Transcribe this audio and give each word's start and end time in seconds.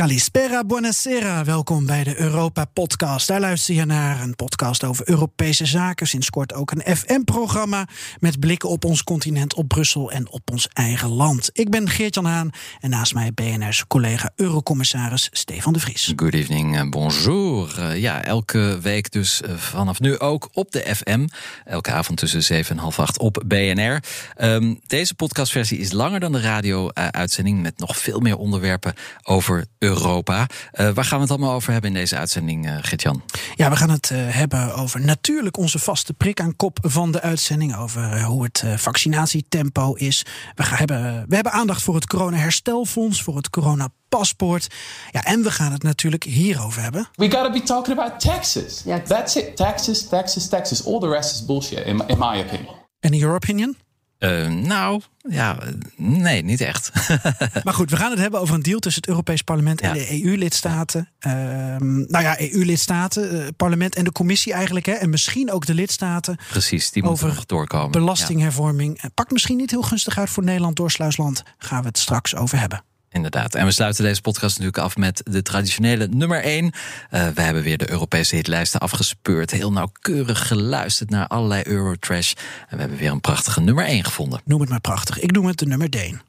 Calispera, 0.00 0.64
buonasera. 0.64 1.44
Welkom 1.44 1.86
bij 1.86 2.04
de 2.04 2.20
Europa 2.20 2.64
Podcast. 2.64 3.28
Daar 3.28 3.40
luister 3.40 3.74
je 3.74 3.84
naar 3.84 4.20
een 4.20 4.34
podcast 4.34 4.84
over 4.84 5.08
Europese 5.08 5.66
zaken. 5.66 6.06
Sinds 6.06 6.30
kort 6.30 6.54
ook 6.54 6.70
een 6.70 6.96
FM-programma 6.96 7.88
met 8.18 8.40
blikken 8.40 8.68
op 8.68 8.84
ons 8.84 9.04
continent, 9.04 9.54
op 9.54 9.68
Brussel 9.68 10.10
en 10.10 10.30
op 10.30 10.50
ons 10.50 10.68
eigen 10.72 11.08
land. 11.08 11.50
Ik 11.52 11.70
ben 11.70 11.88
Geert-Jan 11.88 12.24
Haan 12.24 12.50
en 12.80 12.90
naast 12.90 13.14
mij 13.14 13.32
BNR's 13.34 13.86
collega 13.86 14.30
Eurocommissaris 14.36 15.28
Stefan 15.32 15.72
de 15.72 15.80
Vries. 15.80 16.12
Good 16.16 16.34
evening, 16.34 16.76
eh, 16.76 16.88
bonjour. 16.88 17.74
Uh, 17.78 17.96
ja, 17.96 18.24
elke 18.24 18.78
week 18.82 19.12
dus 19.12 19.42
uh, 19.42 19.56
vanaf 19.56 20.00
nu 20.00 20.18
ook 20.18 20.48
op 20.52 20.72
de 20.72 20.94
FM. 20.94 21.26
Elke 21.64 21.90
avond 21.90 22.18
tussen 22.18 22.42
7 22.42 22.76
en 22.76 22.82
half 22.82 22.98
8 22.98 23.18
op 23.18 23.42
BNR. 23.46 24.02
Um, 24.40 24.80
deze 24.86 25.14
podcastversie 25.14 25.78
is 25.78 25.92
langer 25.92 26.20
dan 26.20 26.32
de 26.32 26.40
radio-uitzending 26.40 27.62
met 27.62 27.78
nog 27.78 27.96
veel 27.96 28.20
meer 28.20 28.36
onderwerpen 28.36 28.94
over 29.22 29.64
Europa. 29.78 29.88
Europa. 29.90 30.46
Uh, 30.74 30.90
waar 30.90 31.04
gaan 31.04 31.16
we 31.16 31.22
het 31.22 31.30
allemaal 31.30 31.54
over 31.54 31.72
hebben 31.72 31.90
in 31.90 31.96
deze 31.96 32.16
uitzending, 32.16 32.66
uh, 32.66 32.76
Gert-Jan? 32.80 33.22
Ja, 33.54 33.70
we 33.70 33.76
gaan 33.76 33.90
het 33.90 34.10
uh, 34.12 34.18
hebben 34.28 34.74
over 34.74 35.00
natuurlijk 35.00 35.56
onze 35.56 35.78
vaste 35.78 36.12
prik 36.12 36.40
aan 36.40 36.56
kop 36.56 36.78
van 36.82 37.12
de 37.12 37.20
uitzending. 37.20 37.76
Over 37.76 38.22
hoe 38.22 38.42
het 38.42 38.64
vaccinatietempo 38.76 39.94
is. 39.94 40.26
We, 40.54 40.62
gaan 40.62 40.78
hebben, 40.78 41.24
we 41.28 41.34
hebben 41.34 41.52
aandacht 41.52 41.82
voor 41.82 41.94
het 41.94 42.06
corona-herstelfonds, 42.06 43.22
voor 43.22 43.36
het 43.36 43.50
corona-paspoort. 43.50 44.74
Ja, 45.10 45.24
en 45.24 45.42
we 45.42 45.50
gaan 45.50 45.72
het 45.72 45.82
natuurlijk 45.82 46.24
hierover 46.24 46.82
hebben. 46.82 47.08
We 47.14 47.30
gotta 47.30 47.50
be 47.50 47.62
talking 47.62 47.98
about 47.98 48.20
taxes. 48.20 48.82
Yeah, 48.84 49.04
That's 49.04 49.36
it. 49.36 49.56
Taxes, 49.56 50.08
taxes, 50.08 50.48
taxes. 50.48 50.84
All 50.84 51.00
the 51.00 51.08
rest 51.08 51.34
is 51.34 51.44
bullshit, 51.44 51.86
in, 51.86 52.02
in 52.06 52.18
my 52.18 52.40
opinion. 52.40 52.74
And 53.00 53.12
in 53.12 53.18
your 53.18 53.34
opinion? 53.34 53.76
Uh, 54.20 54.48
nou, 54.48 55.02
ja, 55.28 55.58
nee, 55.96 56.42
niet 56.42 56.60
echt. 56.60 56.90
maar 57.64 57.74
goed, 57.74 57.90
we 57.90 57.96
gaan 57.96 58.10
het 58.10 58.18
hebben 58.18 58.40
over 58.40 58.54
een 58.54 58.62
deal 58.62 58.78
tussen 58.78 59.00
het 59.00 59.10
Europees 59.10 59.42
Parlement 59.42 59.80
en 59.80 59.88
ja. 59.88 59.94
de 59.94 60.22
EU-lidstaten. 60.22 61.08
Uh, 61.26 61.32
nou 61.76 62.20
ja, 62.20 62.40
EU-lidstaten, 62.40 63.34
uh, 63.34 63.46
parlement 63.56 63.94
en 63.94 64.04
de 64.04 64.12
commissie 64.12 64.52
eigenlijk. 64.52 64.86
Hè, 64.86 64.92
en 64.92 65.10
misschien 65.10 65.52
ook 65.52 65.66
de 65.66 65.74
lidstaten. 65.74 66.38
Precies, 66.48 66.90
die 66.90 67.02
moeten 67.02 67.26
nog 67.26 67.46
doorkomen. 67.46 67.90
Belastinghervorming. 67.90 69.02
Ja. 69.02 69.08
Pakt 69.14 69.30
misschien 69.30 69.56
niet 69.56 69.70
heel 69.70 69.82
gunstig 69.82 70.18
uit 70.18 70.30
voor 70.30 70.44
Nederland, 70.44 70.76
Doorsluisland. 70.76 71.42
Gaan 71.58 71.80
we 71.80 71.88
het 71.88 71.98
straks 71.98 72.36
over 72.36 72.58
hebben. 72.58 72.82
Inderdaad. 73.12 73.54
En 73.54 73.64
we 73.64 73.70
sluiten 73.70 74.04
deze 74.04 74.20
podcast 74.20 74.58
natuurlijk 74.58 74.84
af 74.84 74.96
met 74.96 75.20
de 75.24 75.42
traditionele 75.42 76.08
nummer 76.10 76.42
1. 76.42 76.64
Uh, 76.64 76.70
we 77.10 77.42
hebben 77.42 77.62
weer 77.62 77.78
de 77.78 77.90
Europese 77.90 78.34
hitlijsten 78.36 78.80
afgespeurd. 78.80 79.50
Heel 79.50 79.72
nauwkeurig 79.72 80.46
geluisterd 80.46 81.10
naar 81.10 81.26
allerlei 81.26 81.62
Eurotrash. 81.66 82.32
En 82.68 82.76
we 82.76 82.80
hebben 82.80 82.98
weer 82.98 83.10
een 83.10 83.20
prachtige 83.20 83.60
nummer 83.60 83.84
1 83.84 84.04
gevonden. 84.04 84.40
Noem 84.44 84.60
het 84.60 84.68
maar 84.68 84.80
prachtig. 84.80 85.18
Ik 85.18 85.32
noem 85.32 85.46
het 85.46 85.58
de 85.58 85.66
nummer 85.66 85.90
Deen. 85.90 86.20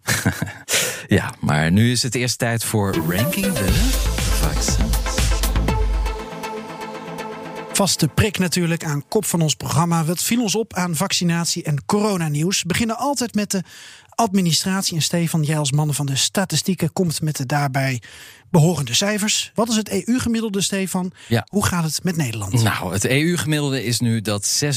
ja, 1.08 1.34
maar 1.40 1.72
nu 1.72 1.92
is 1.92 2.04
het 2.04 2.16
eerst 2.16 2.40
tijd 2.40 2.64
voor 2.64 2.96
Ranking 3.08 3.54
the 3.54 3.74
Vaccins. 4.42 5.00
Vaste 7.73 8.08
prik 8.08 8.38
natuurlijk 8.38 8.86
aan 8.86 9.08
kop 9.08 9.25
van 9.25 9.41
ons 9.41 9.55
programma. 9.55 10.05
Wat 10.05 10.23
viel 10.23 10.41
ons 10.41 10.55
op 10.55 10.73
aan 10.73 10.95
vaccinatie 10.95 11.64
en 11.64 11.86
coronanieuws? 11.86 12.61
We 12.61 12.67
beginnen 12.67 12.97
altijd 12.97 13.33
met 13.33 13.52
de 13.52 13.63
administratie. 14.09 14.95
En 14.95 15.02
Stefan, 15.02 15.44
jij 15.44 15.58
als 15.58 15.72
man 15.72 15.94
van 15.94 16.05
de 16.05 16.16
statistieken 16.16 16.94
komt 16.94 17.22
met 17.22 17.36
de 17.36 17.45
daarbij 17.45 18.02
behorende 18.52 18.94
cijfers. 18.94 19.52
Wat 19.55 19.69
is 19.69 19.75
het 19.75 19.89
EU-gemiddelde, 20.07 20.61
Stefan? 20.61 21.11
Ja. 21.27 21.47
Hoe 21.49 21.66
gaat 21.66 21.83
het 21.83 22.03
met 22.03 22.16
Nederland? 22.16 22.63
Nou, 22.63 22.94
het 22.94 23.05
EU-gemiddelde 23.05 23.83
is 23.83 23.99
nu 23.99 24.21
dat 24.21 24.63
46% 24.66 24.67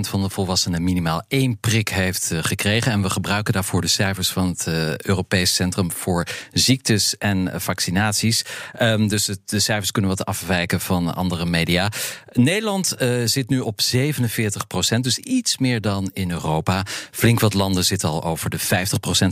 van 0.00 0.22
de 0.22 0.28
volwassenen 0.28 0.84
minimaal 0.84 1.22
één 1.28 1.58
prik 1.58 1.88
heeft 1.88 2.30
uh, 2.32 2.38
gekregen. 2.42 2.92
En 2.92 3.02
we 3.02 3.10
gebruiken 3.10 3.52
daarvoor 3.52 3.80
de 3.80 3.86
cijfers 3.86 4.28
van 4.28 4.48
het 4.48 4.66
uh, 4.68 4.96
Europees 4.96 5.54
Centrum 5.54 5.92
voor 5.92 6.26
Ziektes 6.52 7.18
en 7.18 7.60
Vaccinaties. 7.60 8.44
Um, 8.80 9.08
dus 9.08 9.26
het, 9.26 9.40
de 9.44 9.60
cijfers 9.60 9.90
kunnen 9.90 10.10
wat 10.10 10.24
afwijken 10.24 10.80
van 10.80 11.14
andere 11.14 11.46
media. 11.46 11.90
Nederland 12.32 12.96
zit 13.24 13.48
nu 13.48 13.60
op 13.60 13.80
47%, 13.96 15.00
dus 15.00 15.18
iets 15.18 15.58
meer 15.58 15.80
dan 15.80 16.10
in 16.12 16.30
Europa. 16.30 16.82
Flink 17.10 17.40
wat 17.40 17.54
landen 17.54 17.84
zitten 17.84 18.08
al 18.08 18.24
over 18.24 18.50
de 18.50 18.60
50%, 18.60 18.62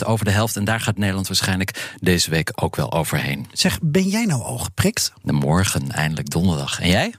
over 0.06 0.24
de 0.24 0.30
helft. 0.30 0.56
En 0.56 0.64
daar 0.64 0.80
gaat 0.80 0.98
Nederland 0.98 1.26
waarschijnlijk 1.28 1.94
deze 2.00 2.30
week 2.30 2.52
ook 2.54 2.76
wel 2.76 2.92
overheen. 2.92 3.46
Zeg, 3.58 3.78
ben 3.82 4.08
jij 4.08 4.24
nou 4.24 4.42
al 4.42 4.58
geprikt? 4.58 5.12
De 5.22 5.32
morgen, 5.32 5.90
eindelijk 5.90 6.30
donderdag. 6.30 6.80
En 6.80 6.88
jij? 6.88 7.14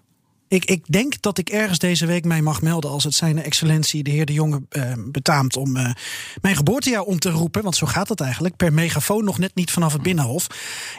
Ik, 0.48 0.66
ik 0.66 0.84
denk 0.88 1.22
dat 1.22 1.38
ik 1.38 1.50
ergens 1.50 1.80
deze 1.80 2.06
week 2.06 2.26
mij 2.26 2.42
mag 2.42 2.62
melden 2.62 2.90
als 2.90 3.04
het 3.04 3.14
zijn 3.14 3.44
excellentie 3.44 4.04
de 4.04 4.12
heer 4.12 4.26
De 4.26 4.34
Jonge 4.34 4.62
uh, 4.72 4.94
betaamt 5.06 5.58
om 5.58 5.78
uh, 5.78 5.90
mijn 6.42 6.56
geboortejaar 6.56 7.02
om 7.02 7.20
te 7.20 7.30
roepen. 7.30 7.64
Want 7.64 7.76
zo 7.76 7.88
gaat 7.88 8.10
het 8.10 8.22
eigenlijk. 8.22 8.56
Per 8.56 8.74
megafoon 8.74 9.24
nog 9.24 9.38
net 9.38 9.56
niet 9.56 9.72
vanaf 9.72 9.94
het 9.94 10.02
binnenhof. 10.02 10.48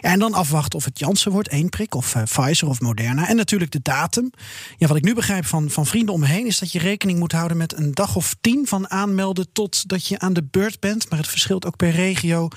Ja, 0.01 0.11
en 0.11 0.19
dan 0.19 0.35
afwachten 0.35 0.79
of 0.79 0.85
het 0.85 0.99
Janssen 0.99 1.33
wordt, 1.33 1.49
één 1.49 1.69
prik, 1.69 1.95
of 1.95 2.15
uh, 2.15 2.23
Pfizer 2.23 2.69
of 2.69 2.81
Moderna. 2.81 3.29
En 3.29 3.37
natuurlijk 3.37 3.71
de 3.71 3.83
datum. 3.83 4.31
Ja, 4.77 4.87
wat 4.87 4.97
ik 4.97 5.05
nu 5.05 5.15
begrijp 5.15 5.47
van, 5.47 5.71
van 5.71 5.87
vrienden 5.87 6.15
om 6.15 6.21
me 6.21 6.27
heen 6.27 6.47
is 6.47 6.59
dat 6.59 6.73
je 6.73 6.79
rekening 6.79 7.19
moet 7.19 7.33
houden 7.33 7.57
met 7.57 7.77
een 7.77 7.93
dag 7.93 8.17
of 8.17 8.37
tien 8.41 8.67
van 8.67 8.91
aanmelden 8.91 9.53
tot 9.53 9.89
dat 9.89 10.07
je 10.07 10.19
aan 10.19 10.33
de 10.33 10.45
beurt 10.51 10.81
bent. 10.81 11.11
Maar 11.11 11.19
het 11.19 11.29
verschilt 11.29 11.67
ook 11.67 11.77
per 11.77 11.91
regio. 11.91 12.49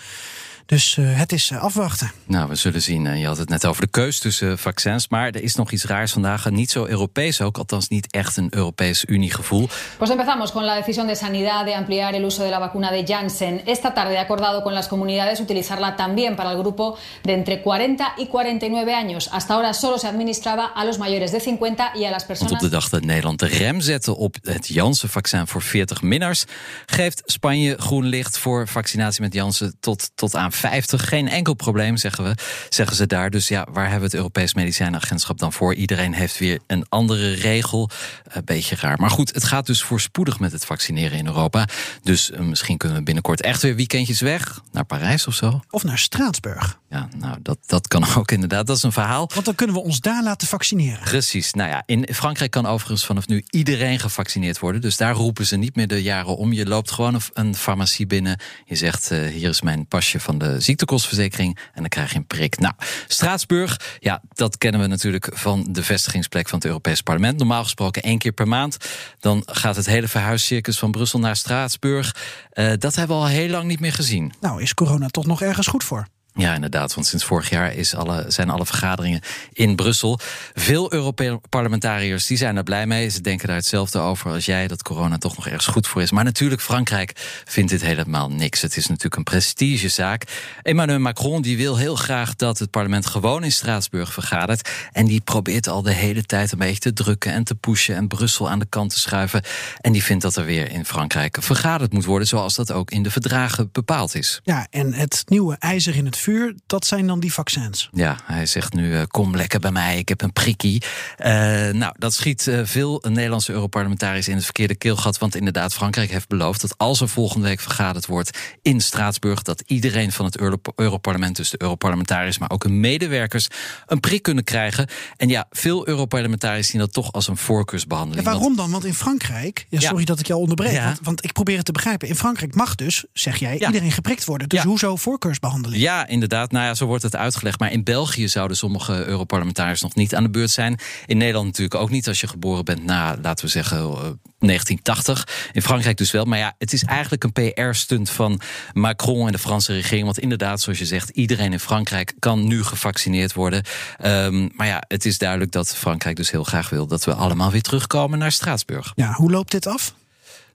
Dus 0.65 0.97
uh, 0.97 1.17
het 1.17 1.31
is 1.31 1.49
uh, 1.49 1.61
afwachten. 1.61 2.11
Nou, 2.25 2.49
we 2.49 2.55
zullen 2.55 2.81
zien. 2.81 3.17
Je 3.17 3.25
had 3.25 3.37
het 3.37 3.49
net 3.49 3.65
over 3.65 3.81
de 3.81 3.87
keus 3.87 4.19
tussen 4.19 4.57
vaccins. 4.57 5.07
Maar 5.07 5.27
er 5.27 5.43
is 5.43 5.55
nog 5.55 5.71
iets 5.71 5.83
raars 5.85 6.11
vandaag. 6.11 6.49
Niet 6.49 6.71
zo 6.71 6.85
Europees 6.85 7.41
ook, 7.41 7.57
althans 7.57 7.87
niet 7.87 8.11
echt 8.11 8.37
een 8.37 8.47
Europees 8.49 9.05
Uniegevoel. 9.07 9.69
Pues 9.97 10.09
empezamos 10.09 10.51
con 10.51 10.65
la 10.65 10.75
decisión 10.75 11.07
de 11.07 11.15
Sanidad 11.15 11.65
de 11.65 11.75
ampliar 11.75 12.13
el 12.13 12.23
uso 12.23 12.43
de 12.43 12.49
la 12.49 12.59
vacuna 12.59 12.91
de 12.91 13.03
Janssen. 13.03 13.61
Esta 13.65 13.93
tarde 13.93 14.17
ha 14.17 14.21
acordado 14.21 14.61
con 14.61 14.73
las 14.73 14.87
comunidades 14.87 15.39
utilizarla 15.39 15.95
también 15.95 16.35
para 16.35 16.51
el 16.51 16.57
grupo 16.57 16.97
de 17.23 17.33
entre 17.33 17.61
40 17.61 18.13
y 18.17 18.27
49 18.27 18.93
años. 18.93 19.29
Hasta 19.31 19.53
ahora 19.53 19.73
solo 19.73 19.97
se 19.97 20.07
administraba 20.07 20.65
a 20.65 20.85
los 20.85 20.97
mayores 20.97 21.31
de 21.31 21.39
50 21.39 21.91
y 21.95 22.05
a 22.05 22.11
las 22.11 22.23
personas. 22.23 22.51
Want 22.51 22.63
op 22.63 22.69
de 22.69 22.75
dag 22.75 22.89
dat 22.89 23.03
Nederland 23.03 23.39
de 23.39 23.47
rem 23.47 23.81
zette 23.81 24.15
op 24.15 24.35
het 24.41 24.67
Janssen-vaccin 24.67 25.47
voor 25.47 25.61
40 25.61 26.01
minners, 26.01 26.45
geeft 26.85 27.21
Spanje 27.25 27.75
groen 27.77 28.05
licht 28.05 28.37
voor 28.37 28.67
vaccinatie 28.67 29.21
met 29.21 29.33
Janssen 29.33 29.75
tot, 29.79 30.11
tot 30.15 30.35
aan 30.35 30.51
50. 30.55 31.07
Geen 31.07 31.27
enkel 31.29 31.53
probleem, 31.53 31.97
zeggen 31.97 32.23
we, 32.23 32.35
zeggen 32.69 32.95
ze 32.95 33.07
daar. 33.07 33.29
Dus 33.29 33.47
ja, 33.47 33.67
waar 33.71 33.83
hebben 33.83 33.99
we 33.99 34.05
het 34.05 34.15
Europees 34.15 34.53
Medicijnagentschap 34.53 35.39
dan 35.39 35.53
voor? 35.53 35.73
Iedereen 35.73 36.13
heeft 36.13 36.37
weer 36.37 36.59
een 36.67 36.85
andere 36.89 37.33
regel. 37.33 37.89
Een 38.27 38.45
beetje 38.45 38.75
raar. 38.75 38.99
Maar 38.99 39.09
goed, 39.09 39.33
het 39.33 39.43
gaat 39.43 39.65
dus 39.65 39.83
voorspoedig 39.83 40.39
met 40.39 40.51
het 40.51 40.65
vaccineren 40.65 41.17
in 41.17 41.25
Europa. 41.25 41.67
Dus 42.01 42.31
uh, 42.31 42.39
misschien 42.39 42.77
kunnen 42.77 42.97
we 42.97 43.03
binnenkort 43.03 43.41
echt 43.41 43.61
weer 43.61 43.75
weekendjes 43.75 44.21
weg. 44.21 44.61
Naar 44.71 44.85
Parijs 44.85 45.27
of 45.27 45.33
zo. 45.33 45.61
Of 45.69 45.83
naar 45.83 45.97
Straatsburg. 45.97 46.79
Ja, 46.89 47.09
nou, 47.17 47.37
dat, 47.41 47.57
dat 47.65 47.87
kan 47.87 48.05
ook 48.15 48.31
inderdaad. 48.31 48.67
Dat 48.67 48.77
is 48.77 48.83
een 48.83 48.91
verhaal. 48.91 49.29
Want 49.33 49.45
dan 49.45 49.55
kunnen 49.55 49.75
we 49.75 49.81
ons 49.81 49.99
daar 49.99 50.23
laten 50.23 50.47
vaccineren. 50.47 51.03
Precies. 51.03 51.53
Nou 51.53 51.69
ja, 51.69 51.83
in 51.85 52.07
Frankrijk 52.13 52.51
kan 52.51 52.65
overigens 52.65 53.05
vanaf 53.05 53.27
nu 53.27 53.43
iedereen 53.49 53.99
gevaccineerd 53.99 54.59
worden. 54.59 54.81
Dus 54.81 54.97
daar 54.97 55.13
roepen 55.13 55.45
ze 55.45 55.55
niet 55.55 55.75
meer 55.75 55.87
de 55.87 56.01
jaren 56.01 56.37
om. 56.37 56.53
Je 56.53 56.65
loopt 56.65 56.91
gewoon 56.91 57.21
een 57.33 57.55
farmacie 57.55 58.07
binnen. 58.07 58.39
Je 58.65 58.75
zegt, 58.75 59.11
uh, 59.11 59.27
hier 59.27 59.49
is 59.49 59.61
mijn 59.61 59.87
pasje 59.87 60.19
van 60.19 60.37
de 60.37 60.42
ziektekostenverzekering. 60.57 61.57
En 61.73 61.81
dan 61.81 61.89
krijg 61.89 62.11
je 62.11 62.17
een 62.17 62.27
prik. 62.27 62.59
Nou, 62.59 62.73
Straatsburg, 63.07 63.97
ja, 63.99 64.21
dat 64.29 64.57
kennen 64.57 64.81
we 64.81 64.87
natuurlijk 64.87 65.29
van 65.33 65.67
de 65.69 65.83
vestigingsplek 65.83 66.49
van 66.49 66.57
het 66.57 66.67
Europees 66.67 67.01
Parlement. 67.01 67.37
Normaal 67.37 67.63
gesproken 67.63 68.01
één 68.01 68.17
keer 68.17 68.31
per 68.31 68.47
maand. 68.47 68.77
Dan 69.19 69.43
gaat 69.45 69.75
het 69.75 69.85
hele 69.85 70.07
verhuiscircus 70.07 70.79
van 70.79 70.91
Brussel 70.91 71.19
naar 71.19 71.35
Straatsburg. 71.35 72.15
Uh, 72.53 72.73
dat 72.77 72.95
hebben 72.95 73.17
we 73.17 73.23
al 73.23 73.29
heel 73.29 73.49
lang 73.49 73.65
niet 73.65 73.79
meer 73.79 73.93
gezien. 73.93 74.33
Nou, 74.41 74.61
is 74.61 74.73
corona 74.73 75.07
toch 75.07 75.25
nog 75.25 75.41
ergens 75.41 75.67
goed 75.67 75.83
voor? 75.83 76.07
Ja, 76.35 76.53
inderdaad. 76.53 76.93
Want 76.93 77.07
sinds 77.07 77.25
vorig 77.25 77.49
jaar 77.49 77.73
is 77.73 77.95
alle, 77.95 78.25
zijn 78.27 78.49
alle 78.49 78.65
vergaderingen 78.65 79.21
in 79.53 79.75
Brussel. 79.75 80.19
Veel 80.53 80.93
Europarlementariërs 80.93 82.27
die 82.27 82.37
zijn 82.37 82.57
er 82.57 82.63
blij 82.63 82.87
mee. 82.87 83.09
Ze 83.09 83.21
denken 83.21 83.47
daar 83.47 83.55
hetzelfde 83.55 83.99
over 83.99 84.31
als 84.31 84.45
jij, 84.45 84.67
dat 84.67 84.83
corona 84.83 85.17
toch 85.17 85.35
nog 85.35 85.45
ergens 85.47 85.65
goed 85.65 85.87
voor 85.87 86.01
is. 86.01 86.11
Maar 86.11 86.23
natuurlijk, 86.23 86.61
Frankrijk 86.61 87.41
vindt 87.45 87.71
dit 87.71 87.81
helemaal 87.81 88.29
niks. 88.29 88.61
Het 88.61 88.77
is 88.77 88.87
natuurlijk 88.87 89.15
een 89.15 89.23
prestigezaak. 89.23 90.23
Emmanuel 90.61 90.99
Macron 90.99 91.41
die 91.41 91.57
wil 91.57 91.77
heel 91.77 91.95
graag 91.95 92.35
dat 92.35 92.59
het 92.59 92.69
parlement 92.69 93.05
gewoon 93.05 93.43
in 93.43 93.51
Straatsburg 93.51 94.13
vergadert. 94.13 94.69
En 94.91 95.05
die 95.05 95.21
probeert 95.21 95.67
al 95.67 95.81
de 95.81 95.93
hele 95.93 96.23
tijd 96.23 96.51
een 96.51 96.57
beetje 96.57 96.79
te 96.79 96.93
drukken 96.93 97.31
en 97.31 97.43
te 97.43 97.55
pushen 97.55 97.95
en 97.95 98.07
Brussel 98.07 98.49
aan 98.49 98.59
de 98.59 98.67
kant 98.69 98.93
te 98.93 98.99
schuiven. 98.99 99.41
En 99.81 99.91
die 99.91 100.03
vindt 100.03 100.23
dat 100.23 100.35
er 100.35 100.45
weer 100.45 100.71
in 100.71 100.85
Frankrijk 100.85 101.37
vergaderd 101.39 101.93
moet 101.93 102.05
worden, 102.05 102.27
zoals 102.27 102.55
dat 102.55 102.71
ook 102.71 102.91
in 102.91 103.03
de 103.03 103.11
verdragen 103.11 103.69
bepaald 103.71 104.15
is. 104.15 104.39
Ja, 104.43 104.67
en 104.69 104.93
het 104.93 105.23
nieuwe 105.27 105.55
ijzer 105.59 105.95
in 105.95 106.05
het 106.05 106.17
vuur, 106.23 106.55
dat 106.67 106.85
zijn 106.85 107.07
dan 107.07 107.19
die 107.19 107.33
vaccins. 107.33 107.89
Ja, 107.91 108.17
hij 108.23 108.45
zegt 108.45 108.73
nu: 108.73 108.91
uh, 108.93 109.01
kom 109.07 109.35
lekker 109.35 109.59
bij 109.59 109.71
mij, 109.71 109.97
ik 109.97 110.09
heb 110.09 110.21
een 110.21 110.33
prikkie. 110.33 110.83
Uh, 111.19 111.27
nou, 111.69 111.93
dat 111.97 112.13
schiet 112.13 112.47
uh, 112.47 112.61
veel 112.63 113.03
Nederlandse 113.09 113.51
Europarlementariërs 113.51 114.27
in 114.27 114.35
het 114.35 114.43
verkeerde 114.43 114.75
keelgat. 114.75 115.17
Want 115.17 115.35
inderdaad, 115.35 115.73
Frankrijk 115.73 116.11
heeft 116.11 116.27
beloofd 116.27 116.61
dat 116.61 116.77
als 116.77 117.01
er 117.01 117.09
volgende 117.09 117.47
week 117.47 117.59
vergaderd 117.59 118.05
wordt 118.05 118.37
in 118.61 118.81
Straatsburg, 118.81 119.41
dat 119.41 119.63
iedereen 119.65 120.11
van 120.11 120.25
het 120.25 120.37
Euro 120.37 120.57
Europarlement, 120.75 121.35
dus 121.35 121.49
de 121.49 121.61
Europarlementariërs, 121.61 122.37
maar 122.37 122.51
ook 122.51 122.63
hun 122.63 122.79
medewerkers, 122.79 123.47
een 123.85 123.99
prik 123.99 124.21
kunnen 124.21 124.43
krijgen. 124.43 124.87
En 125.17 125.29
ja, 125.29 125.45
veel 125.49 125.87
Europarlementariërs 125.87 126.67
zien 126.67 126.79
dat 126.79 126.93
toch 126.93 127.11
als 127.11 127.27
een 127.27 127.37
voorkeursbehandeling. 127.37 128.25
Waarom 128.25 128.55
dan? 128.55 128.71
Want 128.71 128.85
in 128.85 128.93
Frankrijk, 128.93 129.65
ja, 129.69 129.79
sorry 129.79 129.99
ja. 129.99 130.05
dat 130.05 130.19
ik 130.19 130.27
jou 130.27 130.39
onderbreek, 130.39 130.83
want, 130.83 130.99
want, 131.01 131.23
ik 131.23 131.33
probeer 131.33 131.57
het 131.57 131.65
te 131.65 131.71
begrijpen. 131.71 132.07
In 132.07 132.15
Frankrijk 132.15 132.55
mag 132.55 132.75
dus, 132.75 133.05
zeg 133.13 133.37
jij, 133.37 133.53
iedereen 133.53 133.91
geprikt 133.91 134.25
worden. 134.25 134.49
Dus 134.49 134.63
hoezo 134.63 134.95
voorkeursbehandeling? 134.95 135.81
Ja, 135.81 136.07
inderdaad. 136.13 136.51
Nou 136.51 136.65
ja, 136.65 136.73
zo 136.73 136.85
wordt 136.85 137.03
het 137.03 137.15
uitgelegd. 137.15 137.59
Maar 137.59 137.71
in 137.71 137.83
België 137.83 138.27
zouden 138.27 138.57
sommige 138.57 139.05
Europarlementariërs 139.05 139.81
nog 139.81 139.95
niet 139.95 140.15
aan 140.15 140.23
de 140.23 140.29
beurt 140.29 140.49
zijn. 140.49 140.79
In 141.05 141.17
Nederland 141.17 141.45
natuurlijk 141.45 141.75
ook 141.75 141.89
niet 141.89 142.07
als 142.07 142.21
je 142.21 142.27
geboren 142.27 142.65
bent 142.65 142.83
na, 142.83 143.17
laten 143.21 143.45
we 143.45 143.51
zeggen, 143.51 143.77
1980. 143.77 145.27
Eh, 145.27 145.33
in 145.51 145.61
Frankrijk 145.61 145.97
dus 145.97 146.11
wel. 146.11 146.25
Maar 146.25 146.39
ja, 146.39 146.53
het 146.57 146.73
is 146.73 146.83
eigenlijk 146.83 147.23
een 147.23 147.31
PR-stunt 147.31 148.09
van 148.09 148.41
Macron 148.73 149.25
en 149.25 149.31
de 149.31 149.37
Franse 149.37 149.73
regering. 149.73 150.05
Want 150.05 150.19
inderdaad, 150.19 150.61
zoals 150.61 150.79
je 150.79 150.85
zegt, 150.85 151.09
iedereen 151.09 151.51
in 151.51 151.59
Frankrijk 151.59 152.13
kan 152.19 152.47
nu 152.47 152.63
gevaccineerd 152.63 153.33
worden. 153.33 153.63
Um, 154.05 154.51
maar 154.55 154.67
ja, 154.67 154.83
het 154.87 155.05
is 155.05 155.17
duidelijk 155.17 155.51
dat 155.51 155.75
Frankrijk 155.75 156.15
dus 156.15 156.31
heel 156.31 156.43
graag 156.43 156.69
wil 156.69 156.87
dat 156.87 157.03
we 157.03 157.13
allemaal 157.13 157.51
weer 157.51 157.61
terugkomen 157.61 158.19
naar 158.19 158.31
Straatsburg. 158.31 158.91
Ja, 158.95 159.13
hoe 159.13 159.31
loopt 159.31 159.51
dit 159.51 159.67
af? 159.67 159.93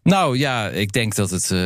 Nou 0.09 0.39
ja, 0.39 0.69
ik 0.69 0.93
denk 0.93 1.15
dat 1.15 1.31
het. 1.31 1.51
Uh, 1.51 1.59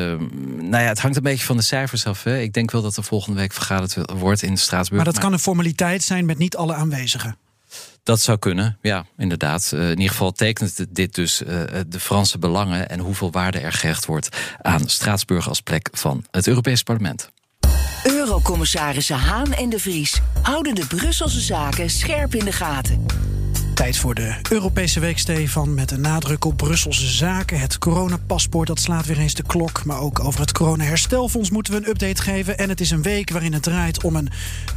nou 0.59 0.83
ja, 0.83 0.89
het 0.89 1.00
hangt 1.00 1.17
een 1.17 1.23
beetje 1.23 1.44
van 1.44 1.56
de 1.56 1.62
cijfers 1.62 2.06
af. 2.06 2.23
Hè. 2.23 2.39
Ik 2.39 2.53
denk 2.53 2.71
wel 2.71 2.83
dat 2.83 2.97
er 2.97 3.05
volgende 3.05 3.39
week 3.39 3.53
vergaderd 3.53 3.97
wordt 4.12 4.43
in 4.43 4.56
Straatsburg. 4.56 5.05
Maar 5.05 5.12
dat 5.12 5.23
kan 5.23 5.33
een 5.33 5.39
formaliteit 5.39 6.03
zijn 6.03 6.25
met 6.25 6.39
niet 6.39 6.56
alle 6.56 6.75
aanwezigen. 6.75 7.37
Dat 8.03 8.21
zou 8.21 8.39
kunnen, 8.39 8.79
ja, 8.81 9.06
inderdaad. 9.17 9.71
Uh, 9.75 9.83
in 9.83 9.91
ieder 9.91 10.11
geval 10.11 10.33
tekent 10.33 10.87
dit 10.89 11.15
dus 11.15 11.43
uh, 11.43 11.49
de 11.89 12.00
Franse 12.00 12.39
belangen 12.39 12.89
en 12.89 12.99
hoeveel 12.99 13.31
waarde 13.31 13.59
er 13.59 13.73
gehecht 13.73 14.06
wordt 14.06 14.37
aan 14.62 14.88
Straatsburg 14.88 15.49
als 15.49 15.61
plek 15.61 15.88
van 15.93 16.25
het 16.31 16.47
Europees 16.47 16.83
Parlement. 16.83 17.31
Eurocommissarissen 18.03 19.17
Haan 19.17 19.53
en 19.53 19.69
de 19.69 19.79
Vries 19.79 20.21
houden 20.43 20.75
de 20.75 20.87
Brusselse 20.87 21.41
zaken 21.41 21.91
scherp 21.91 22.35
in 22.35 22.45
de 22.45 22.53
gaten. 22.53 23.06
Tijd 23.75 23.97
voor 23.97 24.15
de 24.15 24.35
Europese 24.51 25.01
week, 25.01 25.19
Stefan. 25.19 25.75
Met 25.75 25.91
een 25.91 26.01
nadruk 26.01 26.45
op 26.45 26.57
Brusselse 26.57 27.07
zaken. 27.07 27.61
Het 27.61 27.79
coronapaspoort, 27.79 28.67
dat 28.67 28.81
slaat 28.81 29.07
weer 29.07 29.19
eens 29.19 29.35
de 29.35 29.43
klok. 29.43 29.85
Maar 29.85 30.01
ook 30.01 30.25
over 30.25 30.41
het 30.41 30.53
coronaherstelfonds 30.53 31.51
moeten 31.51 31.73
we 31.73 31.79
een 31.79 31.89
update 31.89 32.23
geven. 32.23 32.59
En 32.59 32.69
het 32.69 32.81
is 32.81 32.91
een 32.91 33.03
week 33.03 33.31
waarin 33.31 33.53
het 33.53 33.63
draait 33.63 34.03
om 34.03 34.17
een 34.17 34.31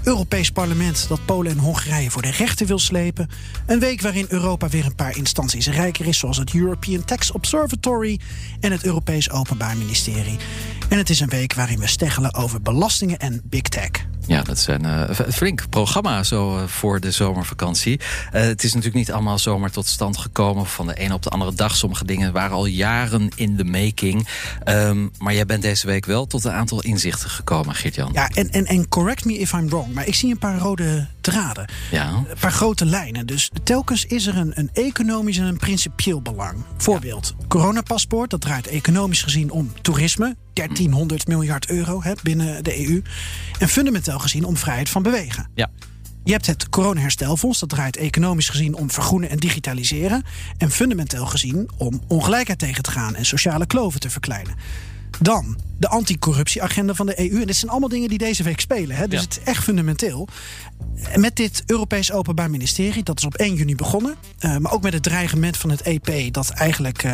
Europees 0.04 0.52
parlement... 0.52 1.06
dat 1.08 1.26
Polen 1.26 1.52
en 1.52 1.58
Hongarije 1.58 2.12
voor 2.12 2.22
de 2.22 2.32
rechter 2.32 2.68
wil 2.68 2.80
slepen. 2.80 3.30
Een 3.66 3.80
week 3.80 4.02
waarin 4.02 4.26
Europa 4.30 4.70
weer 4.70 4.86
een 4.86 4.96
paar 4.96 5.18
instanties 5.18 5.68
rijker 5.68 6.08
is... 6.08 6.18
zoals 6.18 6.38
het 6.38 6.54
European 6.54 7.06
Tax 7.06 7.32
Observatory 7.32 8.20
en 8.60 8.72
het 8.72 8.86
Europees 8.86 9.32
Openbaar 9.32 9.78
Ministerie. 9.78 10.38
En 10.90 10.98
het 10.98 11.10
is 11.10 11.20
een 11.20 11.30
week 11.30 11.54
waarin 11.54 11.80
we 11.80 11.88
steggelen 11.88 12.34
over 12.34 12.62
belastingen 12.62 13.18
en 13.18 13.42
big 13.44 13.62
tech. 13.62 13.90
Ja, 14.28 14.42
dat 14.42 14.66
een 14.68 14.84
uh, 14.84 15.10
flink 15.30 15.70
programma 15.70 16.24
zo 16.24 16.58
uh, 16.58 16.68
voor 16.68 17.00
de 17.00 17.12
zomervakantie. 17.12 18.00
Uh, 18.00 18.42
het 18.42 18.64
is 18.64 18.74
natuurlijk 18.74 18.85
niet 18.94 19.12
allemaal 19.12 19.40
zomaar 19.40 19.72
tot 19.72 19.88
stand 19.88 20.18
gekomen 20.18 20.66
van 20.66 20.88
de 20.88 20.96
ene 20.96 21.14
op 21.14 21.22
de 21.22 21.30
andere 21.30 21.54
dag. 21.54 21.76
Sommige 21.76 22.06
dingen 22.06 22.34
waren 22.34 22.56
al 22.56 22.66
jaren 22.66 23.30
in 23.36 23.56
de 23.56 23.64
making. 23.64 24.28
Um, 24.66 25.12
maar 25.18 25.34
jij 25.34 25.46
bent 25.46 25.62
deze 25.62 25.88
week 25.88 26.06
wel 26.06 26.26
tot 26.26 26.44
een 26.44 26.52
aantal 26.52 26.82
inzichten 26.82 27.30
gekomen, 27.30 27.76
Geert-Jan. 27.76 28.10
Ja, 28.14 28.30
en, 28.30 28.50
en, 28.50 28.66
en 28.66 28.88
correct 28.88 29.26
me 29.26 29.38
if 29.38 29.54
I'm 29.54 29.70
wrong, 29.70 29.94
maar 29.94 30.08
ik 30.08 30.16
zie 30.16 30.32
een 30.32 30.38
paar 30.38 30.58
rode 30.58 31.08
draden. 31.22 31.70
Ja. 31.92 32.08
Een 32.08 32.40
paar 32.40 32.52
grote 32.52 32.86
lijnen. 32.86 33.26
Dus 33.26 33.52
telkens 33.64 34.06
is 34.06 34.26
er 34.28 34.38
een, 34.38 34.52
een 34.56 34.70
economisch 34.74 35.38
en 35.38 35.46
een 35.46 35.58
principieel 35.58 36.22
belang. 36.22 36.64
Voorbeeld, 36.78 37.34
ja. 37.40 37.46
coronapaspoort, 37.48 38.30
dat 38.30 38.42
draait 38.42 38.68
economisch 38.68 39.24
gezien 39.24 39.52
om 39.52 39.72
toerisme. 39.82 40.36
1300 40.54 41.28
miljard 41.28 41.70
euro 41.70 42.04
hè, 42.04 42.12
binnen 42.24 42.64
de 42.64 42.88
EU. 42.88 43.02
En 43.60 43.68
fundamenteel 43.68 44.20
gezien 44.20 44.44
om 44.44 44.58
vrijheid 44.58 44.90
van 44.90 45.04
bewegen. 45.04 45.50
Ja. 45.54 45.70
Je 46.26 46.32
hebt 46.32 46.46
het 46.46 46.70
coronaherstelfonds, 46.70 47.60
dat 47.60 47.70
draait 47.70 47.98
economisch 47.98 48.50
gezien 48.50 48.76
om 48.76 48.92
vergroenen 48.92 49.30
en 49.30 49.38
digitaliseren. 49.38 50.24
En 50.58 50.72
fundamenteel 50.72 51.26
gezien 51.26 51.70
om 51.78 52.02
ongelijkheid 52.08 52.60
tegen 52.60 52.84
te 52.84 52.92
gaan 52.92 53.16
en 53.16 53.26
sociale 53.26 53.66
kloven 53.66 54.00
te 54.00 54.10
verkleinen. 54.10 54.56
Dan 55.20 55.58
de 55.78 55.88
anticorruptieagenda 55.88 56.94
van 56.94 57.06
de 57.06 57.32
EU. 57.32 57.42
En 57.42 57.48
dit 57.48 57.56
zijn 57.56 57.72
allemaal 57.72 57.90
dingen 57.90 58.10
die 58.10 58.18
deze 58.18 58.44
week 58.44 58.60
spelen. 58.60 58.96
Hè? 58.96 59.08
Dus 59.08 59.20
ja. 59.20 59.26
het 59.26 59.38
is 59.38 59.44
echt 59.44 59.64
fundamenteel. 59.64 60.28
En 61.04 61.20
met 61.20 61.36
dit 61.36 61.64
Europees 61.66 62.12
Openbaar 62.12 62.50
Ministerie, 62.50 63.04
dat 63.04 63.18
is 63.18 63.26
op 63.26 63.36
1 63.36 63.56
juni 63.56 63.76
begonnen. 63.76 64.16
Uh, 64.40 64.58
maar 64.58 64.72
ook 64.72 64.82
met 64.82 64.94
het 64.94 65.04
dreigement 65.04 65.58
van 65.58 65.70
het 65.70 65.82
EP, 65.82 66.34
dat 66.34 66.50
eigenlijk 66.50 67.04
uh, 67.04 67.14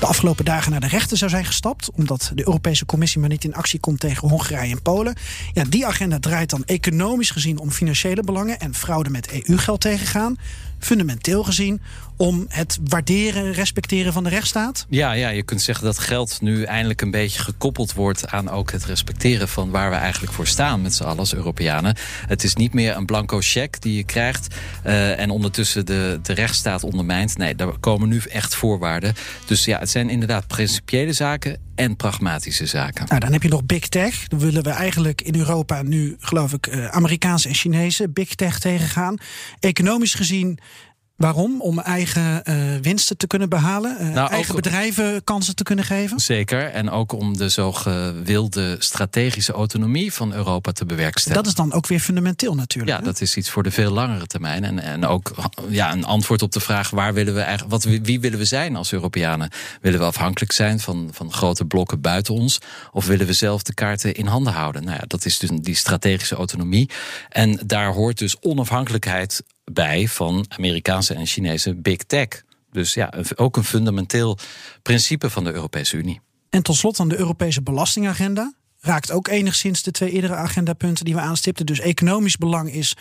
de 0.00 0.06
afgelopen 0.06 0.44
dagen 0.44 0.70
naar 0.70 0.80
de 0.80 0.86
rechter 0.88 1.16
zou 1.16 1.30
zijn 1.30 1.44
gestapt. 1.44 1.90
Omdat 1.90 2.32
de 2.34 2.46
Europese 2.46 2.86
Commissie 2.86 3.20
maar 3.20 3.28
niet 3.28 3.44
in 3.44 3.54
actie 3.54 3.80
komt 3.80 4.00
tegen 4.00 4.28
Hongarije 4.28 4.74
en 4.74 4.82
Polen. 4.82 5.16
Ja, 5.52 5.64
die 5.64 5.86
agenda 5.86 6.18
draait 6.18 6.50
dan 6.50 6.64
economisch 6.64 7.30
gezien 7.30 7.58
om 7.58 7.70
financiële 7.70 8.22
belangen 8.22 8.58
en 8.58 8.74
fraude 8.74 9.10
met 9.10 9.32
EU-geld 9.32 9.80
tegengaan 9.80 10.36
fundamenteel 10.78 11.44
gezien 11.44 11.80
om 12.18 12.46
het 12.48 12.78
waarderen 12.84 13.44
en 13.44 13.52
respecteren 13.52 14.12
van 14.12 14.24
de 14.24 14.30
rechtsstaat? 14.30 14.86
Ja, 14.88 15.12
ja, 15.12 15.28
je 15.28 15.42
kunt 15.42 15.62
zeggen 15.62 15.84
dat 15.84 15.98
geld 15.98 16.40
nu 16.40 16.62
eindelijk 16.62 17.00
een 17.00 17.10
beetje 17.10 17.42
gekoppeld 17.42 17.92
wordt 17.92 18.26
aan 18.26 18.50
ook 18.50 18.72
het 18.72 18.84
respecteren 18.84 19.48
van 19.48 19.70
waar 19.70 19.90
we 19.90 19.96
eigenlijk 19.96 20.32
voor 20.32 20.46
staan 20.46 20.82
met 20.82 20.94
z'n 20.94 21.02
allen 21.04 21.18
als 21.18 21.34
Europeanen. 21.34 21.96
Het 22.26 22.44
is 22.44 22.54
niet 22.54 22.72
meer 22.72 22.96
een 22.96 23.06
blanco 23.06 23.38
cheque 23.40 23.80
die 23.80 23.96
je 23.96 24.04
krijgt 24.04 24.54
uh, 24.86 25.18
en 25.18 25.30
ondertussen 25.30 25.86
de, 25.86 26.18
de 26.22 26.32
rechtsstaat 26.32 26.84
ondermijnt. 26.84 27.36
Nee, 27.36 27.54
daar 27.54 27.78
komen 27.78 28.08
nu 28.08 28.20
echt 28.28 28.54
voorwaarden. 28.54 29.14
Dus 29.46 29.64
ja, 29.64 29.78
het 29.78 29.90
zijn 29.90 30.10
inderdaad 30.10 30.46
principiële 30.46 31.12
zaken 31.12 31.60
en 31.74 31.96
pragmatische 31.96 32.66
zaken. 32.66 33.06
Nou, 33.08 33.20
dan 33.20 33.32
heb 33.32 33.42
je 33.42 33.48
nog 33.48 33.64
big 33.64 33.88
tech. 33.88 34.28
Dan 34.28 34.38
willen 34.38 34.62
we 34.62 34.70
eigenlijk 34.70 35.20
in 35.20 35.34
Europa 35.34 35.82
nu, 35.82 36.16
geloof 36.18 36.52
ik, 36.52 36.66
uh, 36.66 36.86
Amerikaanse 36.86 37.48
en 37.48 37.54
Chinese 37.54 38.08
big 38.08 38.34
tech 38.34 38.58
tegengaan. 38.58 39.16
Economisch 39.60 40.14
gezien 40.14 40.58
Waarom? 41.18 41.60
Om 41.60 41.78
eigen 41.78 42.42
uh, 42.44 42.80
winsten 42.82 43.16
te 43.16 43.26
kunnen 43.26 43.48
behalen, 43.48 43.96
uh, 44.00 44.08
nou, 44.08 44.30
eigen 44.30 44.54
ook, 44.54 44.62
bedrijven 44.62 45.24
kansen 45.24 45.54
te 45.54 45.62
kunnen 45.62 45.84
geven? 45.84 46.20
Zeker, 46.20 46.70
en 46.70 46.90
ook 46.90 47.12
om 47.12 47.36
de 47.36 47.48
zogewilde 47.48 48.76
strategische 48.78 49.52
autonomie 49.52 50.12
van 50.12 50.32
Europa 50.32 50.72
te 50.72 50.86
bewerkstelligen. 50.86 51.44
Dat 51.44 51.52
is 51.52 51.58
dan 51.58 51.72
ook 51.72 51.86
weer 51.86 52.00
fundamenteel 52.00 52.54
natuurlijk. 52.54 52.92
Ja, 52.92 52.98
hè? 52.98 53.04
dat 53.04 53.20
is 53.20 53.36
iets 53.36 53.50
voor 53.50 53.62
de 53.62 53.70
veel 53.70 53.90
langere 53.90 54.26
termijn. 54.26 54.64
En, 54.64 54.78
en 54.78 55.06
ook 55.06 55.34
ja, 55.68 55.92
een 55.92 56.04
antwoord 56.04 56.42
op 56.42 56.52
de 56.52 56.60
vraag 56.60 56.90
waar 56.90 57.14
willen 57.14 57.34
we 57.34 57.40
eigenlijk, 57.40 57.70
wat, 57.70 57.84
wie 58.02 58.20
willen 58.20 58.38
we 58.38 58.44
zijn 58.44 58.76
als 58.76 58.92
Europeanen? 58.92 59.50
Willen 59.80 59.98
we 59.98 60.06
afhankelijk 60.06 60.52
zijn 60.52 60.80
van, 60.80 61.08
van 61.12 61.32
grote 61.32 61.64
blokken 61.64 62.00
buiten 62.00 62.34
ons? 62.34 62.58
Of 62.92 63.06
willen 63.06 63.26
we 63.26 63.32
zelf 63.32 63.62
de 63.62 63.74
kaarten 63.74 64.14
in 64.14 64.26
handen 64.26 64.52
houden? 64.52 64.84
Nou 64.84 64.96
ja, 64.96 65.04
dat 65.06 65.24
is 65.24 65.38
dus 65.38 65.50
die 65.52 65.74
strategische 65.74 66.34
autonomie. 66.34 66.90
En 67.28 67.60
daar 67.66 67.92
hoort 67.92 68.18
dus 68.18 68.36
onafhankelijkheid 68.40 69.42
bij 69.72 70.08
van 70.08 70.44
Amerikaanse 70.48 71.14
en 71.14 71.26
Chinese 71.26 71.74
big 71.74 71.96
tech. 71.96 72.28
Dus 72.72 72.94
ja, 72.94 73.12
ook 73.34 73.56
een 73.56 73.64
fundamenteel 73.64 74.38
principe 74.82 75.30
van 75.30 75.44
de 75.44 75.52
Europese 75.52 75.96
Unie. 75.96 76.20
En 76.50 76.62
tot 76.62 76.76
slot 76.76 76.96
dan 76.96 77.08
de 77.08 77.18
Europese 77.18 77.62
belastingagenda 77.62 78.52
raakt 78.80 79.10
ook 79.10 79.28
enigszins 79.28 79.82
de 79.82 79.90
twee 79.90 80.10
eerdere 80.10 80.34
agendapunten 80.34 81.04
die 81.04 81.14
we 81.14 81.20
aanstipten. 81.20 81.66
Dus 81.66 81.80
economisch 81.80 82.36
belang 82.36 82.72
is 82.72 82.96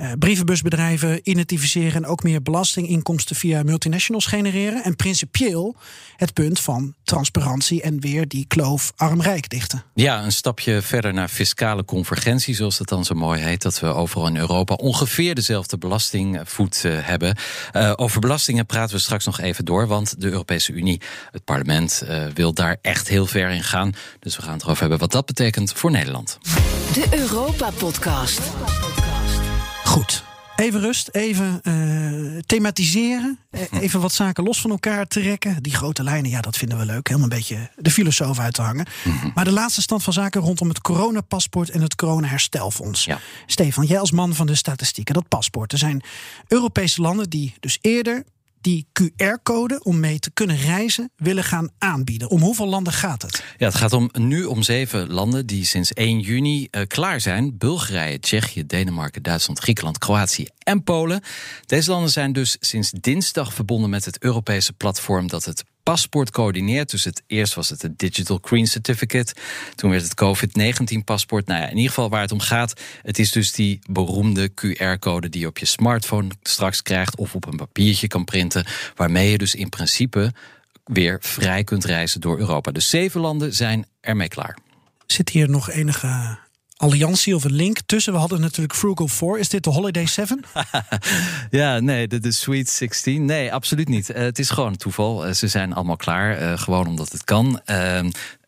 uh, 0.00 0.12
brievenbusbedrijven 0.18 1.20
identificeren 1.22 2.02
en 2.02 2.06
ook 2.06 2.22
meer 2.22 2.42
belastinginkomsten 2.42 3.36
via 3.36 3.62
multinationals 3.62 4.26
genereren. 4.26 4.84
En 4.84 4.96
principieel 4.96 5.76
het 6.16 6.32
punt 6.32 6.60
van 6.60 6.94
transparantie 7.02 7.82
en 7.82 8.00
weer 8.00 8.28
die 8.28 8.44
kloof 8.46 8.92
arm-rijk 8.96 9.48
dichten. 9.48 9.82
Ja, 9.94 10.24
een 10.24 10.32
stapje 10.32 10.82
verder 10.82 11.14
naar 11.14 11.28
fiscale 11.28 11.84
convergentie, 11.84 12.54
zoals 12.54 12.78
dat 12.78 12.88
dan 12.88 13.04
zo 13.04 13.14
mooi 13.14 13.40
heet. 13.40 13.62
Dat 13.62 13.80
we 13.80 13.86
overal 13.86 14.26
in 14.26 14.36
Europa 14.36 14.74
ongeveer 14.74 15.34
dezelfde 15.34 15.78
belastingvoet 15.78 16.82
uh, 16.86 16.98
hebben. 17.00 17.36
Uh, 17.72 17.92
over 17.96 18.20
belastingen 18.20 18.66
praten 18.66 18.94
we 18.94 19.00
straks 19.00 19.24
nog 19.24 19.40
even 19.40 19.64
door, 19.64 19.86
want 19.86 20.20
de 20.20 20.30
Europese 20.30 20.72
Unie, 20.72 21.00
het 21.30 21.44
parlement, 21.44 22.04
wil 22.34 22.52
daar 22.54 22.76
echt 22.82 23.08
heel 23.08 23.26
ver 23.26 23.50
in 23.50 23.62
gaan. 23.62 23.92
Dus 24.18 24.36
we 24.36 24.42
gaan 24.42 24.52
het 24.52 24.62
erover 24.62 24.80
hebben 24.80 24.98
wat 24.98 25.11
dat 25.12 25.26
betekent 25.26 25.72
voor 25.72 25.90
Nederland. 25.90 26.38
De 26.92 27.06
Europa-podcast. 27.10 28.40
Goed. 29.84 30.24
Even 30.56 30.80
rust, 30.80 31.08
even 31.12 31.60
uh, 31.62 32.38
thematiseren. 32.46 33.38
Even 33.70 34.00
wat 34.00 34.12
zaken 34.12 34.44
los 34.44 34.60
van 34.60 34.70
elkaar 34.70 35.06
trekken. 35.06 35.62
Die 35.62 35.74
grote 35.74 36.02
lijnen, 36.02 36.30
ja, 36.30 36.40
dat 36.40 36.56
vinden 36.56 36.78
we 36.78 36.84
leuk. 36.84 37.08
Helemaal 37.08 37.30
een 37.30 37.36
beetje 37.36 37.70
de 37.76 37.90
filosoof 37.90 38.38
uit 38.38 38.54
te 38.54 38.62
hangen. 38.62 38.86
Mm 39.04 39.18
-hmm. 39.18 39.32
Maar 39.34 39.44
de 39.44 39.52
laatste 39.52 39.82
stand 39.82 40.02
van 40.02 40.12
zaken 40.12 40.40
rondom 40.40 40.68
het 40.68 40.80
coronapaspoort 40.80 41.70
en 41.70 41.80
het 41.80 41.94
coronaherstelfonds. 41.94 43.04
Ja. 43.04 43.20
Stefan, 43.46 43.86
jij 43.86 43.98
als 43.98 44.12
man 44.12 44.34
van 44.34 44.46
de 44.46 44.54
statistieken, 44.54 45.14
dat 45.14 45.28
paspoort. 45.28 45.72
Er 45.72 45.78
zijn 45.78 46.02
Europese 46.48 47.00
landen 47.00 47.30
die 47.30 47.54
dus 47.60 47.78
eerder 47.80 48.24
die 48.62 48.86
QR-code 48.92 49.82
om 49.82 50.00
mee 50.00 50.18
te 50.18 50.30
kunnen 50.30 50.56
reizen 50.56 51.10
willen 51.16 51.44
gaan 51.44 51.70
aanbieden. 51.78 52.30
Om 52.30 52.40
hoeveel 52.40 52.66
landen 52.66 52.92
gaat 52.92 53.22
het? 53.22 53.44
Ja, 53.56 53.66
het 53.66 53.74
gaat 53.74 53.92
om 53.92 54.10
nu 54.12 54.44
om 54.44 54.62
zeven 54.62 55.10
landen 55.12 55.46
die 55.46 55.64
sinds 55.64 55.92
1 55.92 56.20
juni 56.20 56.68
uh, 56.70 56.82
klaar 56.86 57.20
zijn. 57.20 57.58
Bulgarije, 57.58 58.20
Tsjechië, 58.20 58.66
Denemarken, 58.66 59.22
Duitsland, 59.22 59.58
Griekenland, 59.58 59.98
Kroatië 59.98 60.46
en 60.58 60.82
Polen. 60.82 61.22
Deze 61.66 61.90
landen 61.90 62.10
zijn 62.10 62.32
dus 62.32 62.56
sinds 62.60 62.90
dinsdag 62.90 63.54
verbonden 63.54 63.90
met 63.90 64.04
het 64.04 64.22
Europese 64.22 64.72
platform 64.72 65.28
dat 65.28 65.44
het 65.44 65.64
paspoort 65.82 66.30
coördineert. 66.30 66.90
Dus 66.90 67.04
het, 67.04 67.22
eerst 67.26 67.54
was 67.54 67.68
het 67.68 67.82
het 67.82 67.98
Digital 67.98 68.38
Green 68.42 68.66
Certificate. 68.66 69.34
Toen 69.74 69.90
werd 69.90 70.02
het 70.02 70.14
COVID-19-paspoort. 70.14 71.46
Nou 71.46 71.60
ja, 71.60 71.68
in 71.68 71.76
ieder 71.76 71.88
geval 71.88 72.10
waar 72.10 72.20
het 72.20 72.32
om 72.32 72.40
gaat. 72.40 72.80
Het 73.02 73.18
is 73.18 73.30
dus 73.30 73.52
die 73.52 73.78
beroemde 73.90 74.50
QR-code 74.50 75.28
die 75.28 75.40
je 75.40 75.46
op 75.46 75.58
je 75.58 75.66
smartphone 75.66 76.30
straks 76.42 76.82
krijgt. 76.82 77.16
Of 77.16 77.34
op 77.34 77.46
een 77.46 77.56
papiertje 77.56 78.06
kan 78.06 78.24
printen. 78.24 78.66
Waarmee 78.94 79.30
je 79.30 79.38
dus 79.38 79.54
in 79.54 79.68
principe 79.68 80.32
weer 80.84 81.18
vrij 81.20 81.64
kunt 81.64 81.84
reizen 81.84 82.20
door 82.20 82.38
Europa. 82.38 82.70
Dus 82.70 82.88
zeven 82.88 83.20
landen 83.20 83.54
zijn 83.54 83.86
ermee 84.00 84.28
klaar. 84.28 84.58
Zit 85.06 85.28
hier 85.28 85.48
nog 85.48 85.70
enige 85.70 86.38
alliantie 86.82 87.34
of 87.34 87.44
een 87.44 87.52
link 87.52 87.78
tussen? 87.86 88.12
We 88.12 88.18
hadden 88.18 88.40
natuurlijk 88.40 88.74
Frugal 88.74 89.08
4. 89.08 89.38
Is 89.38 89.48
dit 89.48 89.64
de 89.64 89.70
Holiday 89.70 90.06
7? 90.06 90.44
ja, 91.50 91.80
nee, 91.80 92.08
de, 92.08 92.18
de 92.18 92.32
Sweet 92.32 92.68
16. 92.68 93.24
Nee, 93.24 93.52
absoluut 93.52 93.88
niet. 93.88 94.10
Uh, 94.10 94.16
het 94.16 94.38
is 94.38 94.50
gewoon 94.50 94.76
toeval. 94.76 95.26
Uh, 95.26 95.32
ze 95.32 95.48
zijn 95.48 95.72
allemaal 95.72 95.96
klaar, 95.96 96.42
uh, 96.42 96.58
gewoon 96.58 96.86
omdat 96.86 97.12
het 97.12 97.24
kan. 97.24 97.60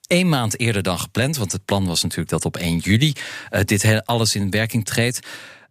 Eén 0.07 0.29
maand 0.29 0.61
eerder 0.61 0.83
dan 0.83 0.99
gepland, 0.99 1.37
want 1.37 1.53
het 1.53 1.65
plan 1.65 1.87
was 1.87 2.03
natuurlijk 2.03 2.31
dat 2.31 2.45
op 2.45 2.57
1 2.57 2.79
juli 2.79 3.13
dit 3.65 4.01
alles 4.05 4.35
in 4.35 4.51
werking 4.51 4.85
treedt. 4.85 5.27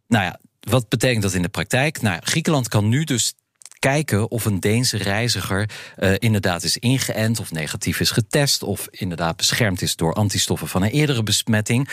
Nou 0.08 0.24
ja, 0.24 0.39
wat 0.60 0.89
betekent 0.89 1.22
dat 1.22 1.34
in 1.34 1.41
de 1.41 1.50
praktijk? 1.50 2.01
Nou, 2.01 2.20
Griekenland 2.24 2.67
kan 2.67 2.89
nu 2.89 3.03
dus 3.03 3.34
kijken 3.83 4.31
of 4.31 4.45
een 4.45 4.59
Deense 4.59 4.97
reiziger 4.97 5.69
uh, 5.97 6.13
inderdaad 6.17 6.63
is 6.63 6.77
ingeënt 6.77 7.39
of 7.39 7.51
negatief 7.51 7.99
is 7.99 8.11
getest 8.11 8.63
of 8.63 8.87
inderdaad 8.91 9.35
beschermd 9.35 9.81
is 9.81 9.95
door 9.95 10.13
antistoffen 10.13 10.67
van 10.67 10.83
een 10.83 10.89
eerdere 10.89 11.23
besmetting. 11.23 11.89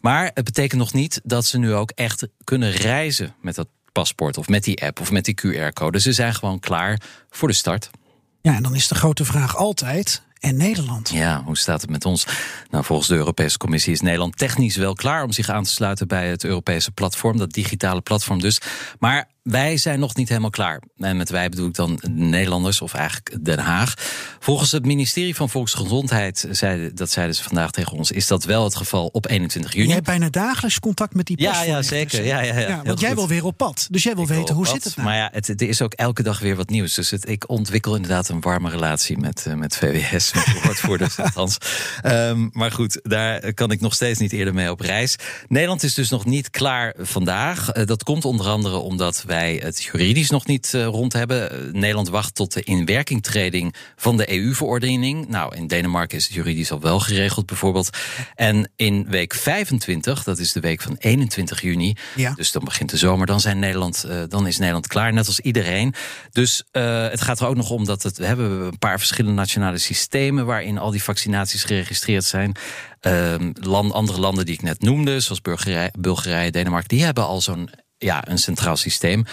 Maar 0.00 0.30
het 0.34 0.44
betekent 0.44 0.80
nog 0.80 0.92
niet 0.92 1.20
dat 1.24 1.44
ze 1.46 1.58
nu 1.58 1.74
ook 1.74 1.90
echt 1.90 2.26
kunnen 2.44 2.70
reizen 2.70 3.34
met 3.40 3.54
dat 3.54 3.68
paspoort 3.92 4.38
of 4.38 4.48
met 4.48 4.64
die 4.64 4.82
app 4.82 5.00
of 5.00 5.10
met 5.10 5.24
die 5.24 5.34
QR-code. 5.40 6.00
Ze 6.00 6.12
zijn 6.12 6.34
gewoon 6.34 6.60
klaar 6.60 7.00
voor 7.30 7.48
de 7.48 7.54
start. 7.54 7.90
Ja, 8.40 8.54
en 8.54 8.62
dan 8.62 8.74
is 8.74 8.88
de 8.88 8.94
grote 8.94 9.24
vraag 9.24 9.56
altijd: 9.56 10.22
en 10.40 10.56
Nederland. 10.56 11.10
Ja, 11.10 11.42
hoe 11.44 11.58
staat 11.58 11.80
het 11.80 11.90
met 11.90 12.04
ons? 12.04 12.26
Nou, 12.70 12.84
volgens 12.84 13.08
de 13.08 13.14
Europese 13.14 13.58
Commissie 13.58 13.92
is 13.92 14.00
Nederland 14.00 14.36
technisch 14.36 14.76
wel 14.76 14.94
klaar 14.94 15.24
om 15.24 15.32
zich 15.32 15.48
aan 15.48 15.64
te 15.64 15.70
sluiten 15.70 16.08
bij 16.08 16.28
het 16.28 16.44
Europese 16.44 16.90
platform, 16.90 17.38
dat 17.38 17.52
digitale 17.52 18.00
platform 18.00 18.40
dus. 18.40 18.60
Maar 18.98 19.28
wij 19.44 19.76
zijn 19.76 19.98
nog 19.98 20.14
niet 20.14 20.28
helemaal 20.28 20.50
klaar. 20.50 20.82
En 20.96 21.16
met 21.16 21.30
wij 21.30 21.48
bedoel 21.48 21.66
ik 21.66 21.74
dan 21.74 22.00
Nederlanders, 22.10 22.80
of 22.80 22.94
eigenlijk 22.94 23.44
Den 23.44 23.58
Haag. 23.58 23.94
Volgens 24.38 24.72
het 24.72 24.86
ministerie 24.86 25.34
van 25.34 25.50
Volksgezondheid, 25.50 26.46
zeiden, 26.50 26.94
dat 26.94 27.10
zeiden 27.10 27.36
ze 27.36 27.42
vandaag 27.42 27.70
tegen 27.70 27.92
ons, 27.92 28.10
is 28.10 28.26
dat 28.26 28.44
wel 28.44 28.64
het 28.64 28.76
geval 28.76 29.06
op 29.06 29.28
21 29.28 29.72
juni. 29.72 29.86
Jij 29.86 29.94
hebt 29.94 30.06
bijna 30.06 30.28
dagelijks 30.28 30.80
contact 30.80 31.14
met 31.14 31.26
die 31.26 31.40
Ja, 31.40 31.62
ja 31.62 31.82
zeker. 31.82 32.24
Ja, 32.24 32.40
ja, 32.40 32.54
ja, 32.54 32.68
ja 32.68 32.82
want 32.82 33.00
jij 33.00 33.14
wil 33.14 33.28
weer 33.28 33.44
op 33.44 33.56
pad. 33.56 33.86
Dus 33.90 34.02
jij 34.02 34.14
wil 34.14 34.26
weten, 34.26 34.54
hoe 34.54 34.66
zit 34.66 34.84
het 34.84 34.96
nou? 34.96 35.08
Maar 35.08 35.16
ja, 35.16 35.28
het, 35.32 35.48
er 35.48 35.68
is 35.68 35.82
ook 35.82 35.92
elke 35.92 36.22
dag 36.22 36.38
weer 36.38 36.56
wat 36.56 36.68
nieuws. 36.68 36.94
Dus 36.94 37.10
het, 37.10 37.28
ik 37.28 37.48
ontwikkel 37.48 37.94
inderdaad 37.94 38.28
een 38.28 38.40
warme 38.40 38.70
relatie 38.70 39.18
met, 39.18 39.44
uh, 39.48 39.54
met 39.54 39.76
VWS, 39.76 40.32
met 40.32 40.44
de 40.44 40.60
woordvoerders 40.64 41.18
althans. 41.20 41.58
Um, 42.04 42.50
maar 42.52 42.72
goed, 42.72 43.00
daar 43.02 43.54
kan 43.54 43.70
ik 43.70 43.80
nog 43.80 43.94
steeds 43.94 44.18
niet 44.18 44.32
eerder 44.32 44.54
mee 44.54 44.70
op 44.70 44.80
reis. 44.80 45.16
Nederland 45.48 45.82
is 45.82 45.94
dus 45.94 46.10
nog 46.10 46.24
niet 46.24 46.50
klaar 46.50 46.94
vandaag. 46.98 47.76
Uh, 47.76 47.86
dat 47.86 48.02
komt 48.02 48.24
onder 48.24 48.46
andere 48.46 48.76
omdat 48.76 49.22
wij 49.26 49.33
wij 49.34 49.60
het 49.62 49.82
juridisch 49.82 50.30
nog 50.30 50.46
niet 50.46 50.74
eh, 50.74 50.84
rond 50.84 51.12
hebben. 51.12 51.50
Eh, 51.50 51.58
Nederland 51.72 52.08
wacht 52.08 52.34
tot 52.34 52.52
de 52.52 52.62
inwerkingtreding 52.62 53.74
van 53.96 54.16
de 54.16 54.32
EU-verordening. 54.32 55.28
Nou, 55.28 55.56
in 55.56 55.66
Denemarken 55.66 56.18
is 56.18 56.24
het 56.24 56.34
juridisch 56.34 56.72
al 56.72 56.80
wel 56.80 57.00
geregeld, 57.00 57.46
bijvoorbeeld. 57.46 57.90
En 58.34 58.70
in 58.76 59.06
week 59.08 59.34
25, 59.34 60.22
dat 60.22 60.38
is 60.38 60.52
de 60.52 60.60
week 60.60 60.82
van 60.82 60.96
21 60.98 61.60
juni, 61.60 61.96
ja. 62.14 62.32
dus 62.34 62.52
dan 62.52 62.64
begint 62.64 62.90
de 62.90 62.96
zomer, 62.96 63.26
dan, 63.26 63.40
zijn 63.40 63.58
Nederland, 63.58 64.04
uh, 64.08 64.22
dan 64.28 64.46
is 64.46 64.58
Nederland 64.58 64.86
klaar, 64.86 65.12
net 65.12 65.26
als 65.26 65.40
iedereen. 65.40 65.94
Dus 66.30 66.64
uh, 66.72 67.08
het 67.08 67.20
gaat 67.20 67.40
er 67.40 67.46
ook 67.46 67.56
nog 67.56 67.70
om 67.70 67.84
dat 67.84 68.02
het, 68.02 68.18
we 68.18 68.26
hebben 68.26 68.50
een 68.50 68.78
paar 68.78 68.98
verschillende 68.98 69.36
nationale 69.36 69.78
systemen 69.78 70.46
waarin 70.46 70.78
al 70.78 70.90
die 70.90 71.02
vaccinaties 71.02 71.64
geregistreerd 71.64 72.24
zijn. 72.24 72.52
Uh, 73.06 73.34
land, 73.52 73.92
andere 73.92 74.20
landen 74.20 74.44
die 74.44 74.54
ik 74.54 74.62
net 74.62 74.80
noemde, 74.80 75.20
zoals 75.20 75.40
Bulgarije, 75.40 75.92
Bulgarije 75.98 76.50
Denemarken, 76.50 76.88
die 76.88 77.04
hebben 77.04 77.26
al 77.26 77.40
zo'n 77.40 77.70
ja, 77.98 78.28
een 78.28 78.38
centraal 78.38 78.76
systeem. 78.76 79.24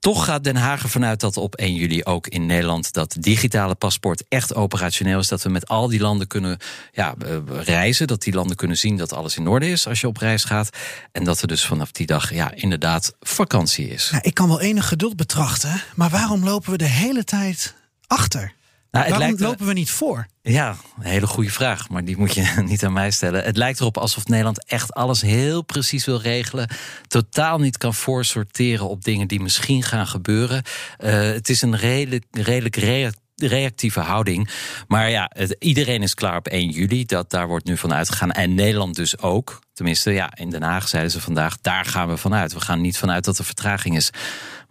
Toch 0.00 0.24
gaat 0.24 0.44
Den 0.44 0.56
Haag 0.56 0.82
ervan 0.82 1.04
uit 1.04 1.20
dat 1.20 1.36
op 1.36 1.54
1 1.54 1.74
juli 1.74 2.04
ook 2.04 2.26
in 2.26 2.46
Nederland 2.46 2.92
dat 2.92 3.16
digitale 3.18 3.74
paspoort 3.74 4.24
echt 4.28 4.54
operationeel 4.54 5.18
is. 5.18 5.28
Dat 5.28 5.42
we 5.42 5.48
met 5.48 5.68
al 5.68 5.88
die 5.88 6.00
landen 6.00 6.26
kunnen 6.26 6.58
ja, 6.92 7.14
reizen. 7.48 8.06
Dat 8.06 8.22
die 8.22 8.34
landen 8.34 8.56
kunnen 8.56 8.78
zien 8.78 8.96
dat 8.96 9.12
alles 9.12 9.36
in 9.36 9.48
orde 9.48 9.68
is 9.68 9.86
als 9.86 10.00
je 10.00 10.06
op 10.06 10.16
reis 10.16 10.44
gaat. 10.44 10.70
En 11.12 11.24
dat 11.24 11.40
er 11.40 11.48
dus 11.48 11.66
vanaf 11.66 11.92
die 11.92 12.06
dag 12.06 12.34
ja, 12.34 12.52
inderdaad 12.54 13.12
vakantie 13.20 13.88
is. 13.88 14.08
Ja, 14.12 14.22
ik 14.22 14.34
kan 14.34 14.48
wel 14.48 14.60
enig 14.60 14.88
geduld 14.88 15.16
betrachten, 15.16 15.82
maar 15.94 16.10
waarom 16.10 16.44
lopen 16.44 16.70
we 16.70 16.78
de 16.78 16.84
hele 16.84 17.24
tijd 17.24 17.74
achter? 18.06 18.52
Nou, 18.96 19.08
Waarom 19.08 19.28
lijkt, 19.28 19.40
lopen 19.40 19.66
we 19.66 19.72
niet 19.72 19.90
voor? 19.90 20.26
Ja, 20.42 20.76
een 20.98 21.06
hele 21.06 21.26
goede 21.26 21.50
vraag, 21.50 21.88
maar 21.88 22.04
die 22.04 22.16
moet 22.16 22.34
je 22.34 22.52
niet 22.66 22.84
aan 22.84 22.92
mij 22.92 23.10
stellen. 23.10 23.44
Het 23.44 23.56
lijkt 23.56 23.80
erop 23.80 23.98
alsof 23.98 24.26
Nederland 24.26 24.66
echt 24.66 24.92
alles 24.92 25.20
heel 25.20 25.62
precies 25.62 26.04
wil 26.04 26.20
regelen. 26.20 26.68
Totaal 27.06 27.58
niet 27.58 27.76
kan 27.76 27.94
voorsorteren 27.94 28.88
op 28.88 29.04
dingen 29.04 29.28
die 29.28 29.40
misschien 29.40 29.82
gaan 29.82 30.06
gebeuren. 30.06 30.62
Uh, 30.98 31.10
het 31.12 31.48
is 31.48 31.62
een 31.62 31.76
redelijk, 31.76 32.24
redelijk 32.30 32.76
reactieve 33.36 34.00
houding. 34.00 34.50
Maar 34.88 35.10
ja, 35.10 35.30
het, 35.34 35.56
iedereen 35.58 36.02
is 36.02 36.14
klaar 36.14 36.36
op 36.36 36.46
1 36.46 36.70
juli. 36.70 37.04
Dat, 37.04 37.30
daar 37.30 37.46
wordt 37.46 37.64
nu 37.64 37.76
van 37.76 37.94
uitgegaan. 37.94 38.32
En 38.32 38.54
Nederland 38.54 38.94
dus 38.94 39.18
ook. 39.18 39.58
Tenminste, 39.72 40.10
ja, 40.10 40.30
in 40.36 40.50
Den 40.50 40.62
Haag 40.62 40.88
zeiden 40.88 41.12
ze 41.12 41.20
vandaag, 41.20 41.56
daar 41.60 41.84
gaan 41.84 42.08
we 42.08 42.16
vanuit. 42.16 42.52
We 42.52 42.60
gaan 42.60 42.80
niet 42.80 42.98
vanuit 42.98 43.24
dat 43.24 43.38
er 43.38 43.44
vertraging 43.44 43.96
is. 43.96 44.10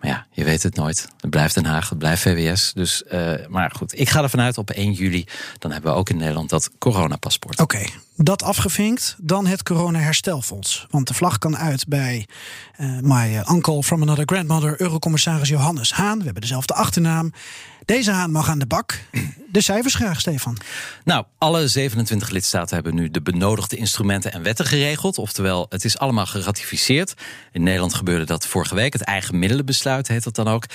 Ja, 0.05 0.25
je 0.31 0.43
weet 0.43 0.63
het 0.63 0.75
nooit. 0.75 1.07
Het 1.19 1.29
blijft 1.29 1.55
Den 1.55 1.65
Haag, 1.65 1.89
het 1.89 1.97
blijft 1.97 2.21
VWS. 2.21 2.71
Dus, 2.73 3.03
uh, 3.11 3.33
maar 3.47 3.71
goed, 3.77 3.99
ik 3.99 4.09
ga 4.09 4.23
ervan 4.23 4.39
uit 4.39 4.57
op 4.57 4.69
1 4.69 4.91
juli. 4.91 5.25
Dan 5.59 5.71
hebben 5.71 5.91
we 5.91 5.97
ook 5.97 6.09
in 6.09 6.17
Nederland 6.17 6.49
dat 6.49 6.69
coronapaspoort. 6.79 7.59
Oké, 7.59 7.85
dat 8.15 8.43
afgevinkt. 8.43 9.15
Dan 9.19 9.45
het 9.45 9.63
corona-herstelfonds. 9.63 10.87
Want 10.89 11.07
de 11.07 11.13
vlag 11.13 11.37
kan 11.37 11.57
uit 11.57 11.87
bij 11.87 12.27
uh, 12.79 12.99
my 13.01 13.43
uncle 13.49 13.83
from 13.83 14.01
another 14.01 14.25
grandmother, 14.25 14.81
Eurocommissaris 14.81 15.49
Johannes 15.49 15.93
Haan. 15.93 16.17
We 16.17 16.23
hebben 16.23 16.41
dezelfde 16.41 16.73
achternaam. 16.73 17.31
Deze 17.85 18.11
haan 18.11 18.31
mag 18.31 18.49
aan 18.49 18.59
de 18.59 18.65
bak. 18.65 18.99
De 19.51 19.61
cijfers 19.61 19.95
graag, 19.95 20.19
Stefan. 20.19 20.57
Nou, 21.03 21.25
alle 21.37 21.67
27 21.67 22.29
lidstaten 22.29 22.75
hebben 22.75 22.95
nu 22.95 23.11
de 23.11 23.21
benodigde 23.21 23.75
instrumenten 23.75 24.31
en 24.31 24.43
wetten 24.43 24.65
geregeld. 24.65 25.17
Oftewel, 25.17 25.65
het 25.69 25.85
is 25.85 25.97
allemaal 25.97 26.25
geratificeerd. 26.25 27.13
In 27.51 27.63
Nederland 27.63 27.93
gebeurde 27.93 28.25
dat 28.25 28.47
vorige 28.47 28.75
week. 28.75 28.93
Het 28.93 29.01
eigen 29.01 29.39
middelenbesluit 29.39 30.07
heet 30.07 30.23
dat 30.23 30.35
dan 30.35 30.47
ook. 30.47 30.65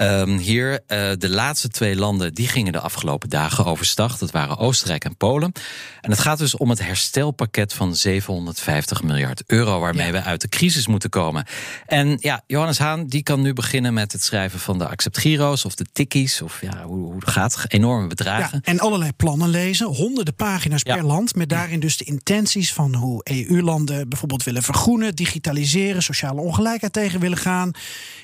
Um, 0.00 0.36
hier, 0.36 0.72
uh, 0.72 0.78
de 1.18 1.28
laatste 1.28 1.68
twee 1.68 1.96
landen, 1.96 2.34
die 2.34 2.48
gingen 2.48 2.72
de 2.72 2.80
afgelopen 2.80 3.28
dagen 3.28 3.64
overstag. 3.64 4.18
Dat 4.18 4.30
waren 4.30 4.58
Oostenrijk 4.58 5.04
en 5.04 5.16
Polen. 5.16 5.52
En 6.00 6.10
het 6.10 6.20
gaat 6.20 6.38
dus 6.38 6.56
om 6.56 6.70
het 6.70 6.78
herstelpakket 6.88 7.72
van 7.72 7.96
750 7.96 9.02
miljard 9.02 9.42
euro... 9.46 9.80
waarmee 9.80 10.06
ja. 10.06 10.12
we 10.12 10.22
uit 10.22 10.40
de 10.40 10.48
crisis 10.48 10.86
moeten 10.86 11.10
komen. 11.10 11.46
En 11.86 12.16
ja, 12.20 12.42
Johannes 12.46 12.78
Haan, 12.78 13.06
die 13.06 13.22
kan 13.22 13.40
nu 13.40 13.52
beginnen 13.52 13.94
met 13.94 14.12
het 14.12 14.22
schrijven 14.22 14.58
van 14.58 14.78
de 14.78 14.88
acceptgiro's... 14.88 15.64
of 15.64 15.74
de 15.74 15.86
tikkies, 15.92 16.42
of 16.42 16.60
ja, 16.60 16.82
hoe, 16.84 17.04
hoe 17.04 17.14
het 17.14 17.30
gaat. 17.30 17.64
Enorme 17.68 18.06
bedragen. 18.06 18.60
Ja, 18.62 18.72
en 18.72 18.78
allerlei 18.80 19.12
plannen 19.12 19.48
lezen, 19.48 19.86
honderden 19.86 20.34
pagina's 20.34 20.82
per 20.82 21.04
land... 21.04 21.34
met 21.34 21.48
daarin 21.48 21.80
dus 21.80 21.96
de 21.96 22.04
intenties 22.04 22.72
van 22.72 22.94
hoe 22.94 23.20
EU-landen 23.24 24.08
bijvoorbeeld 24.08 24.42
willen 24.42 24.62
vergroenen... 24.62 25.14
digitaliseren, 25.14 26.02
sociale 26.02 26.40
ongelijkheid 26.40 26.92
tegen 26.92 27.20
willen 27.20 27.38
gaan... 27.38 27.70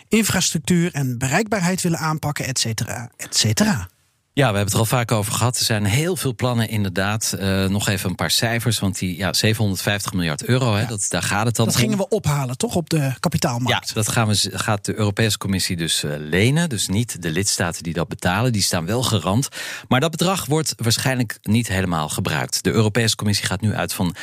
infrastructuur 0.08 0.92
en 0.92 1.18
bereikbaarheid 1.18 1.82
willen 1.82 1.98
aanpakken, 1.98 2.46
et 2.46 2.58
cetera, 2.58 3.10
et 3.16 3.36
cetera. 3.36 3.88
Ja, 4.36 4.50
we 4.50 4.56
hebben 4.56 4.64
het 4.64 4.72
er 4.72 4.78
al 4.78 4.98
vaak 4.98 5.12
over 5.12 5.32
gehad. 5.32 5.58
Er 5.58 5.64
zijn 5.64 5.84
heel 5.84 6.16
veel 6.16 6.34
plannen, 6.34 6.68
inderdaad. 6.68 7.36
Uh, 7.38 7.66
nog 7.66 7.88
even 7.88 8.10
een 8.10 8.14
paar 8.14 8.30
cijfers, 8.30 8.78
want 8.78 8.98
die 8.98 9.16
ja, 9.16 9.32
750 9.32 10.12
miljard 10.12 10.44
euro, 10.44 10.72
ja. 10.72 10.78
hè, 10.80 10.86
dat, 10.86 11.06
daar 11.08 11.22
gaat 11.22 11.46
het 11.46 11.56
dan 11.56 11.66
Dat 11.66 11.76
gingen 11.76 11.96
we 11.96 12.08
ophalen, 12.08 12.56
toch, 12.56 12.74
op 12.74 12.90
de 12.90 13.12
kapitaalmarkt? 13.20 13.88
Ja, 13.88 13.94
dat 13.94 14.08
gaan 14.08 14.28
we, 14.28 14.50
gaat 14.52 14.84
de 14.84 14.98
Europese 14.98 15.38
Commissie 15.38 15.76
dus 15.76 16.04
uh, 16.04 16.12
lenen. 16.18 16.68
Dus 16.68 16.88
niet 16.88 17.22
de 17.22 17.30
lidstaten 17.30 17.82
die 17.82 17.92
dat 17.92 18.08
betalen, 18.08 18.52
die 18.52 18.62
staan 18.62 18.86
wel 18.86 19.02
garant. 19.02 19.48
Maar 19.88 20.00
dat 20.00 20.10
bedrag 20.10 20.46
wordt 20.46 20.74
waarschijnlijk 20.76 21.38
niet 21.42 21.68
helemaal 21.68 22.08
gebruikt. 22.08 22.64
De 22.64 22.72
Europese 22.72 23.16
Commissie 23.16 23.46
gaat 23.46 23.60
nu 23.60 23.74
uit 23.74 23.92
van 23.92 24.14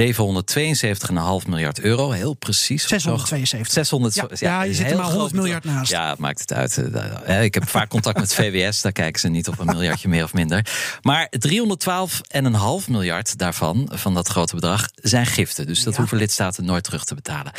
772,5 0.00 1.48
miljard 1.48 1.80
euro. 1.80 2.10
Heel 2.10 2.34
precies. 2.34 2.88
672. 2.88 3.72
600, 3.72 4.14
ja, 4.14 4.28
ja, 4.34 4.62
je 4.62 4.74
zit 4.74 4.90
er 4.90 4.96
maar 4.96 5.10
100 5.10 5.32
miljard 5.32 5.64
naast. 5.64 5.90
Ja, 5.90 6.10
het 6.10 6.18
maakt 6.18 6.40
het 6.40 6.52
uit. 6.52 6.76
Eh, 6.76 7.42
ik 7.42 7.54
heb 7.54 7.68
vaak 7.68 7.88
contact 7.88 8.18
met 8.18 8.34
VWS, 8.42 8.80
daar 8.80 8.92
kijken 8.92 9.20
ze 9.20 9.28
niet 9.28 9.48
op 9.48 9.58
een 9.58 9.66
miljardje 9.66 10.08
meer 10.08 10.24
of 10.24 10.32
minder. 10.32 10.66
Maar 11.02 11.30
312,5 11.30 12.88
miljard 12.88 13.38
daarvan, 13.38 13.90
van 13.92 14.14
dat 14.14 14.28
grote 14.28 14.54
bedrag, 14.54 14.88
zijn 14.94 15.26
giften. 15.26 15.66
Dus 15.66 15.82
dat 15.82 15.92
ja. 15.92 15.98
hoeven 15.98 16.18
lidstaten 16.18 16.64
nooit 16.64 16.84
terug 16.84 17.04
te 17.04 17.14
betalen. 17.14 17.52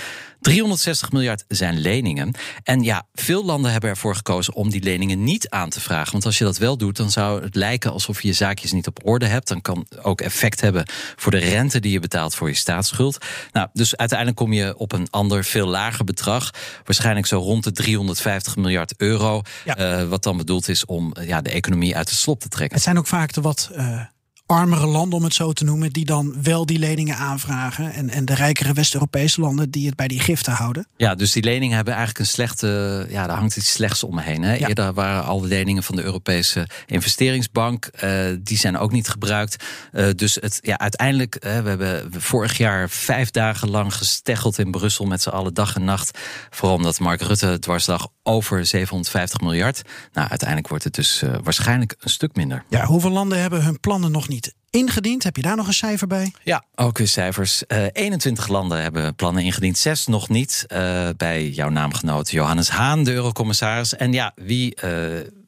360 0.44 1.12
miljard 1.12 1.46
zijn 1.48 1.80
leningen. 1.80 2.34
En 2.64 2.82
ja, 2.82 3.08
veel 3.14 3.46
landen 3.46 3.72
hebben 3.72 3.90
ervoor 3.90 4.16
gekozen 4.16 4.54
om 4.54 4.70
die 4.70 4.84
leningen 4.84 5.24
niet 5.24 5.50
aan 5.50 5.70
te 5.70 5.80
vragen. 5.80 6.12
Want 6.12 6.26
als 6.26 6.38
je 6.38 6.44
dat 6.44 6.58
wel 6.58 6.78
doet, 6.78 6.98
dan 6.98 7.12
zou 7.12 7.44
het 7.44 7.56
lijken 7.56 7.92
alsof 7.92 8.22
je 8.22 8.28
je 8.28 8.34
zaakjes 8.34 8.72
niet 8.72 8.88
op 8.88 9.00
orde 9.04 9.26
hebt. 9.26 9.48
Dan 9.48 9.62
kan 9.62 9.88
ook 10.02 10.22
effect 10.22 10.62
hebben 10.62 10.86
voor 11.16 11.32
de 11.32 11.38
rente 11.38 11.80
die 11.80 11.92
je 11.92 12.00
betaalt 12.00 12.36
voor 12.36 12.48
je 12.48 12.56
staatsschuld. 12.56 13.26
Nou, 13.52 13.68
dus 13.74 13.96
uiteindelijk 13.96 14.38
kom 14.40 14.54
je 14.54 14.78
op 14.78 14.92
een 14.92 15.08
ander, 15.10 15.44
veel 15.44 15.68
lager 15.68 16.06
bedrag. 16.06 16.50
Waarschijnlijk 16.84 17.26
zo 17.26 17.38
rond 17.38 17.64
de 17.64 17.72
350 17.72 18.56
miljard 18.56 18.94
euro. 18.98 19.42
Ja. 19.66 20.02
Uh, 20.02 20.08
wat 20.08 20.24
dan 20.24 20.38
bedoeld 20.38 20.68
is 20.68 20.86
om 20.86 21.14
ja, 21.22 21.42
de 21.42 21.50
economie 21.50 21.96
uit 21.96 22.10
de 22.10 22.16
slop 22.16 22.40
te 22.40 22.48
trekken. 22.48 22.76
Het 22.76 22.84
zijn 22.84 22.98
ook 22.98 23.08
vaak 23.08 23.34
de 23.34 23.42
wat. 23.42 23.70
Uh 23.78 24.02
armere 24.46 24.86
landen, 24.86 25.18
om 25.18 25.24
het 25.24 25.34
zo 25.34 25.54
te 25.54 25.64
noemen, 25.64 25.92
die 25.92 26.06
dan 26.06 26.36
wel 26.44 26.66
die 26.66 26.80
leningen 26.80 27.16
aanvragen. 27.16 27.94
En, 27.94 28.10
en 28.10 28.26
de 28.26 28.34
rijkere 28.34 28.74
West-Europese 28.74 29.42
landen 29.42 29.70
die 29.70 29.86
het 29.86 29.96
bij 29.96 30.08
die 30.08 30.20
giften 30.20 30.54
houden. 30.54 30.88
Ja, 30.98 31.16
dus 31.16 31.32
die 31.32 31.44
leningen 31.44 31.76
hebben 31.76 31.94
eigenlijk 31.94 32.26
een 32.26 32.34
slechte. 32.34 33.06
Ja, 33.10 33.28
daar 33.28 33.38
hangt 33.38 33.58
iets 33.58 33.72
slechts 33.72 34.04
omheen. 34.04 34.42
Hè? 34.42 34.56
Eerder 34.56 34.94
waren 34.94 35.24
al 35.24 35.42
de 35.42 35.48
leningen 35.48 35.84
van 35.84 35.96
de 35.96 36.04
Europese 36.04 36.68
investeringsbank. 36.86 37.90
Uh, 38.04 38.26
die 38.40 38.58
zijn 38.58 38.78
ook 38.78 38.92
niet 38.92 39.08
gebruikt. 39.08 39.64
Uh, 39.92 40.10
dus 40.16 40.36
het, 40.36 40.60
ja, 40.62 40.78
uiteindelijk, 40.80 41.36
uh, 41.36 41.60
we 41.60 41.70
hebben 41.70 42.12
vorig 42.22 42.58
jaar 42.58 42.90
vijf 42.90 43.32
dagen 43.32 43.70
lang 43.70 43.96
gesteggeld 43.96 44.60
in 44.60 44.72
Brussel 44.72 45.06
met 45.06 45.22
z'n 45.22 45.30
allen 45.30 45.54
dag 45.54 45.76
en 45.76 45.84
nacht. 45.84 46.20
Vooral 46.50 46.76
omdat 46.76 47.00
Mark 47.00 47.22
Rutte 47.22 47.60
dwarsdag 47.60 48.08
over 48.24 48.66
750 48.66 49.40
miljard. 49.40 49.82
Nou, 50.14 50.30
uiteindelijk 50.30 50.70
wordt 50.70 50.84
het 50.84 50.96
dus 50.96 51.24
waarschijnlijk 51.44 51.96
een 52.00 52.10
stuk 52.10 52.36
minder. 52.36 52.64
Ja, 52.70 52.86
hoeveel 52.86 53.10
landen 53.10 53.42
hebben 53.42 53.64
hun 53.64 53.80
plannen 53.80 54.12
nog 54.12 54.28
niet 54.28 54.33
ingediend. 54.70 55.24
Heb 55.24 55.36
je 55.36 55.42
daar 55.42 55.56
nog 55.56 55.68
een 55.68 55.74
cijfer 55.74 56.08
bij? 56.08 56.34
Ja, 56.44 56.64
ook 56.76 56.98
weer 56.98 57.08
cijfers. 57.08 57.64
Uh, 57.68 57.86
21 57.92 58.48
landen 58.48 58.82
hebben 58.82 59.16
plannen 59.16 59.44
ingediend, 59.44 59.78
zes 59.78 60.08
nog 60.08 60.30
niet. 60.30 60.66
Uh, 60.68 61.10
bij 61.18 61.50
jouw 61.50 61.70
naamgenoot 61.70 62.32
Johannes 62.32 62.70
Haan, 62.70 63.04
de 63.04 63.14
eurocommissaris. 63.14 63.96
En 63.96 64.14
ja, 64.14 64.32
wie 64.36 64.78
uh, 64.84 64.92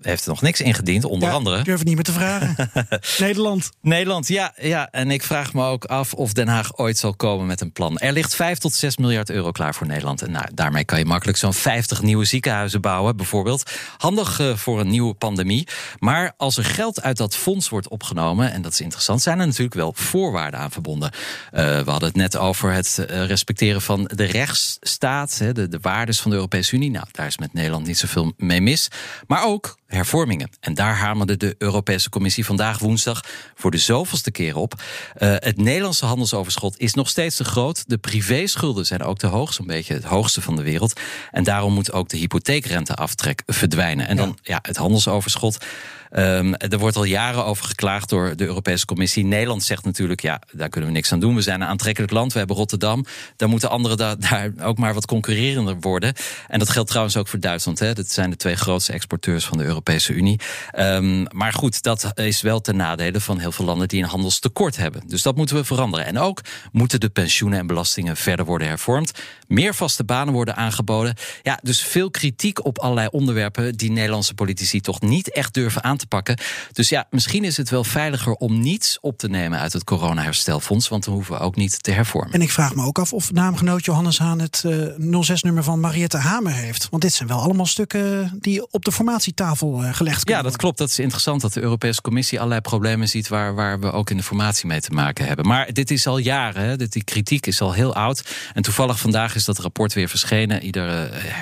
heeft 0.05 0.23
er 0.23 0.29
nog 0.29 0.41
niks 0.41 0.61
ingediend, 0.61 1.05
onder 1.05 1.29
ja, 1.29 1.35
andere. 1.35 1.57
Ik 1.57 1.65
durf 1.65 1.77
het 1.77 1.87
niet 1.87 1.95
meer 1.95 2.03
te 2.03 2.11
vragen. 2.11 2.55
Nederland. 3.17 3.69
Nederland, 3.81 4.27
ja, 4.27 4.53
ja. 4.61 4.87
En 4.91 5.11
ik 5.11 5.23
vraag 5.23 5.53
me 5.53 5.65
ook 5.65 5.85
af 5.85 6.13
of 6.13 6.33
Den 6.33 6.47
Haag 6.47 6.77
ooit 6.77 6.97
zal 6.97 7.15
komen 7.15 7.45
met 7.45 7.61
een 7.61 7.71
plan. 7.71 7.97
Er 7.97 8.11
ligt 8.11 8.35
5 8.35 8.57
tot 8.57 8.73
6 8.73 8.97
miljard 8.97 9.29
euro 9.29 9.51
klaar 9.51 9.75
voor 9.75 9.87
Nederland. 9.87 10.21
En 10.21 10.31
nou, 10.31 10.45
daarmee 10.53 10.85
kan 10.85 10.99
je 10.99 11.05
makkelijk 11.05 11.37
zo'n 11.37 11.53
50 11.53 12.01
nieuwe 12.01 12.25
ziekenhuizen 12.25 12.81
bouwen, 12.81 13.17
bijvoorbeeld. 13.17 13.71
Handig 13.97 14.39
uh, 14.39 14.55
voor 14.55 14.79
een 14.79 14.89
nieuwe 14.89 15.13
pandemie. 15.13 15.67
Maar 15.99 16.33
als 16.37 16.57
er 16.57 16.65
geld 16.65 17.01
uit 17.01 17.17
dat 17.17 17.35
fonds 17.35 17.69
wordt 17.69 17.89
opgenomen, 17.89 18.51
en 18.51 18.61
dat 18.61 18.71
is 18.71 18.81
interessant, 18.81 19.21
zijn 19.21 19.39
er 19.39 19.45
natuurlijk 19.45 19.75
wel 19.75 19.93
voorwaarden 19.95 20.59
aan 20.59 20.71
verbonden. 20.71 21.11
Uh, 21.13 21.59
we 21.61 21.91
hadden 21.91 22.07
het 22.07 22.17
net 22.17 22.37
over 22.37 22.71
het 22.71 23.05
uh, 23.09 23.25
respecteren 23.25 23.81
van 23.81 24.09
de 24.13 24.23
rechtsstaat, 24.23 25.37
hè, 25.37 25.53
de, 25.53 25.67
de 25.67 25.79
waardes 25.81 26.19
van 26.19 26.31
de 26.31 26.37
Europese 26.37 26.75
Unie. 26.75 26.91
Nou, 26.91 27.05
daar 27.11 27.27
is 27.27 27.37
met 27.37 27.53
Nederland 27.53 27.87
niet 27.87 27.97
zoveel 27.97 28.33
mee 28.37 28.61
mis. 28.61 28.87
Maar 29.27 29.45
ook 29.45 29.77
hervormingen. 29.95 30.49
En 30.59 30.73
daar 30.73 30.95
hamerde 30.95 31.37
de 31.37 31.55
Europese 31.57 32.09
Commissie 32.09 32.45
vandaag 32.45 32.79
woensdag 32.79 33.23
voor 33.55 33.71
de 33.71 33.77
zoveelste 33.77 34.31
keer 34.31 34.55
op. 34.55 34.73
Uh, 34.73 35.35
het 35.39 35.57
Nederlandse 35.57 36.05
handelsoverschot 36.05 36.79
is 36.79 36.93
nog 36.93 37.09
steeds 37.09 37.35
te 37.35 37.43
groot. 37.43 37.83
De 37.87 37.97
privéschulden 37.97 38.85
zijn 38.85 39.03
ook 39.03 39.17
te 39.17 39.27
hoog, 39.27 39.53
zo'n 39.53 39.67
beetje 39.67 39.93
het 39.93 40.03
hoogste 40.03 40.41
van 40.41 40.55
de 40.55 40.63
wereld. 40.63 40.99
En 41.31 41.43
daarom 41.43 41.73
moet 41.73 41.91
ook 41.91 42.09
de 42.09 42.17
hypotheekrenteaftrek 42.17 43.41
verdwijnen. 43.45 44.07
En 44.07 44.17
dan 44.17 44.37
ja, 44.41 44.53
ja 44.53 44.59
het 44.61 44.77
handelsoverschot. 44.77 45.65
Um, 46.11 46.55
er 46.55 46.77
wordt 46.77 46.95
al 46.95 47.03
jaren 47.03 47.45
over 47.45 47.65
geklaagd 47.65 48.09
door 48.09 48.35
de 48.35 48.45
Europese 48.45 48.85
Commissie. 48.85 49.25
Nederland 49.25 49.63
zegt 49.63 49.85
natuurlijk, 49.85 50.21
ja, 50.21 50.41
daar 50.51 50.69
kunnen 50.69 50.89
we 50.89 50.95
niks 50.95 51.11
aan 51.11 51.19
doen. 51.19 51.35
We 51.35 51.41
zijn 51.41 51.61
een 51.61 51.67
aantrekkelijk 51.67 52.11
land, 52.13 52.33
we 52.33 52.37
hebben 52.37 52.55
Rotterdam. 52.55 53.05
Daar 53.35 53.49
moeten 53.49 53.69
anderen 53.69 53.97
da 53.97 54.15
daar 54.15 54.51
ook 54.61 54.77
maar 54.77 54.93
wat 54.93 55.05
concurrerender 55.05 55.77
worden. 55.79 56.13
En 56.47 56.59
dat 56.59 56.69
geldt 56.69 56.89
trouwens 56.89 57.17
ook 57.17 57.27
voor 57.27 57.39
Duitsland. 57.39 57.79
Hè. 57.79 57.93
Dat 57.93 58.09
zijn 58.09 58.29
de 58.29 58.35
twee 58.35 58.55
grootste 58.55 58.93
exporteurs 58.93 59.45
van 59.45 59.57
de 59.57 59.63
Europese 59.63 60.13
Unie. 60.13 60.39
Um, 60.79 61.27
maar 61.31 61.53
goed, 61.53 61.81
dat 61.81 62.11
is 62.13 62.41
wel 62.41 62.61
ten 62.61 62.75
nadele 62.75 63.19
van 63.19 63.39
heel 63.39 63.51
veel 63.51 63.65
landen 63.65 63.87
die 63.87 64.03
een 64.03 64.09
handelstekort 64.09 64.77
hebben. 64.77 65.01
Dus 65.07 65.21
dat 65.21 65.35
moeten 65.35 65.55
we 65.55 65.63
veranderen. 65.63 66.05
En 66.05 66.17
ook 66.17 66.41
moeten 66.71 66.99
de 66.99 67.09
pensioenen 67.09 67.59
en 67.59 67.67
belastingen 67.67 68.17
verder 68.17 68.45
worden 68.45 68.67
hervormd. 68.67 69.11
Meer 69.47 69.75
vaste 69.75 70.03
banen 70.03 70.33
worden 70.33 70.55
aangeboden. 70.55 71.15
Ja, 71.43 71.59
dus 71.61 71.81
veel 71.81 72.11
kritiek 72.11 72.65
op 72.65 72.79
allerlei 72.79 73.07
onderwerpen 73.11 73.75
die 73.75 73.91
Nederlandse 73.91 74.33
politici 74.33 74.81
toch 74.81 75.01
niet 75.01 75.31
echt 75.31 75.53
durven 75.53 75.83
aan 75.83 75.97
te 75.97 76.07
pakken. 76.07 76.37
Dus 76.71 76.89
ja, 76.89 77.07
misschien 77.09 77.43
is 77.43 77.57
het 77.57 77.69
wel 77.69 77.83
veiliger 77.83 78.33
om 78.33 78.59
niets 78.59 78.97
op 79.01 79.17
te 79.17 79.27
nemen 79.27 79.59
uit 79.59 79.73
het 79.73 79.83
corona-herstelfonds, 79.83 80.87
want 80.87 81.03
dan 81.03 81.13
hoeven 81.13 81.33
we 81.33 81.39
ook 81.39 81.55
niet 81.55 81.83
te 81.83 81.91
hervormen. 81.91 82.33
En 82.33 82.41
ik 82.41 82.51
vraag 82.51 82.75
me 82.75 82.83
ook 82.85 82.99
af 82.99 83.13
of 83.13 83.31
naamgenoot 83.31 83.85
Johannes 83.85 84.17
Haan 84.17 84.39
het 84.39 84.63
uh, 84.65 85.31
06-nummer 85.31 85.63
van 85.63 85.79
Mariette 85.79 86.17
Hamer 86.17 86.53
heeft. 86.53 86.87
Want 86.89 87.01
dit 87.01 87.13
zijn 87.13 87.29
wel 87.29 87.39
allemaal 87.39 87.65
stukken 87.65 88.37
die 88.39 88.71
op 88.71 88.85
de 88.85 88.91
formatietafel 88.91 89.83
uh, 89.83 89.93
gelegd 89.93 90.23
kunnen 90.23 90.43
Ja, 90.43 90.49
dat 90.49 90.57
klopt. 90.57 90.77
Dat 90.77 90.89
is 90.89 90.99
interessant 90.99 91.41
dat 91.41 91.53
de 91.53 91.61
Europese 91.61 92.01
Commissie 92.01 92.37
allerlei 92.37 92.61
problemen 92.61 93.07
ziet 93.07 93.27
waar, 93.27 93.55
waar 93.55 93.79
we 93.79 93.91
ook 93.91 94.09
in 94.09 94.17
de 94.17 94.23
formatie 94.23 94.67
mee 94.67 94.81
te 94.81 94.91
maken 94.91 95.25
hebben. 95.25 95.47
Maar 95.47 95.73
dit 95.73 95.91
is 95.91 96.07
al 96.07 96.17
jaren, 96.17 96.63
hè? 96.63 96.77
die 96.77 97.03
kritiek 97.03 97.45
is 97.45 97.61
al 97.61 97.73
heel 97.73 97.95
oud. 97.95 98.23
En 98.53 98.61
toevallig 98.61 98.99
vandaag 98.99 99.34
is 99.35 99.45
dat 99.45 99.57
rapport 99.57 99.93
weer 99.93 100.09
verschenen. 100.09 100.63
Iedere 100.63 101.09
uh, 101.09 101.35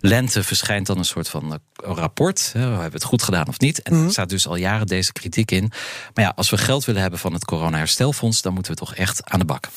lente 0.00 0.42
verschijnt 0.42 0.86
dan 0.86 0.98
een 0.98 1.04
soort 1.04 1.28
van 1.28 1.60
rapport. 1.74 2.50
Hè? 2.52 2.60
We 2.60 2.72
hebben 2.72 2.92
het 2.92 3.04
goed 3.04 3.22
gedaan 3.22 3.48
of 3.48 3.58
niet. 3.58 3.82
En 3.82 4.04
er 4.04 4.10
staat 4.10 4.28
dus 4.28 4.46
al 4.46 4.56
jaren 4.56 4.86
deze 4.86 5.12
kritiek 5.12 5.50
in. 5.50 5.72
Maar 6.14 6.24
ja, 6.24 6.32
als 6.36 6.50
we 6.50 6.58
geld 6.58 6.84
willen 6.84 7.00
hebben 7.00 7.20
van 7.20 7.32
het 7.32 7.44
corona-herstelfonds, 7.44 8.42
dan 8.42 8.52
moeten 8.54 8.72
we 8.72 8.78
toch 8.78 8.94
echt 8.94 9.24
aan 9.24 9.38
de 9.38 9.44
bak. 9.44 9.68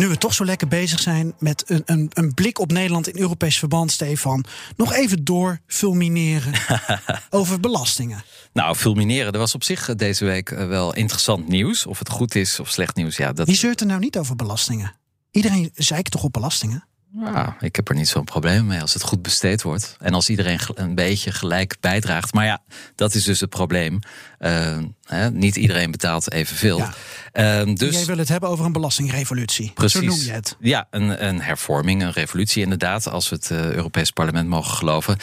Nu 0.00 0.08
we 0.08 0.18
toch 0.18 0.34
zo 0.34 0.44
lekker 0.44 0.68
bezig 0.68 1.00
zijn 1.00 1.34
met 1.38 1.64
een, 1.66 1.82
een, 1.86 2.10
een 2.12 2.34
blik 2.34 2.58
op 2.58 2.72
Nederland 2.72 3.08
in 3.08 3.20
Europees 3.20 3.58
verband, 3.58 3.92
Stefan. 3.92 4.44
Nog 4.76 4.92
even 4.92 5.24
door 5.24 5.60
fulmineren 5.66 6.52
over 7.30 7.60
belastingen. 7.60 8.24
Nou, 8.52 8.74
fulmineren, 8.74 9.32
er 9.32 9.38
was 9.38 9.54
op 9.54 9.64
zich 9.64 9.94
deze 9.94 10.24
week 10.24 10.48
wel 10.48 10.94
interessant 10.94 11.48
nieuws. 11.48 11.86
Of 11.86 11.98
het 11.98 12.08
goed 12.08 12.34
is 12.34 12.60
of 12.60 12.70
slecht 12.70 12.96
nieuws. 12.96 13.16
Ja, 13.16 13.32
dat... 13.32 13.46
Wie 13.46 13.56
zeurt 13.56 13.80
er 13.80 13.86
nou 13.86 14.00
niet 14.00 14.18
over 14.18 14.36
belastingen? 14.36 14.94
Iedereen 15.30 15.70
zeikt 15.74 16.10
toch 16.10 16.22
op 16.22 16.32
belastingen? 16.32 16.84
Ja, 17.14 17.56
ik 17.60 17.76
heb 17.76 17.88
er 17.88 17.94
niet 17.94 18.08
zo'n 18.08 18.24
probleem 18.24 18.66
mee 18.66 18.80
als 18.80 18.94
het 18.94 19.02
goed 19.02 19.22
besteed 19.22 19.62
wordt. 19.62 19.96
En 20.00 20.14
als 20.14 20.28
iedereen 20.28 20.60
een 20.74 20.94
beetje 20.94 21.32
gelijk 21.32 21.76
bijdraagt. 21.80 22.32
Maar 22.32 22.44
ja, 22.44 22.58
dat 22.94 23.14
is 23.14 23.24
dus 23.24 23.40
het 23.40 23.50
probleem. 23.50 23.98
Uh, 24.38 24.78
hè, 25.04 25.30
niet 25.30 25.56
iedereen 25.56 25.90
betaalt 25.90 26.32
evenveel. 26.32 26.78
Ja. 26.78 27.64
Uh, 27.64 27.74
dus, 27.74 27.96
Jij 27.96 28.04
wil 28.04 28.18
het 28.18 28.28
hebben 28.28 28.48
over 28.48 28.64
een 28.64 28.72
belastingrevolutie. 28.72 29.72
Precies. 29.74 30.00
Zo 30.00 30.06
noem 30.06 30.18
je 30.18 30.30
het. 30.30 30.56
Ja, 30.60 30.86
een, 30.90 31.26
een 31.26 31.40
hervorming, 31.40 32.02
een 32.02 32.12
revolutie 32.12 32.62
inderdaad. 32.62 33.08
Als 33.08 33.28
we 33.28 33.36
het 33.36 33.50
uh, 33.50 33.70
Europees 33.70 34.10
Parlement 34.10 34.48
mogen 34.48 34.74
geloven. 34.74 35.16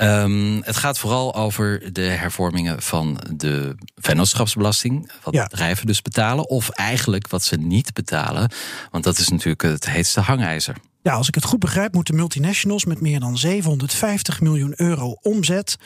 Um, 0.00 0.62
het 0.62 0.76
gaat 0.76 0.98
vooral 0.98 1.34
over 1.34 1.92
de 1.92 2.02
hervormingen 2.02 2.82
van 2.82 3.20
de 3.34 3.74
vennootschapsbelasting. 3.96 5.10
Wat 5.22 5.34
ja. 5.34 5.46
bedrijven 5.46 5.86
dus 5.86 6.02
betalen. 6.02 6.48
Of 6.48 6.68
eigenlijk 6.68 7.28
wat 7.28 7.44
ze 7.44 7.56
niet 7.56 7.92
betalen. 7.92 8.50
Want 8.90 9.04
dat 9.04 9.18
is 9.18 9.28
natuurlijk 9.28 9.62
het 9.62 9.88
heetste 9.88 10.20
hangijzer. 10.20 10.76
Ja, 11.06 11.12
als 11.12 11.28
ik 11.28 11.34
het 11.34 11.44
goed 11.44 11.58
begrijp, 11.58 11.94
moeten 11.94 12.14
multinationals 12.14 12.84
met 12.84 13.00
meer 13.00 13.20
dan 13.20 13.38
750 13.38 14.40
miljoen 14.40 14.72
euro 14.76 15.16
omzet 15.22 15.76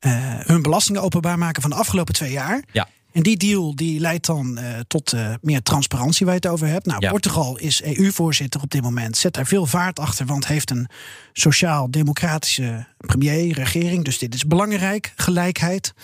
uh, 0.00 0.12
hun 0.38 0.62
belastingen 0.62 1.02
openbaar 1.02 1.38
maken 1.38 1.62
van 1.62 1.70
de 1.70 1.76
afgelopen 1.76 2.14
twee 2.14 2.30
jaar. 2.30 2.62
Ja. 2.72 2.88
En 3.12 3.22
die 3.22 3.36
deal 3.36 3.76
die 3.76 4.00
leidt 4.00 4.26
dan 4.26 4.58
uh, 4.58 4.64
tot 4.86 5.12
uh, 5.12 5.34
meer 5.40 5.62
transparantie 5.62 6.26
waar 6.26 6.34
je 6.34 6.40
het 6.40 6.50
over 6.50 6.66
hebt. 6.66 6.86
Nou, 6.86 7.00
ja. 7.00 7.10
Portugal 7.10 7.58
is 7.58 7.82
EU-voorzitter 7.82 8.62
op 8.62 8.70
dit 8.70 8.82
moment. 8.82 9.16
Zet 9.16 9.34
daar 9.34 9.46
veel 9.46 9.66
vaart 9.66 9.98
achter, 9.98 10.26
want 10.26 10.46
heeft 10.46 10.70
een 10.70 10.88
sociaal-democratische 11.32 12.86
premier, 12.96 13.54
regering. 13.54 14.04
Dus 14.04 14.18
dit 14.18 14.34
is 14.34 14.46
belangrijk, 14.46 15.12
gelijkheid. 15.16 15.94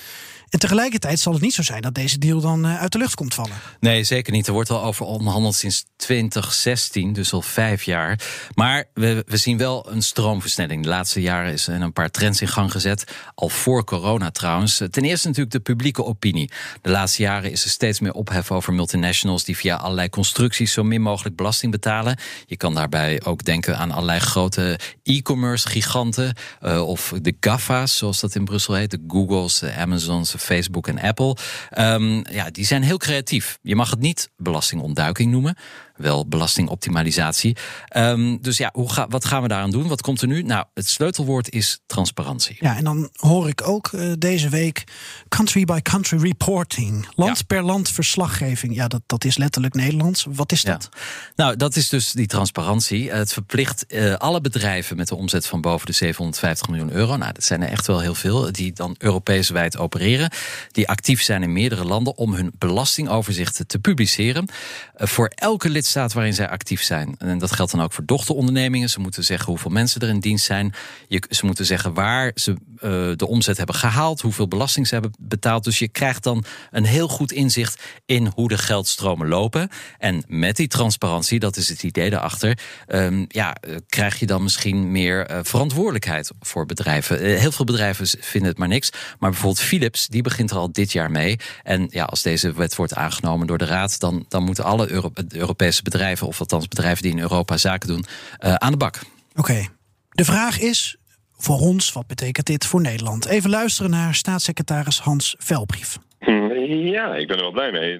En 0.50 0.58
tegelijkertijd 0.58 1.20
zal 1.20 1.32
het 1.32 1.42
niet 1.42 1.54
zo 1.54 1.62
zijn 1.62 1.82
dat 1.82 1.94
deze 1.94 2.18
deal 2.18 2.40
dan 2.40 2.66
uh, 2.66 2.80
uit 2.80 2.92
de 2.92 2.98
lucht 2.98 3.14
komt 3.14 3.34
vallen. 3.34 3.56
Nee, 3.80 4.04
zeker 4.04 4.32
niet. 4.32 4.46
Er 4.46 4.52
wordt 4.52 4.70
al 4.70 4.82
over 4.82 5.06
onderhandeld 5.06 5.54
sinds 5.54 5.84
2016, 5.96 7.12
dus 7.12 7.32
al 7.32 7.42
vijf 7.42 7.82
jaar. 7.82 8.20
Maar 8.54 8.84
we, 8.94 9.24
we 9.26 9.36
zien 9.36 9.58
wel 9.58 9.90
een 9.90 10.02
stroomversnelling. 10.02 10.82
De 10.82 10.88
laatste 10.88 11.20
jaren 11.20 11.52
is 11.52 11.66
er 11.66 11.80
een 11.80 11.92
paar 11.92 12.10
trends 12.10 12.40
in 12.40 12.48
gang 12.48 12.72
gezet. 12.72 13.04
Al 13.34 13.48
voor 13.48 13.84
corona 13.84 14.30
trouwens. 14.30 14.82
Ten 14.90 15.04
eerste 15.04 15.26
natuurlijk 15.26 15.54
de 15.54 15.60
publieke 15.60 16.04
opinie. 16.04 16.50
De 16.82 16.90
laatste 16.90 17.22
jaren 17.22 17.50
is 17.50 17.64
er 17.64 17.70
steeds 17.70 18.00
meer 18.00 18.12
ophef 18.12 18.50
over 18.50 18.72
multinationals 18.72 19.44
die 19.44 19.56
via 19.56 19.76
allerlei 19.76 20.08
constructies 20.08 20.72
zo 20.72 20.82
min 20.82 21.00
mogelijk 21.00 21.36
belasting 21.36 21.72
betalen. 21.72 22.18
Je 22.46 22.56
kan 22.56 22.74
daarbij 22.74 23.20
ook 23.24 23.44
denken 23.44 23.78
aan 23.78 23.90
allerlei 23.90 24.18
grote 24.18 24.78
e-commerce 25.02 25.68
giganten. 25.68 26.34
Uh, 26.62 26.88
of 26.88 27.12
de 27.22 27.36
GAFA's, 27.40 27.96
zoals 27.96 28.20
dat 28.20 28.34
in 28.34 28.44
Brussel 28.44 28.74
heet. 28.74 28.90
De 28.90 29.04
Googles, 29.08 29.58
de 29.58 29.74
Amazons, 29.74 30.34
Facebook 30.38 30.88
en 30.88 31.00
Apple. 31.00 31.36
Um, 31.78 32.24
ja, 32.30 32.50
die 32.50 32.64
zijn 32.64 32.82
heel 32.82 32.96
creatief. 32.96 33.58
Je 33.62 33.76
mag 33.76 33.90
het 33.90 34.00
niet 34.00 34.30
belastingontduiking 34.36 35.30
noemen 35.30 35.56
wel 35.98 36.26
belastingoptimalisatie. 36.26 37.56
Um, 37.96 38.42
dus 38.42 38.56
ja, 38.56 38.70
hoe 38.72 38.92
ga, 38.92 39.08
wat 39.08 39.24
gaan 39.24 39.42
we 39.42 39.48
daaraan 39.48 39.70
doen? 39.70 39.88
Wat 39.88 40.00
komt 40.00 40.22
er 40.22 40.28
nu? 40.28 40.42
Nou, 40.42 40.64
het 40.74 40.88
sleutelwoord 40.88 41.50
is 41.50 41.80
transparantie. 41.86 42.56
Ja, 42.60 42.76
en 42.76 42.84
dan 42.84 43.10
hoor 43.16 43.48
ik 43.48 43.68
ook 43.68 43.92
uh, 43.92 44.12
deze 44.18 44.48
week 44.48 44.84
country 45.28 45.64
by 45.64 45.80
country 45.82 46.18
reporting. 46.18 47.08
Land 47.14 47.38
ja. 47.38 47.44
per 47.46 47.62
land 47.62 47.88
verslaggeving. 47.88 48.74
Ja, 48.74 48.88
dat, 48.88 49.02
dat 49.06 49.24
is 49.24 49.36
letterlijk 49.36 49.74
Nederlands. 49.74 50.26
Wat 50.28 50.52
is 50.52 50.62
dat? 50.62 50.88
Ja. 50.92 50.98
Nou, 51.36 51.56
dat 51.56 51.76
is 51.76 51.88
dus 51.88 52.12
die 52.12 52.26
transparantie. 52.26 53.10
Het 53.10 53.32
verplicht 53.32 53.84
uh, 53.88 54.14
alle 54.14 54.40
bedrijven 54.40 54.96
met 54.96 55.10
een 55.10 55.16
omzet 55.16 55.46
van 55.46 55.60
boven 55.60 55.86
de 55.86 55.92
750 55.92 56.68
miljoen 56.68 56.92
euro. 56.92 57.16
Nou, 57.16 57.32
dat 57.32 57.44
zijn 57.44 57.62
er 57.62 57.68
echt 57.68 57.86
wel 57.86 58.00
heel 58.00 58.14
veel. 58.14 58.52
Die 58.52 58.72
dan 58.72 58.94
Europees 58.98 59.48
wijd 59.48 59.76
opereren. 59.78 60.30
Die 60.72 60.88
actief 60.88 61.22
zijn 61.22 61.42
in 61.42 61.52
meerdere 61.52 61.84
landen 61.84 62.16
om 62.16 62.34
hun 62.34 62.52
belastingoverzichten 62.58 63.66
te 63.66 63.78
publiceren. 63.78 64.48
Uh, 64.96 65.06
voor 65.06 65.30
elke 65.34 65.68
lid 65.68 65.86
staat 65.88 66.12
waarin 66.12 66.34
zij 66.34 66.48
actief 66.48 66.82
zijn. 66.82 67.14
En 67.18 67.38
dat 67.38 67.52
geldt 67.52 67.72
dan 67.72 67.82
ook 67.82 67.92
voor 67.92 68.04
dochterondernemingen. 68.04 68.88
Ze 68.88 69.00
moeten 69.00 69.24
zeggen 69.24 69.46
hoeveel 69.46 69.70
mensen 69.70 70.00
er 70.00 70.08
in 70.08 70.20
dienst 70.20 70.44
zijn. 70.44 70.74
Ze 71.30 71.46
moeten 71.46 71.66
zeggen 71.66 71.94
waar 71.94 72.32
ze 72.34 72.56
de 73.16 73.26
omzet 73.26 73.56
hebben 73.56 73.74
gehaald, 73.74 74.20
hoeveel 74.20 74.48
belasting 74.48 74.86
ze 74.86 74.94
hebben 74.94 75.12
betaald. 75.18 75.64
Dus 75.64 75.78
je 75.78 75.88
krijgt 75.88 76.22
dan 76.22 76.44
een 76.70 76.84
heel 76.84 77.08
goed 77.08 77.32
inzicht 77.32 77.82
in 78.06 78.32
hoe 78.34 78.48
de 78.48 78.58
geldstromen 78.58 79.28
lopen. 79.28 79.68
En 79.98 80.24
met 80.26 80.56
die 80.56 80.68
transparantie, 80.68 81.38
dat 81.38 81.56
is 81.56 81.68
het 81.68 81.82
idee 81.82 82.10
daarachter, 82.10 82.58
um, 82.88 83.24
ja, 83.28 83.56
krijg 83.88 84.18
je 84.18 84.26
dan 84.26 84.42
misschien 84.42 84.90
meer 84.90 85.40
verantwoordelijkheid 85.42 86.30
voor 86.40 86.66
bedrijven. 86.66 87.38
heel 87.38 87.52
veel 87.52 87.64
bedrijven 87.64 88.06
vinden 88.20 88.50
het 88.50 88.58
maar 88.58 88.68
niks. 88.68 88.90
Maar 89.18 89.30
bijvoorbeeld 89.30 89.66
Philips, 89.66 90.06
die 90.06 90.22
begint 90.22 90.50
er 90.50 90.56
al 90.56 90.72
dit 90.72 90.92
jaar 90.92 91.10
mee. 91.10 91.38
En 91.62 91.86
ja, 91.90 92.04
als 92.04 92.22
deze 92.22 92.52
wet 92.52 92.76
wordt 92.76 92.94
aangenomen 92.94 93.46
door 93.46 93.58
de 93.58 93.64
Raad, 93.64 94.00
dan, 94.00 94.24
dan 94.28 94.42
moeten 94.42 94.64
alle 94.64 95.12
Europese 95.28 95.82
bedrijven, 95.82 96.26
of 96.26 96.40
althans 96.40 96.68
bedrijven 96.68 97.02
die 97.02 97.12
in 97.12 97.18
Europa 97.18 97.56
zaken 97.56 97.88
doen, 97.88 98.04
aan 98.38 98.72
de 98.72 98.78
bak. 98.78 98.98
Oké. 99.34 99.66
De 100.08 100.24
vraag 100.24 100.58
is 100.58 100.96
voor 101.38 101.58
ons, 101.58 101.92
wat 101.92 102.06
betekent 102.06 102.46
dit 102.46 102.66
voor 102.66 102.80
Nederland? 102.80 103.26
Even 103.26 103.50
luisteren 103.50 103.90
naar 103.90 104.14
staatssecretaris 104.14 105.00
Hans 105.00 105.34
Velbrief. 105.38 105.98
Ja, 106.68 107.14
ik 107.14 107.26
ben 107.26 107.36
er 107.36 107.42
wel 107.42 107.52
blij 107.52 107.70
mee. 107.70 107.98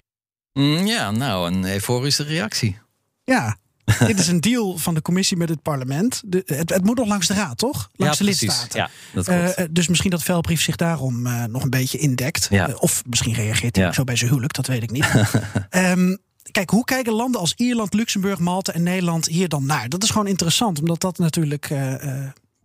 Mm, 0.53 0.87
ja, 0.87 1.11
nou, 1.11 1.53
een 1.53 1.65
euforische 1.65 2.23
reactie. 2.23 2.79
Ja, 3.25 3.57
dit 4.07 4.19
is 4.19 4.29
een 4.29 4.41
deal 4.41 4.79
van 4.79 4.95
de 4.95 5.03
commissie 5.03 5.37
met 5.37 5.49
het 5.49 5.63
parlement. 5.63 6.23
De, 6.27 6.43
het, 6.47 6.71
het, 6.71 6.85
moet 6.85 6.97
nog 6.97 7.09
langs 7.09 7.27
de 7.27 7.35
raad, 7.35 7.59
toch? 7.59 7.89
Langs 7.93 8.19
ja, 8.19 8.25
de 8.25 8.31
lidstaten. 8.31 8.81
Ja, 8.81 8.91
dat 9.13 9.29
uh, 9.29 9.67
dus 9.71 9.89
misschien 9.89 10.11
dat 10.11 10.23
Velbrief 10.23 10.61
zich 10.61 10.77
daarom 10.77 11.27
uh, 11.27 11.45
nog 11.45 11.63
een 11.63 11.71
beetje 11.71 11.99
indekt. 11.99 12.47
Ja. 12.51 12.69
Uh, 12.69 12.83
of 12.83 13.03
misschien 13.07 13.35
reageert 13.35 13.77
hij 13.77 13.93
zo 13.93 14.05
bij 14.05 14.17
zijn 14.17 14.31
huwelijk, 14.31 14.55
dat 14.55 14.67
weet 14.67 14.83
ik 14.83 14.91
niet. 14.91 15.07
um, 15.71 16.19
kijk, 16.53 16.71
hoe 16.71 16.85
kijken 16.85 17.13
landen 17.13 17.41
als 17.41 17.55
Ierland, 17.57 17.95
Luxemburg, 17.95 18.39
Malta 18.39 18.73
en 18.73 18.83
Nederland 18.83 19.27
hier 19.27 19.49
dan 19.49 19.67
naar? 19.67 19.89
Dat 19.89 20.03
is 20.03 20.11
gewoon 20.11 20.27
interessant, 20.27 20.79
omdat 20.81 21.01
dat 21.01 21.19
natuurlijk 21.19 21.71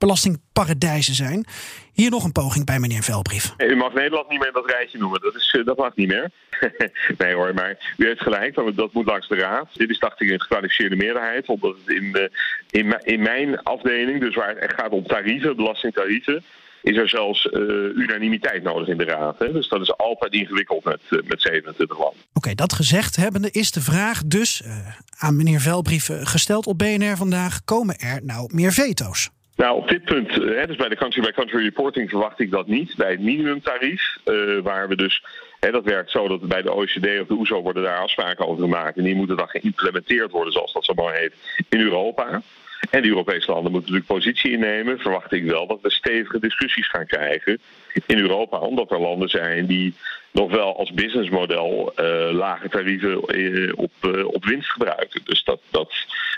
belastingparadijzen 0.04 1.13
zijn. 1.13 1.46
Hier 1.94 2.10
nog 2.10 2.24
een 2.24 2.32
poging 2.32 2.66
bij 2.66 2.80
meneer 2.80 3.04
Velbrief. 3.04 3.54
U 3.58 3.76
mag 3.76 3.94
Nederland 3.94 4.30
niet 4.30 4.39
meer 4.39 4.52
dat 4.52 4.70
rijtje 4.70 4.98
noemen. 4.98 5.22
Dat, 5.22 5.36
is, 5.36 5.62
dat 5.66 5.78
mag 5.78 5.96
niet 5.96 6.08
meer. 6.08 6.32
nee 7.18 7.34
hoor, 7.34 7.54
maar 7.54 7.94
u 7.98 8.06
heeft 8.06 8.22
gelijk. 8.22 8.56
Dat 8.76 8.94
moet 8.94 9.06
langs 9.06 9.28
de 9.28 9.36
raad. 9.36 9.68
Dit 9.74 9.89
is 9.89 10.00
dacht 10.00 10.22
ik 10.22 10.30
een 10.30 10.42
gekwalificeerde 10.42 10.96
meerderheid. 10.96 11.48
Omdat 11.48 11.76
het 11.84 11.96
in, 11.96 12.12
de, 12.12 12.32
in, 12.70 12.98
in 13.04 13.22
mijn 13.22 13.63
afdeling, 13.63 14.20
dus 14.20 14.36
waar 14.36 14.56
het 14.58 14.74
gaat 14.74 14.92
om 14.92 15.08
tarieven, 15.08 15.56
belastingtarieven 15.56 16.44
is 16.82 16.98
er 16.98 17.10
zelfs 17.10 17.46
uh, 17.46 17.62
unanimiteit 17.96 18.63
nodig 18.63 18.88
in 18.88 18.98
de 18.98 19.04
Raad. 19.04 19.39
Hè? 19.39 19.52
Dus 19.52 19.70
dat 19.70 19.82
is 19.82 19.98
altijd 19.98 20.34
ingewikkeld 20.34 20.84
met, 20.84 21.00
uh, 21.10 21.20
met 21.28 21.42
27 21.42 21.98
landen. 21.98 22.20
Oké, 22.34 22.56
dat 22.56 22.74
gezegd 22.74 23.16
hebbende 23.16 23.52
is 23.52 23.72
de 23.72 23.82
vraag 23.82 24.24
dus 24.26 24.62
uh, 24.66 24.78
aan 25.18 25.36
meneer 25.36 25.60
Velbrief 25.60 26.10
gesteld 26.12 26.66
op 26.66 26.78
BNR 26.78 27.18
vandaag: 27.18 27.63
komen 27.63 27.98
er 27.98 28.20
nou 28.24 28.50
meer 28.54 28.72
veto's? 28.72 29.30
Nou, 29.56 29.78
op 29.78 29.88
dit 29.88 30.04
punt, 30.04 30.34
hè, 30.34 30.68
dus 30.68 30.76
bij 30.76 30.89
de 30.89 30.96
country-by-country 30.96 31.63
reporting 31.63 32.10
verwacht 32.10 32.39
ik 32.39 32.52
dat 32.52 32.68
niet. 32.68 32.96
Bij 32.96 33.12
het 33.12 33.20
minimumtarief, 33.20 34.18
waar 34.63 34.88
we 34.88 34.96
dus 34.96 35.22
Hè, 35.63 35.72
dat 35.72 35.84
werkt 35.84 36.12
zo 36.12 36.28
dat 36.28 36.48
bij 36.48 36.62
de 36.62 36.74
OECD 36.74 37.20
of 37.22 37.28
de 37.28 37.34
OESO 37.34 37.58
e 37.58 37.62
worden 37.62 37.84
daar 37.84 37.98
afspraken 37.98 38.48
over 38.48 38.63
gemaakt. 38.63 38.98
En 38.98 39.04
die 39.04 39.16
moeten 39.16 39.38
dan 39.38 39.48
geïmplementeerd 39.48 40.32
worden, 40.32 40.54
zoals 40.54 40.74
dat 40.74 40.86
zo 40.86 40.94
mooi 40.94 41.16
heet, 41.18 41.34
in 41.70 41.80
Europa. 41.80 42.42
En 42.89 43.02
de 43.02 43.08
Europese 43.08 43.52
landen 43.52 43.72
moeten 43.72 43.92
natuurlijk 43.92 44.22
positie 44.22 44.52
innemen. 44.52 45.00
Verwacht 45.00 45.32
ik 45.32 45.44
wel 45.44 45.68
dat 45.68 45.82
we 45.82 45.92
stevige 45.92 46.39
discussies 46.39 46.89
gaan 46.89 47.06
krijgen 47.06 47.60
in 48.06 48.17
Europa. 48.17 48.58
Omdat 48.58 48.91
er 48.91 48.99
landen 48.99 49.29
zijn 49.29 49.65
die 49.65 49.93
nog 50.34 50.51
wel 50.51 50.77
als 50.77 50.93
businessmodel 50.93 51.93
uh, 51.95 52.06
lage 52.32 52.69
tarieven 52.69 53.39
uh, 53.39 53.73
op, 53.75 53.91
uh, 54.01 54.25
op 54.25 54.45
winst 54.45 54.71
gebruiken. 54.71 55.21
Dus 55.23 55.43
dat, 55.43 55.60
dat, 55.71 55.93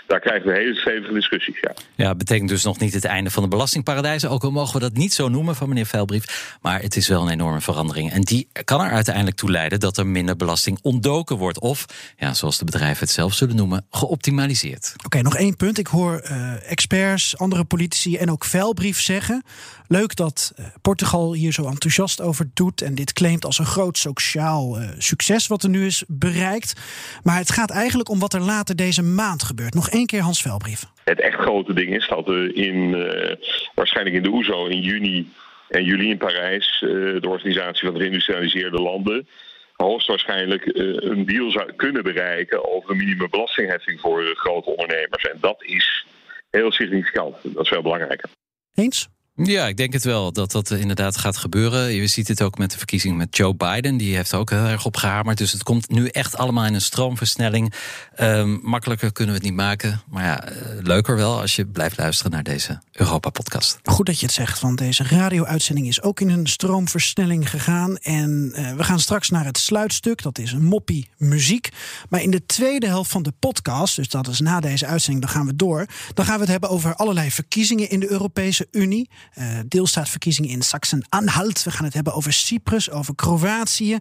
daar 0.06 0.20
krijgen 0.20 0.50
we 0.50 0.56
hele 0.56 0.74
stevige 0.74 1.12
discussies. 1.12 1.60
Ja. 1.60 1.74
ja, 1.94 2.14
betekent 2.14 2.48
dus 2.48 2.64
nog 2.64 2.78
niet 2.78 2.94
het 2.94 3.04
einde 3.04 3.30
van 3.30 3.42
de 3.42 3.48
belastingparadijzen. 3.48 4.30
Ook 4.30 4.44
al 4.44 4.50
mogen 4.50 4.74
we 4.74 4.80
dat 4.80 4.92
niet 4.92 5.12
zo 5.12 5.28
noemen 5.28 5.54
van 5.54 5.68
meneer 5.68 5.86
Velbrief. 5.86 6.56
Maar 6.62 6.80
het 6.80 6.96
is 6.96 7.08
wel 7.08 7.22
een 7.22 7.32
enorme 7.32 7.60
verandering. 7.60 8.10
En 8.12 8.20
die 8.20 8.48
kan 8.64 8.80
er 8.80 8.90
uiteindelijk 8.90 9.36
toe 9.36 9.50
leiden 9.50 9.80
dat 9.80 9.96
er 9.96 10.06
minder 10.06 10.36
belasting 10.36 10.78
ontdoken 10.82 11.36
wordt. 11.36 11.60
Of, 11.60 11.84
ja, 12.16 12.34
zoals 12.34 12.58
de 12.58 12.64
bedrijven 12.64 13.00
het 13.00 13.10
zelf 13.10 13.34
zullen 13.34 13.56
noemen, 13.56 13.86
geoptimaliseerd. 13.90 14.94
Oké, 15.04 15.22
nog 15.22 15.36
één 15.36 15.56
punt. 15.56 15.78
Ik 15.78 15.86
hoor 15.86 16.18
experts, 16.66 17.38
andere 17.38 17.64
politici 17.64 18.16
en 18.16 18.30
ook 18.30 18.44
Velbrief 18.44 19.00
zeggen. 19.00 19.42
Leuk 19.88 20.16
dat 20.16 20.54
Portugal 20.82 21.34
hier 21.34 21.52
zo 21.52 21.66
enthousiast 21.66 22.20
over 22.20 22.50
doet 22.54 22.82
en 22.82 22.94
dit 22.94 23.12
claimt 23.12 23.44
als 23.44 23.58
een 23.58 23.66
groot 23.66 23.98
sociaal 23.98 24.80
uh, 24.80 24.88
succes 24.98 25.46
wat 25.46 25.62
er 25.62 25.68
nu 25.68 25.86
is 25.86 26.04
bereikt. 26.08 26.80
Maar 27.22 27.36
het 27.36 27.50
gaat 27.50 27.70
eigenlijk 27.70 28.08
om 28.08 28.18
wat 28.18 28.34
er 28.34 28.40
later 28.40 28.76
deze 28.76 29.02
maand 29.02 29.42
gebeurt. 29.42 29.74
Nog 29.74 29.90
één 29.90 30.06
keer 30.06 30.20
Hans 30.20 30.42
Velbrief. 30.42 30.84
Het 31.04 31.20
echt 31.20 31.38
grote 31.38 31.72
ding 31.72 31.94
is 31.94 32.08
dat 32.08 32.26
we 32.26 32.52
in, 32.52 32.76
uh, 32.76 33.34
waarschijnlijk 33.74 34.16
in 34.16 34.22
de 34.22 34.30
OESO 34.30 34.66
in 34.66 34.80
juni 34.80 35.32
en 35.68 35.84
juli 35.84 36.10
in 36.10 36.18
Parijs, 36.18 36.82
uh, 36.82 37.20
de 37.20 37.28
organisatie 37.28 37.84
van 37.84 37.94
de 37.94 38.00
geïndustrialiseerde 38.00 38.82
landen, 38.82 39.28
hoogstwaarschijnlijk 39.76 40.70
een 40.96 41.26
deal 41.26 41.50
zou 41.50 41.72
kunnen 41.72 42.02
bereiken 42.02 42.74
over 42.74 42.90
een 42.90 42.96
minimumbelastingheffing 42.96 44.00
voor 44.00 44.24
grote 44.34 44.70
ondernemers. 44.70 45.24
En 45.24 45.38
dat 45.40 45.62
is 45.62 46.06
heel 46.50 46.72
significant. 46.72 47.36
Dat 47.42 47.62
is 47.62 47.68
veel 47.68 47.82
belangrijker. 47.82 48.28
Eens? 48.74 49.08
Ja, 49.44 49.66
ik 49.66 49.76
denk 49.76 49.92
het 49.92 50.04
wel 50.04 50.32
dat 50.32 50.52
dat 50.52 50.70
inderdaad 50.70 51.16
gaat 51.16 51.36
gebeuren. 51.36 51.92
Je 51.92 52.06
ziet 52.06 52.28
het 52.28 52.42
ook 52.42 52.58
met 52.58 52.70
de 52.70 52.76
verkiezing 52.76 53.16
met 53.16 53.36
Joe 53.36 53.54
Biden. 53.54 53.96
Die 53.96 54.14
heeft 54.14 54.34
ook 54.34 54.50
heel 54.50 54.64
erg 54.64 54.84
op 54.84 54.96
gehamerd. 54.96 55.38
Dus 55.38 55.52
het 55.52 55.62
komt 55.62 55.88
nu 55.88 56.08
echt 56.08 56.36
allemaal 56.36 56.64
in 56.64 56.74
een 56.74 56.80
stroomversnelling. 56.80 57.74
Um, 58.20 58.60
makkelijker 58.62 59.12
kunnen 59.12 59.34
we 59.34 59.40
het 59.40 59.48
niet 59.48 59.58
maken. 59.58 60.02
Maar 60.08 60.24
ja, 60.24 60.44
eh, 60.44 60.54
leuker 60.82 61.16
wel 61.16 61.40
als 61.40 61.56
je 61.56 61.66
blijft 61.66 61.98
luisteren 61.98 62.32
naar 62.32 62.42
deze 62.42 62.80
Europa-podcast. 62.92 63.78
Goed 63.84 64.06
dat 64.06 64.20
je 64.20 64.26
het 64.26 64.34
zegt, 64.34 64.60
want 64.60 64.78
deze 64.78 65.04
radio-uitzending 65.04 65.86
is 65.86 66.02
ook 66.02 66.20
in 66.20 66.30
een 66.30 66.46
stroomversnelling 66.46 67.50
gegaan. 67.50 67.96
En 67.96 68.52
uh, 68.54 68.72
we 68.72 68.84
gaan 68.84 69.00
straks 69.00 69.30
naar 69.30 69.44
het 69.44 69.58
sluitstuk. 69.58 70.22
Dat 70.22 70.38
is 70.38 70.52
een 70.52 70.64
moppie 70.64 71.10
muziek. 71.16 71.68
Maar 72.08 72.22
in 72.22 72.30
de 72.30 72.46
tweede 72.46 72.86
helft 72.86 73.10
van 73.10 73.22
de 73.22 73.32
podcast, 73.38 73.96
dus 73.96 74.08
dat 74.08 74.28
is 74.28 74.40
na 74.40 74.60
deze 74.60 74.86
uitzending, 74.86 75.24
dan 75.24 75.34
gaan 75.34 75.46
we 75.46 75.56
door. 75.56 75.86
Dan 76.14 76.24
gaan 76.24 76.34
we 76.34 76.40
het 76.40 76.50
hebben 76.50 76.70
over 76.70 76.94
allerlei 76.94 77.30
verkiezingen 77.30 77.90
in 77.90 78.00
de 78.00 78.10
Europese 78.10 78.68
Unie. 78.70 79.08
Uh, 79.34 79.58
deelstaatverkiezingen 79.68 80.50
in 80.50 80.62
Sachsen-Anhalt. 80.62 81.62
We 81.62 81.70
gaan 81.70 81.84
het 81.84 81.94
hebben 81.94 82.14
over 82.14 82.32
Cyprus, 82.32 82.90
over 82.90 83.14
Kroatië. 83.14 83.98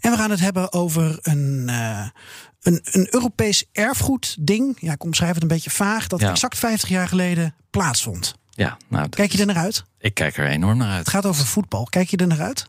En 0.00 0.10
we 0.10 0.16
gaan 0.16 0.30
het 0.30 0.40
hebben 0.40 0.72
over 0.72 1.18
een, 1.22 1.66
uh, 1.68 2.06
een, 2.62 2.80
een 2.84 3.06
Europees 3.10 3.64
erfgoedding. 3.72 4.76
Ja, 4.80 4.92
ik 4.92 5.04
omschrijf 5.04 5.34
het 5.34 5.42
een 5.42 5.48
beetje 5.48 5.70
vaag. 5.70 6.06
Dat 6.06 6.20
ja. 6.20 6.30
exact 6.30 6.58
50 6.58 6.88
jaar 6.88 7.08
geleden 7.08 7.54
plaatsvond. 7.70 8.34
Ja, 8.58 8.76
nou, 8.88 9.08
Kijk 9.08 9.32
je 9.32 9.38
er 9.38 9.46
naar 9.46 9.56
uit? 9.56 9.84
Ik 9.98 10.14
kijk 10.14 10.36
er 10.36 10.46
enorm 10.46 10.78
naar 10.78 10.90
uit. 10.90 10.98
Het 10.98 11.08
gaat 11.08 11.26
over 11.26 11.46
voetbal. 11.46 11.84
Kijk 11.84 12.08
je 12.08 12.16
er 12.16 12.26
naar 12.26 12.40
uit? 12.40 12.66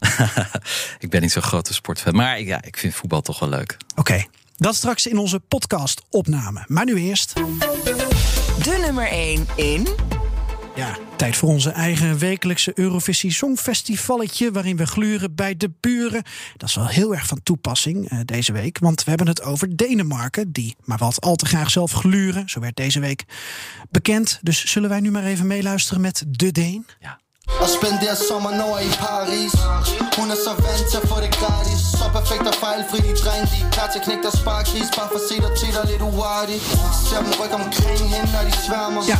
ik 0.99 1.09
ben 1.09 1.21
niet 1.21 1.31
zo'n 1.31 1.41
grote 1.41 1.73
sportfan. 1.73 2.15
Maar 2.15 2.41
ja, 2.41 2.61
ik 2.61 2.77
vind 2.77 2.93
voetbal 2.95 3.21
toch 3.21 3.39
wel 3.39 3.49
leuk. 3.49 3.77
Oké, 3.89 3.99
okay. 3.99 4.27
dat 4.57 4.75
straks 4.75 5.07
in 5.07 5.17
onze 5.17 5.39
podcast-opname. 5.39 6.63
Maar 6.67 6.85
nu 6.85 6.95
eerst. 6.95 7.33
De 8.63 8.79
nummer 8.81 9.07
1 9.07 9.47
in. 9.55 9.87
Ja, 10.79 10.97
tijd 11.15 11.35
voor 11.35 11.49
onze 11.49 11.69
eigen 11.69 12.17
wekelijkse 12.17 12.71
Eurovisie 12.75 13.31
Songfestivalletje... 13.31 14.51
waarin 14.51 14.77
we 14.77 14.85
gluren 14.85 15.35
bij 15.35 15.57
de 15.57 15.71
buren. 15.79 16.23
Dat 16.57 16.69
is 16.69 16.75
wel 16.75 16.87
heel 16.87 17.13
erg 17.13 17.25
van 17.25 17.43
toepassing 17.43 18.11
uh, 18.11 18.19
deze 18.25 18.51
week... 18.51 18.77
want 18.79 19.03
we 19.03 19.09
hebben 19.09 19.27
het 19.27 19.41
over 19.41 19.77
Denemarken... 19.77 20.51
die 20.51 20.75
maar 20.83 20.97
wat 20.97 21.21
al 21.21 21.35
te 21.35 21.45
graag 21.45 21.69
zelf 21.69 21.91
gluren. 21.91 22.49
Zo 22.49 22.59
werd 22.59 22.75
deze 22.75 22.99
week 22.99 23.23
bekend. 23.89 24.39
Dus 24.41 24.65
zullen 24.65 24.89
wij 24.89 24.99
nu 24.99 25.11
maar 25.11 25.23
even 25.23 25.47
meeluisteren 25.47 26.01
met 26.01 26.23
De 26.27 26.51
Deen? 26.51 26.85
Ja. 26.99 27.19
Jeg 27.61 27.69
spenderer 27.77 28.17
sommer 28.29 28.51
nord 28.61 28.79
i 28.87 28.89
Paris 29.05 29.53
Hun 30.17 30.27
er 30.33 30.39
så 30.45 30.53
vant 30.65 30.85
til 30.91 30.97
at 31.01 31.05
få 31.11 31.17
det 31.23 31.31
gratis 31.39 31.79
Så 31.99 32.05
perfekt 32.17 32.45
og 32.51 32.57
fejlfri 32.63 32.99
de 33.07 33.13
dreng 33.23 33.43
De 33.51 33.57
er 33.65 33.69
klar 33.75 33.87
til 33.91 33.99
at 33.99 34.05
knække 34.05 34.23
deres 34.25 34.37
sparkris 34.43 34.87
Bare 34.97 35.07
for 35.11 35.19
at 35.21 35.25
se 35.29 35.35
dig 35.45 35.51
til 35.61 35.71
dig 35.75 35.83
lidt 35.91 36.03
uartig 36.11 36.59
Ser 37.07 37.19
dem 37.25 37.33
rykke 37.39 37.55
omkring 37.63 38.03
hende 38.13 38.29
når 38.33 38.43
de 38.47 38.53
sværmer 38.65 39.01
Ja, 39.11 39.17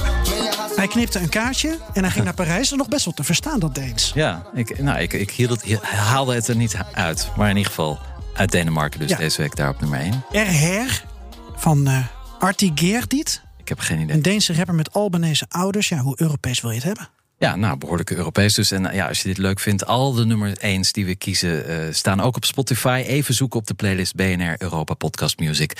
hij 0.75 0.87
knipte 0.87 1.19
een 1.19 1.29
kaartje 1.29 1.77
en 1.93 2.01
hij 2.01 2.11
ging 2.11 2.25
naar 2.25 2.33
Parijs. 2.33 2.55
Dat 2.55 2.71
is 2.71 2.77
nog 2.77 2.87
best 2.87 3.05
wel 3.05 3.13
te 3.13 3.23
verstaan, 3.23 3.59
dat 3.59 3.75
Deens. 3.75 4.11
Ja, 4.15 4.45
ik, 4.53 4.81
nou, 4.81 4.99
ik, 4.99 5.13
ik 5.13 5.31
hield 5.31 5.61
het, 5.61 5.81
haalde 5.81 6.33
het 6.33 6.47
er 6.47 6.55
niet 6.55 6.75
uit. 6.93 7.29
Maar 7.37 7.49
in 7.49 7.57
ieder 7.57 7.71
geval 7.71 7.99
uit 8.33 8.51
Denemarken 8.51 8.99
dus 8.99 9.09
ja. 9.09 9.17
deze 9.17 9.41
week 9.41 9.55
daar 9.55 9.69
op 9.69 9.79
nummer 9.79 9.99
1. 9.99 10.23
Erher 10.31 11.03
van 11.55 11.89
uh, 11.89 11.97
Artie 12.39 12.71
Geerdit. 12.75 13.41
Ik 13.57 13.69
heb 13.69 13.79
geen 13.79 13.99
idee. 13.99 14.15
Een 14.15 14.21
Deense 14.21 14.53
rapper 14.53 14.75
met 14.75 14.93
Albanese 14.93 15.45
ouders. 15.49 15.89
Ja, 15.89 15.97
hoe 15.97 16.13
Europees 16.17 16.61
wil 16.61 16.69
je 16.69 16.75
het 16.75 16.85
hebben? 16.85 17.09
Ja, 17.39 17.55
nou, 17.55 17.77
behoorlijk 17.77 18.11
Europees 18.11 18.53
dus. 18.53 18.71
En 18.71 18.93
ja, 18.93 19.07
als 19.07 19.21
je 19.21 19.27
dit 19.27 19.37
leuk 19.37 19.59
vindt, 19.59 19.85
al 19.85 20.13
de 20.13 20.25
nummer 20.25 20.57
1 20.57 20.85
die 20.91 21.05
we 21.05 21.15
kiezen 21.15 21.69
uh, 21.69 21.93
staan 21.93 22.21
ook 22.21 22.35
op 22.35 22.45
Spotify. 22.45 23.03
Even 23.07 23.33
zoeken 23.33 23.59
op 23.59 23.67
de 23.67 23.73
playlist 23.73 24.15
BNR 24.15 24.55
Europa 24.57 24.93
Podcast 24.93 25.39
Music. 25.39 25.73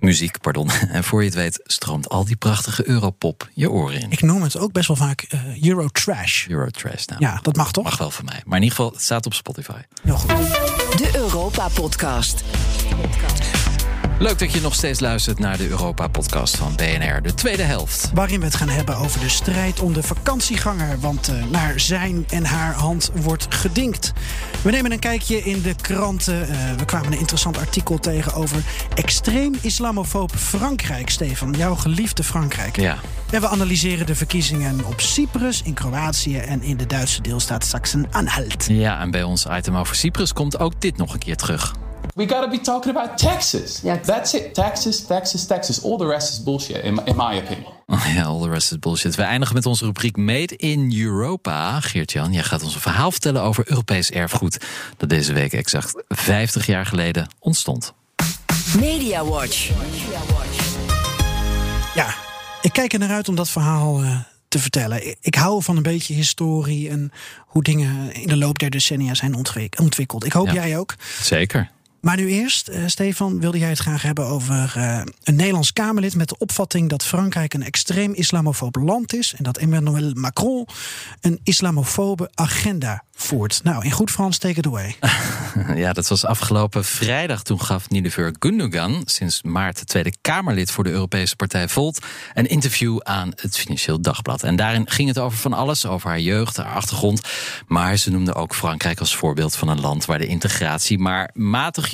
Muziek, 0.00 0.40
pardon. 0.40 0.70
En 0.90 1.04
voor 1.04 1.20
je 1.20 1.26
het 1.26 1.34
weet 1.36 1.60
stroomt 1.64 2.08
al 2.08 2.24
die 2.24 2.36
prachtige 2.36 2.88
Europop 2.88 3.48
je 3.52 3.70
oren 3.70 4.00
in. 4.00 4.10
Ik 4.10 4.22
noem 4.22 4.42
het 4.42 4.58
ook 4.58 4.72
best 4.72 4.88
wel 4.88 4.96
vaak 4.96 5.26
uh, 5.34 5.62
Euro 5.62 5.88
Trash. 5.88 6.46
Euro 6.48 6.70
Trash, 6.70 7.04
nou. 7.04 7.20
Ja, 7.20 7.38
dat 7.42 7.56
mag 7.56 7.72
toch? 7.72 7.84
Mag 7.84 7.98
wel 7.98 8.10
voor 8.10 8.24
mij. 8.24 8.42
Maar 8.44 8.56
in 8.56 8.62
ieder 8.62 8.76
geval, 8.76 8.92
het 8.92 9.02
staat 9.02 9.26
op 9.26 9.34
Spotify. 9.34 9.80
Heel 10.02 10.16
goed. 10.16 10.28
De 10.98 11.10
Europa 11.14 11.68
Podcast. 11.68 12.44
Leuk 14.18 14.38
dat 14.38 14.52
je 14.52 14.60
nog 14.60 14.74
steeds 14.74 15.00
luistert 15.00 15.38
naar 15.38 15.56
de 15.56 15.68
Europa-podcast 15.68 16.56
van 16.56 16.74
BNR, 16.76 17.22
de 17.22 17.34
tweede 17.34 17.62
helft. 17.62 18.10
Waarin 18.14 18.38
we 18.38 18.44
het 18.44 18.54
gaan 18.54 18.68
hebben 18.68 18.96
over 18.96 19.20
de 19.20 19.28
strijd 19.28 19.80
om 19.80 19.92
de 19.92 20.02
vakantieganger. 20.02 21.00
Want 21.00 21.28
uh, 21.28 21.44
naar 21.50 21.80
zijn 21.80 22.24
en 22.28 22.44
haar 22.44 22.74
hand 22.74 23.10
wordt 23.14 23.46
gedinkt. 23.48 24.12
We 24.62 24.70
nemen 24.70 24.92
een 24.92 24.98
kijkje 24.98 25.42
in 25.42 25.62
de 25.62 25.74
kranten. 25.74 26.48
Uh, 26.50 26.56
we 26.76 26.84
kwamen 26.84 27.12
een 27.12 27.18
interessant 27.18 27.58
artikel 27.58 27.98
tegen 27.98 28.34
over 28.34 28.62
extreem 28.94 29.54
islamofoob 29.60 30.36
Frankrijk. 30.36 31.10
Stefan, 31.10 31.52
jouw 31.52 31.74
geliefde 31.74 32.24
Frankrijk. 32.24 32.80
Ja. 32.80 32.96
En 33.30 33.40
we 33.40 33.48
analyseren 33.48 34.06
de 34.06 34.14
verkiezingen 34.14 34.84
op 34.84 35.00
Cyprus, 35.00 35.62
in 35.62 35.74
Kroatië 35.74 36.38
en 36.38 36.62
in 36.62 36.76
de 36.76 36.86
Duitse 36.86 37.22
deelstaat 37.22 37.64
Sachsen-Anhalt. 37.64 38.66
Ja, 38.68 39.00
en 39.00 39.10
bij 39.10 39.22
ons 39.22 39.46
item 39.50 39.76
over 39.76 39.96
Cyprus 39.96 40.32
komt 40.32 40.58
ook 40.58 40.80
dit 40.80 40.96
nog 40.96 41.12
een 41.12 41.18
keer 41.18 41.36
terug. 41.36 41.74
We 42.14 42.26
gotta 42.28 42.48
be 42.48 42.60
talking 42.60 42.96
about 42.96 43.18
taxes. 43.18 43.80
Yeah. 43.82 44.02
That's 44.02 44.34
it. 44.34 44.54
Taxes, 44.54 45.00
taxes, 45.06 45.46
taxes. 45.46 45.82
All 45.82 45.96
the 45.98 46.06
rest 46.06 46.32
is 46.32 46.42
bullshit, 46.42 46.84
in 46.84 46.94
my, 46.94 47.02
in 47.04 47.16
my 47.16 47.38
opinion. 47.38 47.72
Ja, 48.14 48.22
all 48.24 48.40
the 48.42 48.48
rest 48.48 48.70
is 48.70 48.78
bullshit. 48.78 49.14
We 49.14 49.22
eindigen 49.22 49.54
met 49.54 49.66
onze 49.66 49.84
rubriek 49.84 50.16
Made 50.16 50.56
in 50.56 50.94
Europa. 51.00 51.80
Geert-Jan, 51.80 52.32
jij 52.32 52.42
gaat 52.42 52.62
ons 52.62 52.74
een 52.74 52.80
verhaal 52.80 53.10
vertellen 53.10 53.42
over 53.42 53.64
Europees 53.70 54.10
erfgoed... 54.10 54.58
dat 54.96 55.08
deze 55.08 55.32
week 55.32 55.52
exact 55.52 56.02
50 56.08 56.66
jaar 56.66 56.86
geleden 56.86 57.28
ontstond. 57.38 57.92
Media 58.78 59.24
Watch. 59.24 59.70
Ja, 61.94 62.14
ik 62.60 62.72
kijk 62.72 62.92
er 62.92 62.98
naar 62.98 63.10
uit 63.10 63.28
om 63.28 63.34
dat 63.34 63.48
verhaal 63.48 64.02
uh, 64.02 64.18
te 64.48 64.58
vertellen. 64.58 65.16
Ik 65.20 65.34
hou 65.34 65.62
van 65.62 65.76
een 65.76 65.82
beetje 65.82 66.14
historie 66.14 66.88
en 66.90 67.12
hoe 67.46 67.62
dingen 67.62 68.12
in 68.12 68.28
de 68.28 68.36
loop 68.36 68.58
der 68.58 68.70
decennia 68.70 69.14
zijn 69.14 69.34
ontwikkeld. 69.78 70.24
Ik 70.24 70.32
hoop 70.32 70.46
Ja. 70.46 70.52
jij 70.52 70.78
ook. 70.78 70.94
Zeker. 71.22 71.70
Maar 72.04 72.16
nu 72.16 72.28
eerst, 72.28 72.68
eh, 72.68 72.82
Stefan, 72.86 73.40
wilde 73.40 73.58
jij 73.58 73.68
het 73.68 73.78
graag 73.78 74.02
hebben 74.02 74.26
over 74.26 74.72
eh, 74.76 75.02
een 75.22 75.34
Nederlands 75.36 75.72
Kamerlid 75.72 76.14
met 76.14 76.28
de 76.28 76.38
opvatting 76.38 76.88
dat 76.88 77.04
Frankrijk 77.04 77.54
een 77.54 77.62
extreem 77.62 78.14
islamofoob 78.14 78.76
land 78.76 79.14
is 79.14 79.34
en 79.34 79.44
dat 79.44 79.56
Emmanuel 79.56 80.12
Macron 80.14 80.66
een 81.20 81.40
islamofobe 81.42 82.30
agenda 82.34 83.02
voert. 83.16 83.60
Nou, 83.62 83.84
in 83.84 83.90
goed 83.90 84.10
Frans, 84.10 84.38
take 84.38 84.58
it 84.58 84.66
away. 84.66 84.96
Ja, 85.74 85.92
dat 85.92 86.08
was 86.08 86.24
afgelopen 86.24 86.84
vrijdag. 86.84 87.42
Toen 87.42 87.60
gaf 87.60 87.86
Nilüfer 87.88 88.34
Gundogan, 88.38 89.02
sinds 89.04 89.42
maart 89.42 89.86
Tweede 89.86 90.12
Kamerlid 90.20 90.70
voor 90.70 90.84
de 90.84 90.90
Europese 90.90 91.36
Partij 91.36 91.68
Volt, 91.68 91.98
een 92.34 92.46
interview 92.46 92.98
aan 93.02 93.32
het 93.36 93.58
Financieel 93.58 94.00
Dagblad. 94.00 94.42
En 94.42 94.56
daarin 94.56 94.90
ging 94.90 95.08
het 95.08 95.18
over 95.18 95.38
van 95.38 95.52
alles, 95.52 95.86
over 95.86 96.08
haar 96.08 96.20
jeugd, 96.20 96.56
haar 96.56 96.74
achtergrond. 96.74 97.20
Maar 97.66 97.96
ze 97.96 98.10
noemde 98.10 98.34
ook 98.34 98.54
Frankrijk 98.54 99.00
als 99.00 99.16
voorbeeld 99.16 99.56
van 99.56 99.68
een 99.68 99.80
land 99.80 100.04
waar 100.04 100.18
de 100.18 100.26
integratie 100.26 100.98
maar 100.98 101.30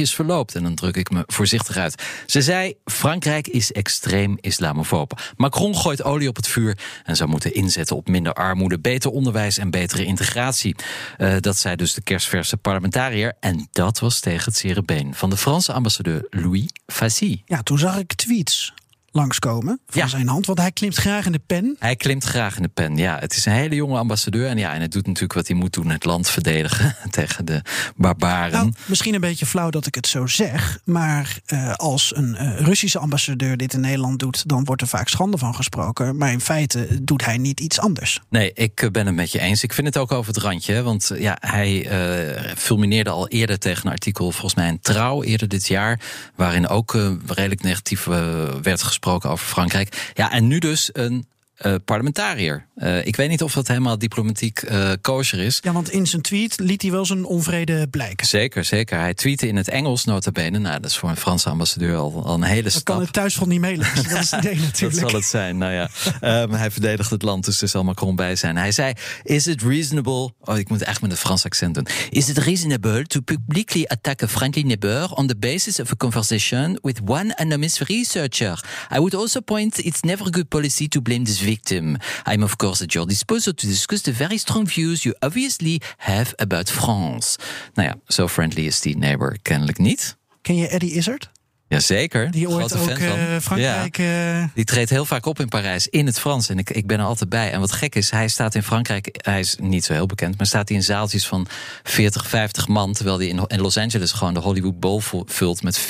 matigjes 0.00 0.14
verloopt. 0.14 0.54
En 0.54 0.62
dan 0.62 0.74
druk 0.74 0.96
ik 0.96 1.10
me 1.10 1.24
voorzichtig 1.26 1.76
uit. 1.76 2.02
Ze 2.26 2.42
zei: 2.42 2.74
Frankrijk 2.84 3.48
is 3.48 3.72
extreem 3.72 4.36
islamofoob. 4.40 5.32
Macron 5.36 5.76
gooit 5.76 6.02
olie 6.02 6.28
op 6.28 6.36
het 6.36 6.48
vuur 6.48 6.78
en 7.04 7.16
zou 7.16 7.28
moeten 7.30 7.54
inzetten 7.54 7.96
op 7.96 8.08
minder 8.08 8.32
armoede, 8.32 8.78
beter 8.78 9.10
onderwijs 9.10 9.58
en 9.58 9.70
betere 9.70 10.04
integratie. 10.04 10.76
Uh, 11.18 11.36
dat 11.40 11.56
zei 11.56 11.76
dus 11.76 11.94
de 11.94 12.02
kerstverse 12.02 12.56
parlementariër. 12.56 13.32
En 13.40 13.68
dat 13.72 13.98
was 13.98 14.20
tegen 14.20 14.44
het 14.44 14.56
zere 14.56 14.82
been 14.82 15.14
van 15.14 15.30
de 15.30 15.36
Franse 15.36 15.72
ambassadeur 15.72 16.26
Louis 16.30 16.66
Fassi. 16.86 17.42
Ja, 17.44 17.62
toen 17.62 17.78
zag 17.78 17.98
ik 17.98 18.14
tweets 18.14 18.72
langskomen 19.12 19.80
van 19.86 20.02
Ja. 20.02 20.08
zijn 20.08 20.28
hand, 20.28 20.46
want 20.46 20.58
hij 20.58 20.72
klimt 20.72 20.94
graag 20.96 21.26
in 21.26 21.32
de 21.32 21.40
pen. 21.46 21.76
Hij 21.78 21.96
klimt 21.96 22.24
graag 22.24 22.56
in 22.56 22.62
de 22.62 22.68
pen. 22.68 22.96
Ja, 22.96 23.18
het 23.18 23.36
is 23.36 23.46
een 23.46 23.52
hele 23.52 23.74
jonge 23.74 23.98
ambassadeur. 23.98 24.46
En 24.48 24.58
ja, 24.58 24.72
en 24.72 24.78
hij 24.78 24.88
doet 24.88 25.06
natuurlijk 25.06 25.32
wat 25.32 25.46
hij 25.48 25.56
moet 25.56 25.72
doen: 25.72 25.88
het 25.90 26.04
land 26.04 26.28
verdedigen 26.30 26.96
tegen 27.10 27.44
de 27.44 27.62
barbaren. 27.96 28.52
Nou, 28.52 28.72
misschien 28.86 29.14
een 29.14 29.20
beetje 29.20 29.46
flauw 29.46 29.70
dat 29.70 29.86
ik 29.86 29.94
het 29.94 30.06
zo 30.06 30.26
zeg, 30.26 30.78
maar 30.84 31.38
eh, 31.46 31.72
als 31.74 32.16
een 32.16 32.34
eh, 32.36 32.60
Russische 32.60 32.98
ambassadeur 32.98 33.56
dit 33.56 33.72
in 33.72 33.80
Nederland 33.80 34.18
doet, 34.18 34.48
dan 34.48 34.64
wordt 34.64 34.82
er 34.82 34.88
vaak 34.88 35.08
schande 35.08 35.38
van 35.38 35.54
gesproken. 35.54 36.16
Maar 36.16 36.32
in 36.32 36.40
feite 36.40 36.88
doet 37.02 37.24
hij 37.24 37.38
niet 37.38 37.60
iets 37.60 37.78
anders. 37.80 38.20
Nee, 38.28 38.52
ik 38.52 38.82
eh, 38.82 38.90
ben 38.90 39.06
het 39.06 39.14
met 39.14 39.32
je 39.32 39.40
eens. 39.40 39.62
Ik 39.62 39.72
vind 39.72 39.86
het 39.86 39.96
ook 39.98 40.12
over 40.12 40.34
het 40.34 40.42
randje. 40.42 40.72
hè, 40.72 40.82
Want 40.82 41.10
ja, 41.18 41.36
hij 41.40 41.86
eh 41.88 42.52
fulmineerde 42.56 43.10
al 43.10 43.28
eerder 43.28 43.58
tegen 43.58 43.86
een 43.86 43.92
artikel, 43.92 44.30
volgens 44.30 44.54
mij 44.54 44.68
een 44.68 44.80
trouw 44.80 45.22
eerder 45.22 45.48
dit 45.48 45.66
jaar. 45.66 46.00
Waarin 46.36 46.68
ook 46.68 46.92
redelijk 47.26 47.62
negatief 47.62 48.04
werd 48.04 48.82
gesproken 48.82 48.98
over 49.06 49.46
Frankrijk. 49.46 50.10
Ja, 50.14 50.32
en 50.32 50.46
nu 50.46 50.58
dus 50.58 50.90
een 50.92 51.26
eh, 51.60 51.74
parlementariër. 51.84 52.66
Eh, 52.74 53.06
ik 53.06 53.16
weet 53.16 53.28
niet 53.28 53.42
of 53.42 53.52
dat 53.52 53.68
helemaal 53.68 53.98
diplomatiek 53.98 54.58
eh 54.58 54.92
kosher 55.00 55.38
is. 55.38 55.58
Ja, 55.62 55.72
want 55.72 55.90
in 55.90 56.06
zijn 56.06 56.22
tweet 56.22 56.58
liet 56.58 56.82
hij 56.82 56.90
wel 56.90 57.06
zijn 57.06 57.24
onvrede 57.24 57.88
blijken. 57.88 58.26
Zeker, 58.26 58.64
zeker. 58.64 58.98
Hij 58.98 59.14
tweette 59.14 59.46
in 59.48 59.56
het 59.56 59.68
Engels 59.68 60.04
nota 60.04 60.30
bene. 60.30 60.58
Nou, 60.58 60.80
dat 60.80 60.90
is 60.90 60.96
voor 60.96 61.08
een 61.08 61.16
Franse 61.16 61.48
ambassadeur 61.48 61.96
al, 61.96 62.22
al 62.24 62.34
een 62.34 62.42
hele 62.42 62.62
Dat 62.62 62.72
stap. 62.72 62.84
kan 62.84 63.00
het 63.00 63.12
thuis 63.12 63.34
van 63.34 63.48
niet 63.48 63.60
meelezen. 63.60 63.94
Dat 64.08 64.22
is 64.22 64.30
het 64.30 64.44
idee 64.44 64.54
Dat 64.60 64.64
natuurlijk. 64.64 65.00
zal 65.00 65.12
het 65.20 65.24
zijn, 65.28 65.58
nou 65.58 65.72
ja. 65.72 65.88
Ehm, 66.20 66.50
hij 66.52 66.70
verdedigt 66.70 67.10
het 67.10 67.22
land, 67.22 67.44
dus 67.44 67.62
er 67.62 67.68
zal 67.68 67.84
Macron 67.84 68.16
bij 68.16 68.36
zijn. 68.36 68.56
Hij 68.56 68.72
zei, 68.72 68.92
is 69.22 69.46
it 69.46 69.62
reasonable... 69.62 70.32
Oh, 70.40 70.58
ik 70.58 70.68
moet 70.68 70.82
echt 70.82 71.00
met 71.00 71.10
een 71.10 71.16
Frans 71.16 71.44
accent 71.44 71.74
doen. 71.74 71.86
Is 72.10 72.28
it 72.28 72.38
reasonable 72.38 73.06
to 73.06 73.20
publicly 73.20 73.84
attack 73.86 74.22
a 74.22 74.28
friendly 74.28 74.62
neighbor... 74.62 75.10
on 75.14 75.26
the 75.26 75.36
basis 75.36 75.80
of 75.80 75.92
a 75.92 75.96
conversation 75.96 76.78
with 76.82 77.00
one 77.06 77.34
anonymous 77.36 77.78
researcher? 77.78 78.64
I 78.92 78.96
would 78.96 79.14
also 79.14 79.40
point 79.40 79.84
it's 79.84 80.00
never 80.00 80.30
good 80.30 80.48
policy 80.48 80.88
to 80.88 81.00
blame 81.00 81.24
this 81.24 81.42
victim. 81.50 81.96
I'm 82.26 82.42
of 82.42 82.56
course 82.56 82.84
at 82.84 82.92
your 82.92 83.06
disposal 83.06 83.52
to 83.52 83.66
discuss 83.66 84.02
the 84.02 84.12
very 84.12 84.38
strong 84.38 84.66
views 84.66 85.02
you 85.02 85.14
obviously 85.20 85.80
have 85.96 86.34
about 86.38 86.70
France. 86.70 87.38
Nou 87.74 87.88
ja, 87.88 87.94
zo 88.06 88.28
friendly 88.28 88.66
is 88.66 88.80
die 88.80 88.96
neighbor 88.96 89.38
kennelijk 89.42 89.78
niet. 89.78 90.16
Ken 90.42 90.56
je 90.56 90.68
Eddie 90.68 90.94
Izzard? 90.94 91.30
Jazeker. 91.70 92.30
Die 92.30 92.48
ooit 92.48 92.72
grote 92.72 92.78
ook 92.92 92.98
fan 92.98 93.08
van. 93.08 93.18
eh, 93.18 93.36
Frankrijk... 93.40 93.98
eh, 93.98 94.44
Die 94.54 94.64
treedt 94.64 94.90
heel 94.90 95.04
vaak 95.04 95.26
op 95.26 95.40
in 95.40 95.48
Parijs 95.48 95.88
in 95.88 96.06
het 96.06 96.18
Frans. 96.20 96.48
En 96.48 96.58
ik, 96.58 96.70
ik 96.70 96.86
ben 96.86 96.98
er 96.98 97.04
altijd 97.04 97.28
bij. 97.30 97.52
En 97.52 97.60
wat 97.60 97.72
gek 97.72 97.94
is, 97.94 98.10
hij 98.10 98.28
staat 98.28 98.54
in 98.54 98.62
Frankrijk. 98.62 99.08
Hij 99.24 99.40
is 99.40 99.56
niet 99.60 99.84
zo 99.84 99.92
heel 99.92 100.06
bekend, 100.06 100.36
maar 100.38 100.46
staat 100.46 100.68
hij 100.68 100.76
in 100.76 100.82
zaaltjes 100.84 101.26
van 101.26 101.46
40, 101.82 102.26
50 102.28 102.68
man. 102.68 102.92
Terwijl 102.92 103.18
hij 103.18 103.26
in, 103.26 103.44
in 103.46 103.60
Los 103.60 103.76
Angeles 103.76 104.12
gewoon 104.12 104.34
de 104.34 104.40
Hollywood 104.40 104.80
Bowl 104.80 105.00
vult 105.26 105.62
met 105.62 105.80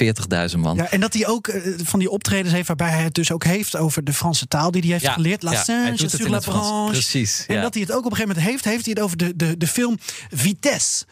40.000 0.53 0.59
man. 0.59 0.77
Ja, 0.77 0.91
en 0.91 1.01
dat 1.01 1.15
hij 1.15 1.27
ook 1.27 1.49
eh, 1.49 1.73
van 1.85 1.99
die 1.99 2.11
optredens 2.11 2.55
heeft 2.55 2.67
waarbij 2.67 2.91
hij 2.91 3.03
het 3.03 3.15
dus 3.15 3.33
ook 3.33 3.45
heeft 3.45 3.77
over 3.77 4.05
de 4.05 4.13
Franse 4.13 4.47
taal 4.49 4.71
die 4.71 4.81
hij 4.83 4.91
heeft 4.91 5.05
Ja, 5.05 5.13
geleerd. 5.13 5.43
La 5.43 5.53
ja, 5.53 5.63
singe 5.63 6.09
sur 6.09 6.29
la. 6.29 6.87
Precies, 6.91 7.45
En 7.47 7.61
dat 7.63 7.75
hij 7.75 7.83
het 7.83 7.93
ook 7.93 8.05
op 8.05 8.11
een 8.11 8.17
gegeven 8.17 8.29
moment 8.29 8.47
heeft, 8.53 8.65
heeft 8.65 8.85
hij 8.85 8.95
het 8.95 9.03
over 9.03 9.17
de, 9.17 9.37
de, 9.37 9.57
de 9.57 9.67
film 9.67 9.99
Vitesse. 10.31 11.05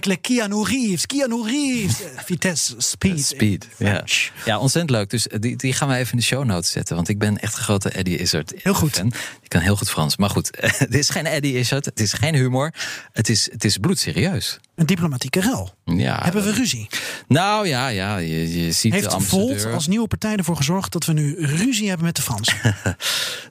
Le 0.00 0.16
Keanu 0.16 0.62
Reeves. 0.62 1.06
Keanu 1.06 1.42
Reeves. 1.42 2.02
Eh, 2.02 2.22
Vitesse, 2.24 2.74
Speed. 2.78 3.24
Speed. 3.24 3.68
Ja. 3.76 4.04
Ja, 4.44 4.58
ontzettend 4.58 4.90
leuk. 4.90 5.10
Dus 5.10 5.26
die, 5.40 5.56
die 5.56 5.72
gaan 5.72 5.88
we 5.88 5.94
even 5.94 6.12
in 6.12 6.18
de 6.18 6.24
show 6.24 6.44
notes 6.44 6.70
zetten. 6.70 6.96
Want 6.96 7.08
ik 7.08 7.18
ben 7.18 7.38
echt 7.38 7.56
een 7.56 7.62
grote 7.62 7.88
Eddie 7.90 8.16
Izzard. 8.18 8.52
Heel 8.56 8.74
goed. 8.74 8.96
fan. 8.96 9.08
Die 9.08 9.48
kan 9.48 9.60
heel 9.60 9.76
goed 9.76 9.90
Frans. 9.90 10.16
Maar 10.16 10.30
goed, 10.30 10.50
het 10.84 10.94
is 10.94 11.10
geen 11.10 11.26
Eddie 11.26 11.58
Izzard. 11.58 11.84
Het 11.84 12.00
is 12.00 12.12
geen 12.12 12.34
humor. 12.34 12.74
Het 13.12 13.28
is, 13.28 13.50
het 13.52 13.64
is 13.64 13.76
bloedserieus. 13.76 14.58
Een 14.78 14.86
diplomatieke 14.86 15.40
ruil. 15.40 15.74
Ja, 15.84 16.18
Hebben 16.22 16.44
we 16.44 16.52
ruzie? 16.52 16.88
Nou 17.28 17.66
ja, 17.66 17.88
ja 17.88 18.16
je, 18.16 18.64
je 18.64 18.72
ziet 18.72 18.92
de 18.92 18.98
Heeft 18.98 19.12
ambassadeur... 19.12 19.60
Volt 19.60 19.74
als 19.74 19.86
nieuwe 19.86 20.06
partij 20.06 20.36
ervoor 20.36 20.56
gezorgd 20.56 20.92
dat 20.92 21.04
we 21.04 21.12
nu 21.12 21.36
ruzie 21.38 21.88
hebben 21.88 22.06
met 22.06 22.16
de 22.16 22.22
Fransen? 22.22 22.56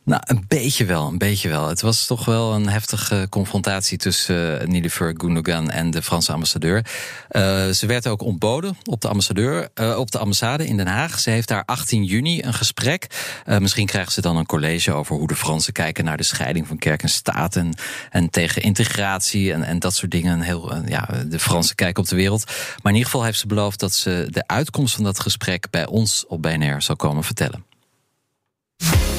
Nou, 0.08 0.22
een 0.26 0.46
beetje 0.48 0.86
wel, 0.86 1.08
een 1.08 1.18
beetje 1.18 1.50
wel. 1.50 1.68
Het 1.68 1.82
was 1.82 2.06
toch 2.06 2.26
wel 2.26 2.54
een 2.54 2.70
heftige 2.70 3.28
confrontatie 3.30 3.98
tussen 3.98 4.62
uh, 4.62 4.68
Nilüfer 4.68 5.14
Gundogan 5.18 5.70
en 5.70 5.92
de 5.92 6.02
Franse 6.02 6.32
ambassadeur. 6.32 6.86
Uh, 7.32 7.70
ze 7.70 7.86
werd 7.86 8.08
ook 8.08 8.22
ontboden 8.22 8.78
op 8.84 9.02
de 9.02 9.08
ambassadeur, 9.08 9.70
uh, 9.76 9.98
op 9.98 10.12
de 10.12 10.18
ambassade 10.18 10.66
in 10.66 10.78
Den 10.78 10.88
Haag. 10.88 11.20
Ze 11.20 11.30
heeft 11.30 11.48
daar 11.48 11.64
18 11.66 12.04
juni 12.04 12.44
een 12.44 12.54
gesprek. 12.54 13.08
Uh, 13.46 13.58
misschien 13.58 13.86
krijgen 13.86 14.12
ze 14.12 14.22
dan 14.22 14.38
een 14.38 14.46
college 14.46 14.94
over 14.94 15.16
hoe 15.16 15.28
de 15.28 15.36
Fransen 15.36 15.74
kijken 15.74 16.06
naar 16.06 16.18
de 16.18 16.24
scheiding 16.24 16.68
van 16.68 16.78
kerk 16.78 17.04
en 17.04 17.10
staat 17.10 17.56
en, 17.56 17.74
en 18.10 18.30
tegen 18.30 18.62
integratie 18.62 19.54
en, 19.54 19.64
en 19.64 19.80
dat 19.80 19.96
soort 19.96 20.12
dingen. 20.12 20.42
Heel, 20.42 20.76
uh, 20.76 20.80
ja, 20.88 21.10
de 21.26 21.40
Fransen 21.40 21.76
kijken 21.76 22.04
op 22.04 22.10
de 22.10 22.16
wereld. 22.16 22.46
Maar 22.46 22.92
in 22.92 22.98
ieder 22.98 23.06
geval 23.06 23.24
heeft 23.24 23.40
ze 23.40 23.48
beloofd 23.48 23.80
dat 23.80 23.94
ze 23.94 24.28
de 24.30 24.48
uitkomst 24.48 24.96
van 24.96 25.04
dat 25.04 25.20
gesprek 25.20 25.70
bij 25.70 25.86
ons 25.86 26.26
op 26.28 26.42
BNR 26.42 26.82
zal 26.82 26.96
komen 26.96 27.24
vertellen. 27.24 27.66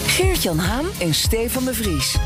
Geert-Jan 0.06 0.58
Haan 0.58 0.86
en 1.00 1.14
Stefan 1.14 1.64
de 1.64 1.74
Vries. 1.74 2.16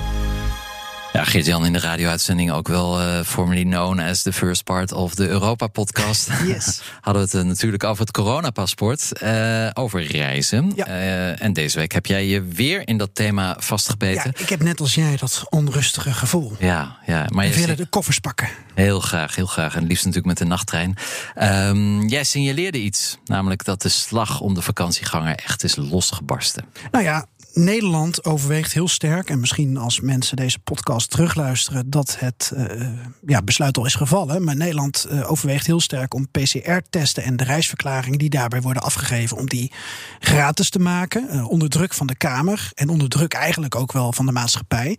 Ja, 1.12 1.24
Geert-Jan 1.24 1.66
in 1.66 1.72
de 1.72 1.78
radio-uitzending 1.78 2.52
ook 2.52 2.68
wel 2.68 3.00
uh, 3.00 3.20
formerly 3.22 3.64
known 3.64 3.98
as 3.98 4.22
the 4.22 4.32
first 4.32 4.64
part 4.64 4.92
of 4.92 5.14
de 5.14 5.28
Europa-podcast. 5.28 6.30
Yes. 6.46 6.80
Hadden 7.00 7.22
we 7.22 7.28
het 7.28 7.44
uh, 7.44 7.50
natuurlijk 7.50 7.84
over 7.84 8.00
het 8.04 8.10
coronapaspoort, 8.10 9.22
uh, 9.22 9.68
over 9.72 10.02
reizen. 10.02 10.72
Ja. 10.76 10.86
en 11.34 11.52
deze 11.52 11.78
week 11.78 11.92
heb 11.92 12.06
jij 12.06 12.26
je 12.26 12.42
weer 12.42 12.88
in 12.88 12.98
dat 12.98 13.14
thema 13.14 13.56
vastgebeten. 13.58 14.32
Ja, 14.34 14.42
ik 14.42 14.48
heb 14.48 14.62
net 14.62 14.80
als 14.80 14.94
jij 14.94 15.16
dat 15.16 15.44
onrustige 15.48 16.12
gevoel. 16.12 16.52
Ja, 16.58 16.96
ja. 17.06 17.26
Maar 17.28 17.44
we 17.44 17.50
je 17.50 17.60
willen 17.60 17.76
de 17.76 17.86
koffers 17.86 18.18
pakken. 18.18 18.48
Heel 18.74 19.00
graag, 19.00 19.36
heel 19.36 19.46
graag. 19.46 19.76
En 19.76 19.86
liefst 19.86 20.04
natuurlijk 20.04 20.26
met 20.26 20.38
de 20.38 20.44
nachttrein. 20.44 20.96
Um, 21.42 22.08
jij 22.08 22.24
signaleerde 22.24 22.78
iets, 22.78 23.18
namelijk 23.24 23.64
dat 23.64 23.82
de 23.82 23.88
slag 23.88 24.40
om 24.40 24.54
de 24.54 24.62
vakantieganger 24.62 25.34
echt 25.34 25.64
is 25.64 25.76
losgebarsten. 25.76 26.64
Nou 26.90 27.04
ja, 27.04 27.26
Nederland 27.52 28.24
overweegt 28.24 28.72
heel 28.72 28.88
sterk, 28.88 29.30
en 29.30 29.40
misschien 29.40 29.76
als 29.76 30.00
mensen 30.00 30.36
deze 30.36 30.58
podcast 30.58 31.10
terugluisteren, 31.10 31.90
dat 31.90 32.18
het 32.18 32.52
uh, 32.54 32.88
ja, 33.26 33.42
besluit 33.42 33.76
al 33.76 33.86
is 33.86 33.94
gevallen. 33.94 34.44
Maar 34.44 34.56
Nederland 34.56 35.06
uh, 35.10 35.30
overweegt 35.30 35.66
heel 35.66 35.80
sterk 35.80 36.14
om 36.14 36.28
PCR-testen 36.30 37.22
en 37.22 37.36
de 37.36 37.44
reisverklaringen 37.44 38.18
die 38.18 38.30
daarbij 38.30 38.60
worden 38.60 38.82
afgegeven, 38.82 39.36
om 39.36 39.48
die 39.48 39.72
gratis 40.20 40.70
te 40.70 40.78
maken. 40.78 41.28
Uh, 41.30 41.48
onder 41.48 41.68
druk 41.68 41.94
van 41.94 42.06
de 42.06 42.16
Kamer 42.16 42.70
en 42.74 42.88
onder 42.88 43.08
druk 43.08 43.32
eigenlijk 43.32 43.74
ook 43.74 43.92
wel 43.92 44.12
van 44.12 44.26
de 44.26 44.32
maatschappij. 44.32 44.98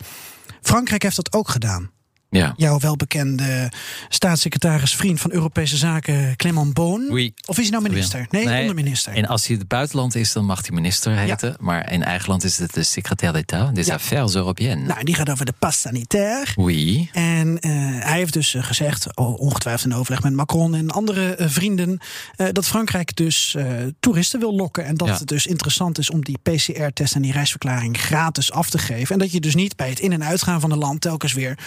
Frankrijk 0.62 1.02
heeft 1.02 1.16
dat 1.16 1.32
ook 1.32 1.48
gedaan. 1.48 1.90
Ja. 2.38 2.54
Jouw 2.56 2.78
welbekende 2.78 3.70
staatssecretaris, 4.08 4.94
vriend 4.94 5.20
van 5.20 5.32
Europese 5.32 5.76
Zaken, 5.76 6.36
Clement 6.36 6.74
Boon. 6.74 7.06
Oui. 7.10 7.32
Of 7.46 7.56
is 7.58 7.62
hij 7.62 7.70
nou 7.78 7.82
minister? 7.90 8.26
Nee, 8.30 8.44
Nee, 8.46 8.60
onderminister. 8.60 9.12
En 9.12 9.26
als 9.26 9.42
hij 9.42 9.52
in 9.54 9.58
het 9.58 9.68
buitenland 9.68 10.14
is, 10.14 10.32
dan 10.32 10.44
mag 10.44 10.60
hij 10.66 10.70
minister 10.74 11.12
heten. 11.16 11.56
Maar 11.60 11.92
in 11.92 12.02
eigen 12.02 12.28
land 12.28 12.44
is 12.44 12.58
het 12.58 12.74
de 12.74 12.82
secrétaire 12.82 13.38
d'État 13.38 13.74
des 13.74 13.86
Ja. 13.86 13.94
Affaires 13.94 14.34
Européennes. 14.34 14.88
Nou, 14.88 15.04
die 15.04 15.14
gaat 15.14 15.30
over 15.30 15.46
de 15.46 15.54
pas 15.58 15.80
sanitaire. 15.80 16.50
Oui. 16.56 17.08
En 17.12 17.58
eh, 17.60 17.70
hij 18.04 18.16
heeft 18.18 18.32
dus 18.32 18.54
eh, 18.54 18.64
gezegd, 18.64 19.16
ongetwijfeld 19.16 19.92
in 19.92 19.98
overleg 19.98 20.22
met 20.22 20.32
Macron 20.32 20.74
en 20.74 20.90
andere 20.90 21.34
eh, 21.34 21.48
vrienden, 21.48 21.98
dat 22.52 22.66
Frankrijk 22.66 23.16
dus 23.16 23.56
toeristen 24.00 24.40
wil 24.40 24.54
lokken. 24.54 24.84
En 24.84 24.96
dat 24.96 25.08
Ja. 25.08 25.14
het 25.18 25.26
dus 25.28 25.46
interessant 25.46 25.98
is 25.98 26.10
om 26.10 26.24
die 26.24 26.38
PCR-test 26.42 27.14
en 27.14 27.22
die 27.22 27.32
reisverklaring 27.32 28.00
gratis 28.00 28.52
af 28.52 28.70
te 28.70 28.78
geven. 28.78 29.12
En 29.14 29.18
dat 29.18 29.32
je 29.32 29.40
dus 29.40 29.54
niet 29.54 29.76
bij 29.76 29.88
het 29.88 30.00
in- 30.00 30.12
en 30.12 30.24
uitgaan 30.24 30.60
van 30.60 30.70
een 30.70 30.78
land 30.78 31.00
telkens 31.00 31.32
weer 31.32 31.58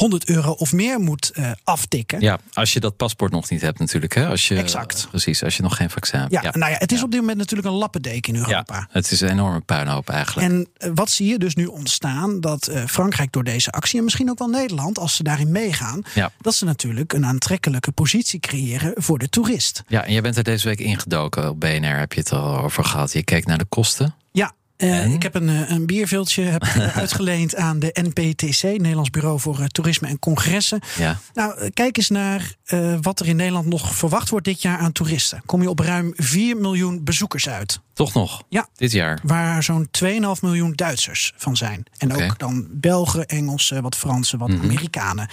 100 0.00 0.28
euro 0.28 0.50
of 0.50 0.72
meer 0.72 1.00
moet 1.00 1.30
eh, 1.30 1.50
aftikken. 1.64 2.20
Ja, 2.20 2.38
als 2.52 2.72
je 2.72 2.80
dat 2.80 2.96
paspoort 2.96 3.32
nog 3.32 3.50
niet 3.50 3.60
hebt 3.60 3.78
natuurlijk. 3.78 4.14
Hè? 4.14 4.26
Als 4.26 4.48
je, 4.48 4.56
Exact. 4.56 5.06
Precies, 5.10 5.44
als 5.44 5.56
je 5.56 5.62
nog 5.62 5.76
geen 5.76 5.90
vaccin 5.90 6.18
hebt. 6.18 6.32
Ja, 6.32 6.42
nou 6.42 6.72
ja, 6.72 6.78
het 6.78 6.92
is 6.92 7.02
op 7.02 7.10
dit 7.10 7.20
moment 7.20 7.38
natuurlijk 7.38 7.68
een 7.68 7.74
lappendeken 7.74 8.34
in 8.34 8.38
Europa. 8.40 8.74
Ja, 8.74 8.88
het 8.90 9.10
is 9.10 9.20
een 9.20 9.28
enorme 9.28 9.60
puinhoop 9.60 10.08
eigenlijk. 10.08 10.48
En 10.48 10.68
eh, 10.76 10.90
wat 10.94 11.10
zie 11.10 11.28
je 11.28 11.38
dus 11.38 11.54
nu 11.54 11.66
ontstaan? 11.66 12.40
Dat 12.40 12.66
eh, 12.66 12.84
Frankrijk 12.84 13.32
door 13.32 13.44
deze 13.44 13.70
actie, 13.70 13.98
en 13.98 14.04
misschien 14.04 14.30
ook 14.30 14.38
wel 14.38 14.48
Nederland, 14.48 14.98
als 14.98 15.16
ze 15.16 15.22
daarin 15.22 15.52
meegaan, 15.52 16.02
dat 16.40 16.54
ze 16.54 16.64
natuurlijk 16.64 17.12
een 17.12 17.26
aantrekkelijke 17.26 17.92
positie 17.92 18.40
creëren 18.40 18.92
voor 18.96 19.18
de 19.18 19.28
toerist. 19.28 19.82
Ja, 19.88 20.04
en 20.04 20.12
jij 20.12 20.22
bent 20.22 20.36
er 20.36 20.44
deze 20.44 20.68
week 20.68 20.80
ingedoken. 20.80 21.48
Op 21.48 21.60
BNR 21.60 21.98
heb 21.98 22.12
je 22.12 22.20
het 22.20 22.32
al 22.32 22.58
over 22.58 22.84
gehad. 22.84 23.12
Je 23.12 23.22
keek 23.22 23.46
naar 23.46 23.58
de 23.58 23.64
kosten. 23.64 24.14
Ja. 24.32 24.52
Eh, 24.80 25.12
ik 25.12 25.22
heb 25.22 25.34
een, 25.34 25.48
eh, 25.48 25.70
een 25.70 25.86
bierviltje 25.86 26.42
heb 26.42 26.64
uitgeleend 26.94 27.56
aan 27.56 27.78
de 27.78 27.90
NPTC, 28.02 28.62
Nederlands 28.62 29.10
Bureau 29.10 29.40
voor 29.40 29.58
eh, 29.60 29.66
Toerisme 29.66 30.08
en 30.08 30.18
Congressen. 30.18 30.80
Ja. 30.98 31.18
Nou, 31.34 31.70
kijk 31.70 31.96
eens 31.96 32.08
naar 32.10 32.54
wat 33.00 33.20
er 33.20 33.26
in 33.28 33.36
Nederland 33.36 33.66
nog 33.66 33.94
verwacht 33.96 34.28
wordt 34.28 34.44
dit 34.46 34.62
jaar 34.62 34.78
aan 34.78 34.92
toeristen. 34.92 35.42
Kom 35.46 35.62
je 35.62 35.70
op 35.70 35.78
ruim 35.78 36.12
4 36.16 36.56
miljoen 36.56 37.04
bezoekers 37.04 37.48
uit. 37.48 37.80
Toch 37.92 38.14
nog? 38.14 38.42
Ja. 38.48 38.68
Dit 38.76 38.92
jaar. 38.92 39.18
Waar 39.22 39.62
zo'n 39.62 39.88
2,5 39.90 40.08
miljoen 40.42 40.72
Duitsers 40.72 41.32
van 41.36 41.56
zijn. 41.56 41.84
En 41.98 42.14
ook 42.14 42.38
dan 42.38 42.66
Belgen, 42.70 43.26
Engelsen, 43.26 43.82
wat 43.82 43.96
Fransen, 43.96 44.38
wat 44.38 44.48
Mhm. 44.48 44.62
Amerikanen. 44.62 45.28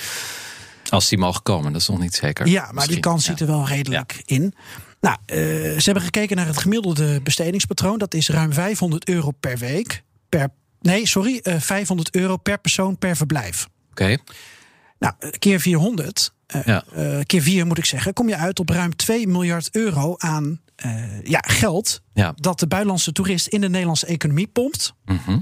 Als 0.89 1.07
die 1.09 1.17
mogen 1.17 1.41
komen, 1.43 1.71
dat 1.71 1.81
is 1.81 1.87
nog 1.87 1.99
niet 1.99 2.15
zeker. 2.15 2.47
Ja, 2.47 2.69
maar 2.71 2.87
die 2.87 2.99
kans 2.99 3.25
Ja. 3.25 3.31
zit 3.31 3.39
er 3.39 3.47
wel 3.47 3.67
redelijk 3.67 4.21
in. 4.25 4.53
Nou, 5.01 5.17
eh, 5.25 5.37
ze 5.77 5.81
hebben 5.83 6.03
gekeken 6.03 6.35
naar 6.35 6.47
het 6.47 6.57
gemiddelde 6.57 7.21
bestedingspatroon. 7.21 7.97
Dat 7.97 8.13
is 8.13 8.29
ruim 8.29 8.53
500 8.53 9.07
euro 9.09 9.31
per 9.31 9.57
week. 9.57 10.03
Per, 10.29 10.49
nee, 10.81 11.07
sorry, 11.07 11.39
eh 11.43 11.59
500 11.59 12.15
euro 12.15 12.37
per 12.37 12.59
persoon 12.59 12.97
per 12.97 13.15
verblijf. 13.15 13.67
Oké. 13.91 14.17
Nou, 14.99 15.13
eh, 15.19 15.29
keer 15.39 15.59
400, 15.59 16.33
eh, 16.47 16.61
Ja. 16.65 16.83
eh, 16.93 17.19
keer 17.25 17.41
4 17.41 17.65
moet 17.65 17.77
ik 17.77 17.85
zeggen, 17.85 18.13
kom 18.13 18.29
je 18.29 18.35
uit 18.37 18.59
op 18.59 18.69
ruim 18.69 18.95
2 18.95 19.27
miljard 19.27 19.69
euro 19.75 20.15
aan 20.17 20.59
eh, 20.75 21.21
ja, 21.23 21.39
geld. 21.47 22.01
Ja. 22.13 22.33
Dat 22.35 22.59
de 22.59 22.67
buitenlandse 22.67 23.11
toerist 23.11 23.47
in 23.47 23.61
de 23.61 23.69
Nederlandse 23.69 24.05
economie 24.05 24.47
pompt. 24.47 24.93
Mhm. 25.05 25.37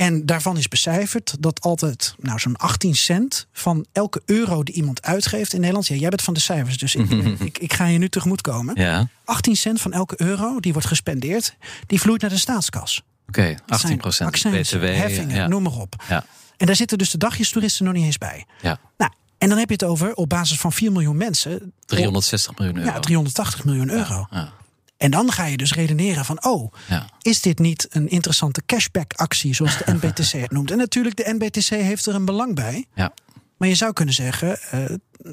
En 0.00 0.26
daarvan 0.26 0.56
is 0.56 0.68
becijferd 0.68 1.36
dat 1.40 1.60
altijd 1.60 2.14
nou, 2.18 2.38
zo'n 2.38 2.56
18 2.56 2.94
cent 2.94 3.46
van 3.52 3.86
elke 3.92 4.22
euro 4.24 4.62
die 4.62 4.74
iemand 4.74 5.02
uitgeeft 5.02 5.52
in 5.52 5.58
Nederland. 5.58 5.86
Ja, 5.86 5.94
jij 5.94 6.08
bent 6.08 6.22
van 6.22 6.34
de 6.34 6.40
cijfers, 6.40 6.78
dus 6.78 6.94
ik, 6.94 7.10
ik, 7.40 7.58
ik 7.58 7.72
ga 7.72 7.86
je 7.86 7.98
nu 7.98 8.08
tegemoet 8.08 8.40
komen. 8.40 8.80
Ja. 8.80 9.08
18 9.24 9.56
cent 9.56 9.80
van 9.80 9.92
elke 9.92 10.14
euro 10.20 10.60
die 10.60 10.72
wordt 10.72 10.88
gespendeerd, 10.88 11.56
die 11.86 12.00
vloeit 12.00 12.20
naar 12.20 12.30
de 12.30 12.38
staatskas. 12.38 13.02
Oké, 13.28 13.48
Dat 13.48 13.60
18 13.66 13.88
zijn 13.88 13.98
procent. 14.30 14.60
BTW. 14.60 14.82
heffingen, 14.82 15.36
ja. 15.36 15.46
noem 15.46 15.62
maar 15.62 15.72
op. 15.72 16.04
Ja. 16.08 16.24
En 16.56 16.66
daar 16.66 16.76
zitten 16.76 16.98
dus 16.98 17.10
de 17.10 17.18
dagjestoeristen 17.18 17.84
nog 17.84 17.94
niet 17.94 18.04
eens 18.04 18.18
bij. 18.18 18.46
ja. 18.62 18.78
Nou, 18.96 19.10
en 19.38 19.48
dan 19.48 19.58
heb 19.58 19.68
je 19.68 19.74
het 19.74 19.84
over 19.84 20.14
op 20.14 20.28
basis 20.28 20.60
van 20.60 20.72
4 20.72 20.92
miljoen 20.92 21.16
mensen. 21.16 21.72
360 21.86 22.58
miljoen 22.58 22.76
euro. 22.76 22.90
Ja, 22.90 23.00
380 23.00 23.64
miljoen 23.64 23.90
euro. 23.90 24.26
Ja. 24.30 24.52
En 25.00 25.10
dan 25.10 25.32
ga 25.32 25.44
je 25.44 25.56
dus 25.56 25.72
redeneren 25.72 26.24
van, 26.24 26.44
oh, 26.44 26.72
Ja. 26.88 27.06
is 27.22 27.40
dit 27.40 27.58
niet 27.58 27.86
een 27.90 28.08
interessante 28.08 28.62
cashback-actie, 28.66 29.54
zoals 29.54 29.78
de 29.78 29.92
NBTC 29.92 30.30
het 30.40 30.50
noemt? 30.50 30.70
En 30.70 30.76
natuurlijk, 30.78 31.16
de 31.16 31.34
NBTC 31.38 31.68
heeft 31.68 32.06
er 32.06 32.14
een 32.14 32.24
belang 32.24 32.54
bij. 32.54 32.84
Ja. 32.94 33.12
Maar 33.56 33.68
je 33.68 33.74
zou 33.74 33.92
kunnen 33.92 34.14
zeggen, 34.14 34.58
eh 34.70 34.84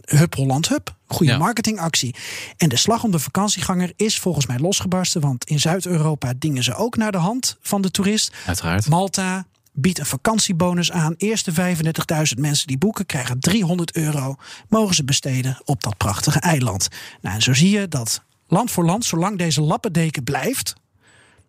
hup 0.06 0.36
Holland 0.36 0.68
hup. 0.70 0.96
Goede 1.08 1.32
Ja. 1.32 1.38
marketingactie. 1.38 2.16
En 2.58 2.70
de 2.70 2.76
slag 2.76 3.04
om 3.04 3.12
de 3.12 3.20
vakantieganger 3.20 3.94
is 3.96 4.20
volgens 4.20 4.46
mij 4.46 4.60
losgebarsten. 4.60 5.22
Want 5.22 5.44
in 5.46 5.60
Zuid-Europa 5.60 6.34
dingen 6.40 6.64
ze 6.64 6.76
ook 6.76 6.96
naar 6.98 7.12
de 7.12 7.18
hand 7.18 7.58
van 7.62 7.82
de 7.82 7.92
toerist. 7.92 8.34
Uiteraard. 8.46 8.88
Malta 8.90 9.46
biedt 9.74 10.00
een 10.00 10.06
vakantiebonus 10.06 10.92
aan. 10.92 11.14
Eerste 11.18 11.52
35.000 11.52 12.40
mensen 12.40 12.68
die 12.68 12.78
boeken 12.78 13.06
krijgen 13.06 13.40
300 13.40 13.96
euro. 13.96 14.36
Mogen 14.70 14.96
ze 14.96 15.04
besteden 15.04 15.62
op 15.66 15.84
dat 15.84 15.98
prachtige 15.98 16.40
eiland. 16.40 16.88
Nou, 17.22 17.36
en 17.36 17.42
zo 17.42 17.54
zie 17.54 17.70
je 17.80 17.88
dat 17.88 18.24
land 18.48 18.72
voor 18.72 18.86
land, 18.86 19.06
zolang 19.06 19.38
deze 19.38 19.62
lappendeken 19.62 20.24
blijft... 20.24 20.74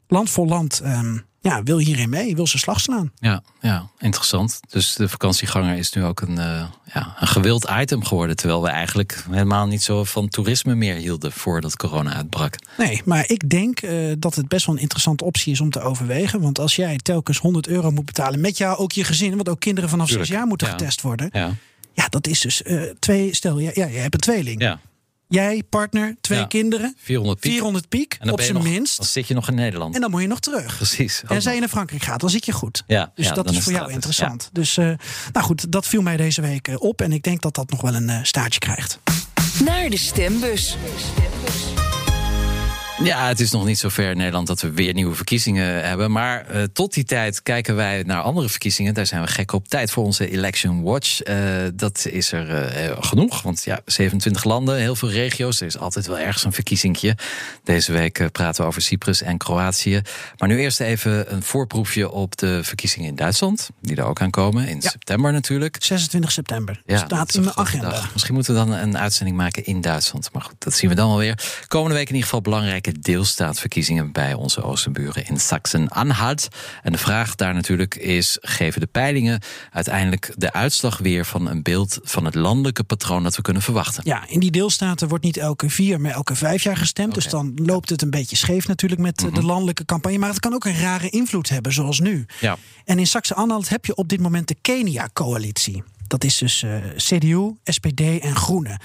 land 0.06 0.30
voor 0.30 0.46
land 0.46 0.80
ehm, 0.80 1.18
ja, 1.40 1.62
wil 1.62 1.78
hierin 1.78 2.08
mee, 2.08 2.36
wil 2.36 2.46
zijn 2.46 2.62
slag 2.62 2.80
slaan. 2.80 3.12
Ja, 3.18 3.42
ja, 3.60 3.88
interessant. 3.98 4.60
Dus 4.68 4.94
de 4.94 5.08
vakantieganger 5.08 5.76
is 5.76 5.92
nu 5.92 6.04
ook 6.04 6.20
een, 6.20 6.38
eh, 6.38 6.64
ja, 6.94 7.14
een 7.20 7.26
gewild 7.26 7.70
item 7.80 8.04
geworden. 8.04 8.36
Terwijl 8.36 8.62
we 8.62 8.68
eigenlijk 8.68 9.24
helemaal 9.30 9.66
niet 9.66 9.82
zo 9.82 10.04
van 10.04 10.28
toerisme 10.28 10.74
meer 10.74 10.94
hielden 10.94 11.32
voordat 11.32 11.76
corona 11.76 12.14
uitbrak. 12.14 12.54
Nee, 12.78 13.02
maar 13.04 13.24
ik 13.30 13.50
denk 13.50 13.80
eh, 13.80 14.12
dat 14.18 14.34
het 14.34 14.48
best 14.48 14.66
wel 14.66 14.74
een 14.74 14.80
interessante 14.80 15.24
optie 15.24 15.52
is 15.52 15.60
om 15.60 15.70
te 15.70 15.80
overwegen. 15.80 16.40
Want 16.40 16.58
als 16.58 16.76
jij 16.76 16.96
telkens 17.02 17.38
100 17.38 17.68
euro 17.68 17.90
moet 17.90 18.04
betalen 18.04 18.40
met 18.40 18.58
jou 18.58 18.78
ook 18.78 18.92
je 18.92 19.04
gezin... 19.04 19.34
want 19.34 19.48
ook 19.48 19.60
kinderen 19.60 19.90
vanaf 19.90 20.06
Tuurlijk, 20.06 20.28
6 20.28 20.38
jaar 20.38 20.46
moeten 20.46 20.66
ja. 20.66 20.72
getest 20.72 21.00
worden... 21.00 21.28
Ja, 21.32 21.54
ja, 21.92 22.08
dat 22.08 22.26
is 22.26 22.40
dus 22.40 22.62
eh, 22.62 22.82
twee... 22.98 23.34
Stel, 23.34 23.58
ja, 23.58 23.70
ja, 23.74 23.86
je 23.86 23.98
hebt 23.98 24.14
een 24.14 24.20
tweeling. 24.20 24.60
ja 24.60 24.80
Jij, 25.28 25.62
partner, 25.70 26.16
twee 26.20 26.38
Ja. 26.38 26.44
kinderen... 26.46 26.94
400 26.98 27.40
piek. 27.40 27.50
400 27.52 27.88
piek, 27.88 28.12
En 28.12 28.18
dan 28.26 28.32
op 28.32 28.40
zijn 28.40 28.54
nog- 28.54 28.62
minst. 28.62 28.96
Dan 28.96 29.06
zit 29.06 29.28
je 29.28 29.34
nog 29.34 29.48
in 29.48 29.54
Nederland. 29.54 29.94
En 29.94 30.00
dan 30.00 30.10
moet 30.10 30.20
je 30.20 30.26
nog 30.26 30.40
terug. 30.40 30.76
Precies. 30.76 31.22
En 31.28 31.42
zij 31.42 31.54
je 31.54 31.60
naar 31.60 31.68
Frankrijk 31.68 32.02
gaat, 32.02 32.20
dan 32.20 32.30
zit 32.30 32.44
je 32.46 32.52
goed. 32.52 32.82
Ja, 32.86 33.12
Dus 33.14 33.26
ja, 33.26 33.34
dat 33.34 33.50
is 33.50 33.58
voor 33.58 33.72
jou 33.72 33.92
interessant. 33.92 34.48
Dus 34.52 34.76
eh, 34.76 34.84
nou 35.32 35.46
goed, 35.46 35.72
dat 35.72 35.86
viel 35.86 36.02
mij 36.02 36.16
deze 36.16 36.40
week 36.40 36.68
eh, 36.68 36.74
op. 36.78 37.00
En 37.00 37.12
ik 37.12 37.22
denk 37.22 37.40
dat 37.42 37.54
dat 37.54 37.70
nog 37.70 37.80
wel 37.80 37.94
een 37.94 38.08
eh, 38.10 38.18
staartje 38.22 38.60
krijgt. 38.60 38.98
Naar 39.64 39.90
de 39.90 39.98
stembus. 39.98 40.76
Ja, 43.04 43.28
het 43.28 43.40
is 43.40 43.50
nog 43.50 43.64
niet 43.64 43.78
zo 43.78 43.88
ver 43.88 44.10
in 44.10 44.16
Nederland 44.16 44.46
dat 44.46 44.60
we 44.60 44.70
weer 44.70 44.94
nieuwe 44.94 45.14
verkiezingen 45.14 45.86
hebben. 45.88 46.10
Maar 46.12 46.46
eh, 46.46 46.62
tot 46.72 46.94
die 46.94 47.04
tijd 47.04 47.42
kijken 47.42 47.76
wij 47.76 48.02
naar 48.06 48.22
andere 48.22 48.48
verkiezingen. 48.48 48.94
Daar 48.94 49.06
zijn 49.06 49.22
we 49.22 49.26
gek 49.28 49.52
op. 49.52 49.68
Tijd 49.68 49.90
voor 49.90 50.04
onze 50.04 50.30
Election 50.30 50.82
Watch. 50.82 51.20
Eh, 51.20 51.36
dat 51.74 52.06
is 52.10 52.32
er 52.32 52.54
eh, 52.54 52.96
genoeg. 53.00 53.42
Want 53.42 53.64
ja, 53.64 53.80
27 53.84 54.44
landen, 54.44 54.76
heel 54.78 54.96
veel 54.96 55.10
regio's. 55.10 55.60
Er 55.60 55.66
is 55.66 55.78
altijd 55.78 56.06
wel 56.06 56.18
ergens 56.18 56.44
een 56.44 56.52
verkiezingje. 56.52 57.16
Deze 57.64 57.92
week 57.92 58.28
praten 58.32 58.62
we 58.62 58.68
over 58.68 58.82
Cyprus 58.82 59.22
en 59.22 59.38
Kroatië. 59.38 60.02
Maar 60.38 60.48
nu 60.48 60.58
eerst 60.58 60.80
even 60.80 61.32
een 61.34 61.42
voorproefje 61.42 62.10
op 62.10 62.36
de 62.36 62.60
verkiezingen 62.64 63.08
in 63.08 63.16
Duitsland. 63.16 63.68
Die 63.82 63.96
er 63.96 64.04
ook 64.04 64.20
aankomen. 64.20 64.68
In 64.68 64.78
Ja. 64.80 64.90
september 64.90 65.32
natuurlijk. 65.32 65.76
26 65.80 66.32
september. 66.32 66.82
dat 66.86 66.98
staat 66.98 67.34
in 67.34 67.42
mijn 67.42 67.56
agenda. 67.56 67.90
dag. 67.90 68.12
Misschien 68.12 68.34
moeten 68.34 68.54
we 68.54 68.60
dan 68.60 68.72
een 68.72 68.98
uitzending 68.98 69.36
maken 69.36 69.64
in 69.64 69.80
Duitsland. 69.80 70.32
Maar 70.32 70.42
goed, 70.42 70.54
dat 70.58 70.74
zien 70.74 70.90
we 70.90 70.96
dan 70.96 71.08
wel 71.08 71.18
weer. 71.18 71.38
Komende 71.68 71.94
week 71.96 72.08
in 72.08 72.14
ieder 72.14 72.28
geval 72.28 72.40
belangrijke 72.88 73.12
deelstaatverkiezingen 73.12 74.12
bij 74.12 74.34
onze 74.34 74.62
oostenburen 74.62 75.26
in 75.26 75.40
Sachsen-Anhalt. 75.40 76.48
En 76.82 76.92
de 76.92 76.98
vraag 76.98 77.34
daar 77.34 77.54
natuurlijk 77.54 77.94
is: 77.94 78.38
geven 78.40 78.80
de 78.80 78.86
peilingen 78.86 79.40
uiteindelijk 79.70 80.32
de 80.36 80.52
uitslag 80.52 80.98
weer 80.98 81.24
van 81.24 81.48
een 81.48 81.62
beeld 81.62 81.98
van 82.02 82.24
het 82.24 82.34
landelijke 82.34 82.84
patroon 82.84 83.22
dat 83.22 83.36
we 83.36 83.42
kunnen 83.42 83.62
verwachten? 83.62 84.02
Ja, 84.06 84.24
in 84.28 84.40
die 84.40 84.50
deelstaten 84.50 85.08
wordt 85.08 85.24
niet 85.24 85.36
elke 85.36 85.70
vier, 85.70 86.00
maar 86.00 86.12
elke 86.12 86.34
vijf 86.34 86.62
jaar 86.62 86.76
gestemd. 86.76 87.14
Dus. 87.14 87.24
Mhm. 87.24 87.34
dan 87.34 87.66
loopt 87.66 87.90
het 87.90 88.02
een 88.02 88.10
beetje 88.10 88.36
scheef 88.36 88.68
natuurlijk 88.68 89.00
met 89.00 89.24
eh, 89.24 89.34
de 89.34 89.42
landelijke 89.42 89.84
campagne. 89.84 90.18
Maar 90.18 90.28
het 90.28 90.40
kan 90.40 90.54
ook 90.54 90.64
een 90.64 90.80
rare 90.80 91.08
invloed 91.08 91.48
hebben, 91.48 91.72
zoals 91.72 92.00
nu. 92.00 92.26
Ja. 92.40 92.56
En 92.84 92.98
in 92.98 93.06
Saxe-Anhalt 93.06 93.68
heb 93.68 93.84
je 93.84 93.94
op 93.94 94.08
dit 94.08 94.20
moment 94.20 94.48
de 94.48 94.56
Kenia-coalitie. 94.60 95.82
Dat 96.06 96.24
is 96.24 96.38
dus 96.38 96.62
eh, 96.62 96.70
CDU, 96.96 97.54
SPD 97.64 98.00
en 98.00 98.36
Groenen. 98.36 98.80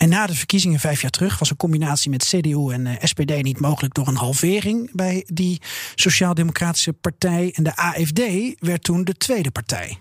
En 0.00 0.08
na 0.08 0.26
de 0.26 0.34
verkiezingen 0.34 0.80
vijf 0.80 1.00
jaar 1.00 1.10
terug 1.10 1.38
was 1.38 1.50
een 1.50 1.56
combinatie 1.56 2.10
met 2.10 2.24
CDU 2.24 2.72
en 2.72 2.86
eh, 2.86 2.96
SPD 3.00 3.42
niet 3.42 3.60
mogelijk 3.60 3.94
door 3.94 4.08
een 4.08 4.16
halvering 4.16 4.90
bij 4.92 5.26
die 5.26 5.60
Sociaal-Democratische 5.94 6.92
Partij. 6.92 7.52
En 7.54 7.62
de 7.62 7.76
AFD 7.76 8.20
werd 8.58 8.82
toen 8.82 9.04
de 9.04 9.14
tweede 9.14 9.50
partij. 9.50 9.98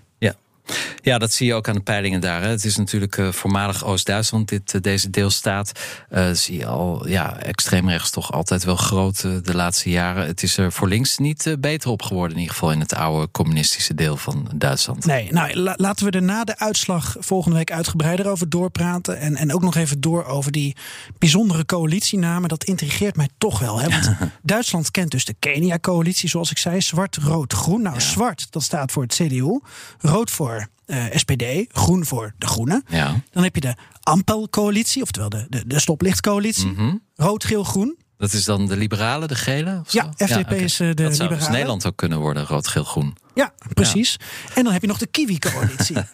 Ja. 1.02 1.18
Dat 1.18 1.34
zie 1.34 1.48
je 1.48 1.54
ook 1.54 1.68
aan 1.68 1.76
de 1.76 1.82
peilingen 1.82 2.22
daar. 2.22 2.42
Hè. 2.42 2.48
Het 2.50 2.66
is 2.66 2.78
natuurlijk 2.78 3.18
uh, 3.18 3.32
voormalig 3.32 3.86
Oost-Duitsland, 3.86 4.50
dit, 4.50 4.74
uh, 4.74 4.82
deze 4.82 5.10
deelstaat. 5.10 5.72
Uh, 6.12 6.30
zie 6.32 6.58
je 6.58 6.66
al, 6.66 7.08
ja, 7.08 7.38
extreemrechts 7.38 8.10
toch 8.10 8.32
altijd 8.32 8.64
wel 8.64 8.76
groot 8.76 9.22
de 9.22 9.56
laatste 9.56 9.90
jaren. 9.90 10.26
Het 10.26 10.44
is 10.44 10.58
er 10.58 10.72
voor 10.72 10.88
links 10.88 11.18
niet 11.18 11.56
beter 11.60 11.90
op 11.90 12.02
geworden, 12.02 12.36
in 12.36 12.42
ieder 12.42 12.56
geval 12.56 12.72
in 12.72 12.80
het 12.80 12.96
oude 12.96 13.32
communistische 13.32 13.94
deel 13.94 14.18
van 14.18 14.52
Duitsland. 14.56 15.06
Nee, 15.06 15.32
nou 15.32 15.56
la 15.56 15.74
laten 15.78 16.06
we 16.06 16.12
er 16.12 16.22
na 16.22 16.44
de 16.44 16.58
uitslag 16.58 17.16
volgende 17.20 17.58
week 17.58 17.72
uitgebreider 17.72 18.28
over 18.28 18.50
doorpraten. 18.50 19.20
En, 19.20 19.36
en 19.36 19.54
ook 19.54 19.62
nog 19.62 19.76
even 19.76 20.02
door 20.02 20.26
over 20.26 20.52
die 20.52 20.76
bijzondere 21.18 21.66
coalitienamen. 21.66 22.50
Dat 22.50 22.64
intrigeert 22.64 23.16
mij 23.16 23.30
toch 23.38 23.60
wel. 23.60 23.80
Hè? 23.80 23.90
Want 23.90 24.12
Duitsland 24.42 24.92
kent 24.92 25.12
dus 25.12 25.26
de 25.26 25.36
Kenia-coalitie, 25.40 26.30
zoals 26.30 26.52
ik 26.52 26.58
zei. 26.58 26.82
Zwart, 26.82 27.18
rood, 27.18 27.54
groen. 27.54 27.82
Nou, 27.82 28.02
zwart, 28.02 28.48
dat 28.50 28.64
staat 28.64 28.92
voor 28.92 29.04
het 29.04 29.14
CDU. 29.14 29.60
Rood 30.00 30.32
voor 30.32 30.59
uh, 30.86 31.04
SPD, 31.12 31.44
groen 31.68 32.06
voor 32.06 32.34
de 32.38 32.48
Groenen. 32.48 32.84
Ja. 32.88 33.22
Dan 33.32 33.44
heb 33.44 33.56
je 33.56 33.62
de 33.62 33.76
Ampel-coalitie, 34.00 35.02
oftewel 35.02 35.30
de, 35.30 35.46
de, 35.50 35.68
de 35.68 35.80
stoplichtcoalitie. 35.80 36.68
Mm 36.68 36.76
-hmm. 36.76 37.02
Rood, 37.16 37.44
geel, 37.44 37.64
groen. 37.64 37.98
Dat 38.18 38.34
is 38.34 38.46
dan 38.46 38.66
de 38.66 38.78
liberalen, 38.78 39.28
de 39.28 39.36
gele? 39.36 39.82
Ja, 39.88 40.14
FDP 40.16 40.28
ja, 40.28 40.40
okay. 40.40 40.60
is 40.60 40.80
uh, 40.80 40.88
de 40.88 40.94
dat 40.94 41.12
liberalen. 41.12 41.30
Dat 41.30 41.40
zou 41.40 41.52
Nederland 41.52 41.86
ook 41.86 41.96
kunnen 41.96 42.20
worden, 42.20 42.46
rood, 42.46 42.68
geel, 42.68 42.84
groen. 42.84 43.18
Ja, 43.34 43.54
precies. 43.74 44.18
Ja. 44.20 44.56
En 44.56 44.64
dan 44.64 44.74
heb 44.74 44.82
je 44.82 44.88
nog 44.88 44.98
de 44.98 45.08
Kiwi-coalitie. 45.08 45.96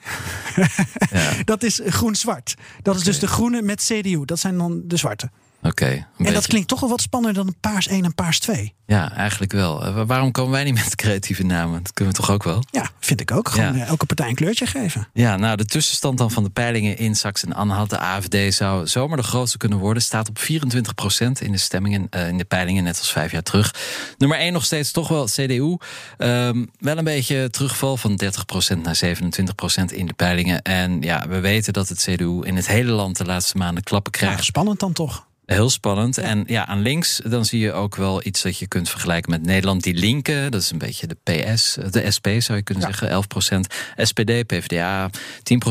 ja. 1.11 1.33
Dat 1.43 1.63
is 1.63 1.81
groen-zwart. 1.85 2.55
Dat 2.81 2.95
is 2.95 3.03
dus 3.03 3.19
de 3.19 3.27
groenen 3.27 3.65
met 3.65 3.83
CDU. 3.83 4.25
Dat 4.25 4.39
zijn 4.39 4.57
dan 4.57 4.81
de 4.85 4.97
zwarte. 4.97 5.29
Oké. 5.65 5.83
Okay, 5.83 5.97
en 5.97 6.05
beetje... 6.17 6.33
dat 6.33 6.47
klinkt 6.47 6.67
toch 6.67 6.79
wel 6.79 6.89
wat 6.89 7.01
spannender 7.01 7.43
dan 7.43 7.55
paars 7.59 7.87
1 7.87 8.05
en 8.05 8.15
paars 8.15 8.39
2. 8.39 8.73
Ja, 8.87 9.11
eigenlijk 9.11 9.51
wel. 9.51 9.87
Uh, 9.87 10.01
waarom 10.05 10.31
komen 10.31 10.51
wij 10.51 10.63
niet 10.63 10.73
met 10.73 10.95
creatieve 10.95 11.43
namen? 11.43 11.83
Dat 11.83 11.93
kunnen 11.93 12.13
we 12.13 12.19
toch 12.19 12.31
ook 12.31 12.43
wel? 12.43 12.63
Ja, 12.71 12.89
vind 12.99 13.21
ik 13.21 13.31
ook. 13.31 13.49
Gewoon 13.49 13.77
ja. 13.77 13.85
elke 13.85 14.05
partij 14.05 14.29
een 14.29 14.35
kleurtje 14.35 14.65
geven. 14.65 15.07
Ja, 15.13 15.37
nou, 15.37 15.57
de 15.57 15.65
tussenstand 15.65 16.17
dan 16.17 16.31
van 16.31 16.43
de 16.43 16.49
peilingen 16.49 16.97
in 16.97 17.15
Sachsen-Anhalt. 17.15 17.89
De 17.89 17.99
AFD 17.99 18.37
zou 18.49 18.87
zomaar 18.87 19.17
de 19.17 19.23
grootste 19.23 19.57
kunnen 19.57 19.77
worden. 19.77 20.03
Staat 20.03 20.29
op 20.29 20.39
24 20.39 20.93
procent 20.93 21.41
in 21.41 21.51
de 21.51 21.57
stemmingen, 21.57 22.07
uh, 22.15 22.27
in 22.27 22.37
de 22.37 22.45
peilingen, 22.45 22.83
net 22.83 22.97
als 22.97 23.11
vijf 23.11 23.31
jaar 23.31 23.43
terug. 23.43 23.75
Nummer 24.17 24.37
1 24.37 24.53
nog 24.53 24.65
steeds 24.65 24.91
toch 24.91 25.07
wel 25.07 25.25
CDU. 25.25 25.77
Um, 26.17 26.71
wel 26.79 26.97
een 26.97 27.03
beetje 27.03 27.49
terugval 27.49 27.97
van 27.97 28.15
30 28.15 28.45
procent 28.45 28.83
naar 28.83 28.95
27 28.95 29.55
procent 29.55 29.91
in 29.91 30.05
de 30.05 30.13
peilingen. 30.13 30.61
En 30.61 31.01
ja, 31.01 31.27
we 31.27 31.39
weten 31.39 31.73
dat 31.73 31.89
het 31.89 31.99
CDU 31.99 32.41
in 32.43 32.55
het 32.55 32.67
hele 32.67 32.91
land 32.91 33.17
de 33.17 33.25
laatste 33.25 33.57
maanden 33.57 33.83
klappen 33.83 34.11
krijgt. 34.11 34.37
Ja, 34.37 34.43
spannend 34.43 34.79
dan 34.79 34.93
toch? 34.93 35.25
Heel 35.45 35.69
spannend. 35.69 36.17
En 36.17 36.43
ja, 36.47 36.65
aan 36.67 36.81
links 36.81 37.21
dan 37.23 37.45
zie 37.45 37.59
je 37.59 37.73
ook 37.73 37.95
wel 37.95 38.25
iets 38.25 38.41
dat 38.41 38.57
je 38.57 38.67
kunt 38.67 38.89
vergelijken 38.89 39.31
met 39.31 39.43
Nederland. 39.43 39.83
Die 39.83 39.93
linken, 39.93 40.51
dat 40.51 40.61
is 40.61 40.71
een 40.71 40.77
beetje 40.77 41.07
de 41.07 41.17
PS, 41.23 41.77
de 41.91 42.11
SP 42.15 42.27
zou 42.37 42.57
je 42.57 42.63
kunnen 42.63 42.87
ja. 42.87 42.93
zeggen, 42.93 43.23
11% 43.57 43.59
SPD, 43.97 44.45
PvdA 44.45 45.09
10% 45.09 45.11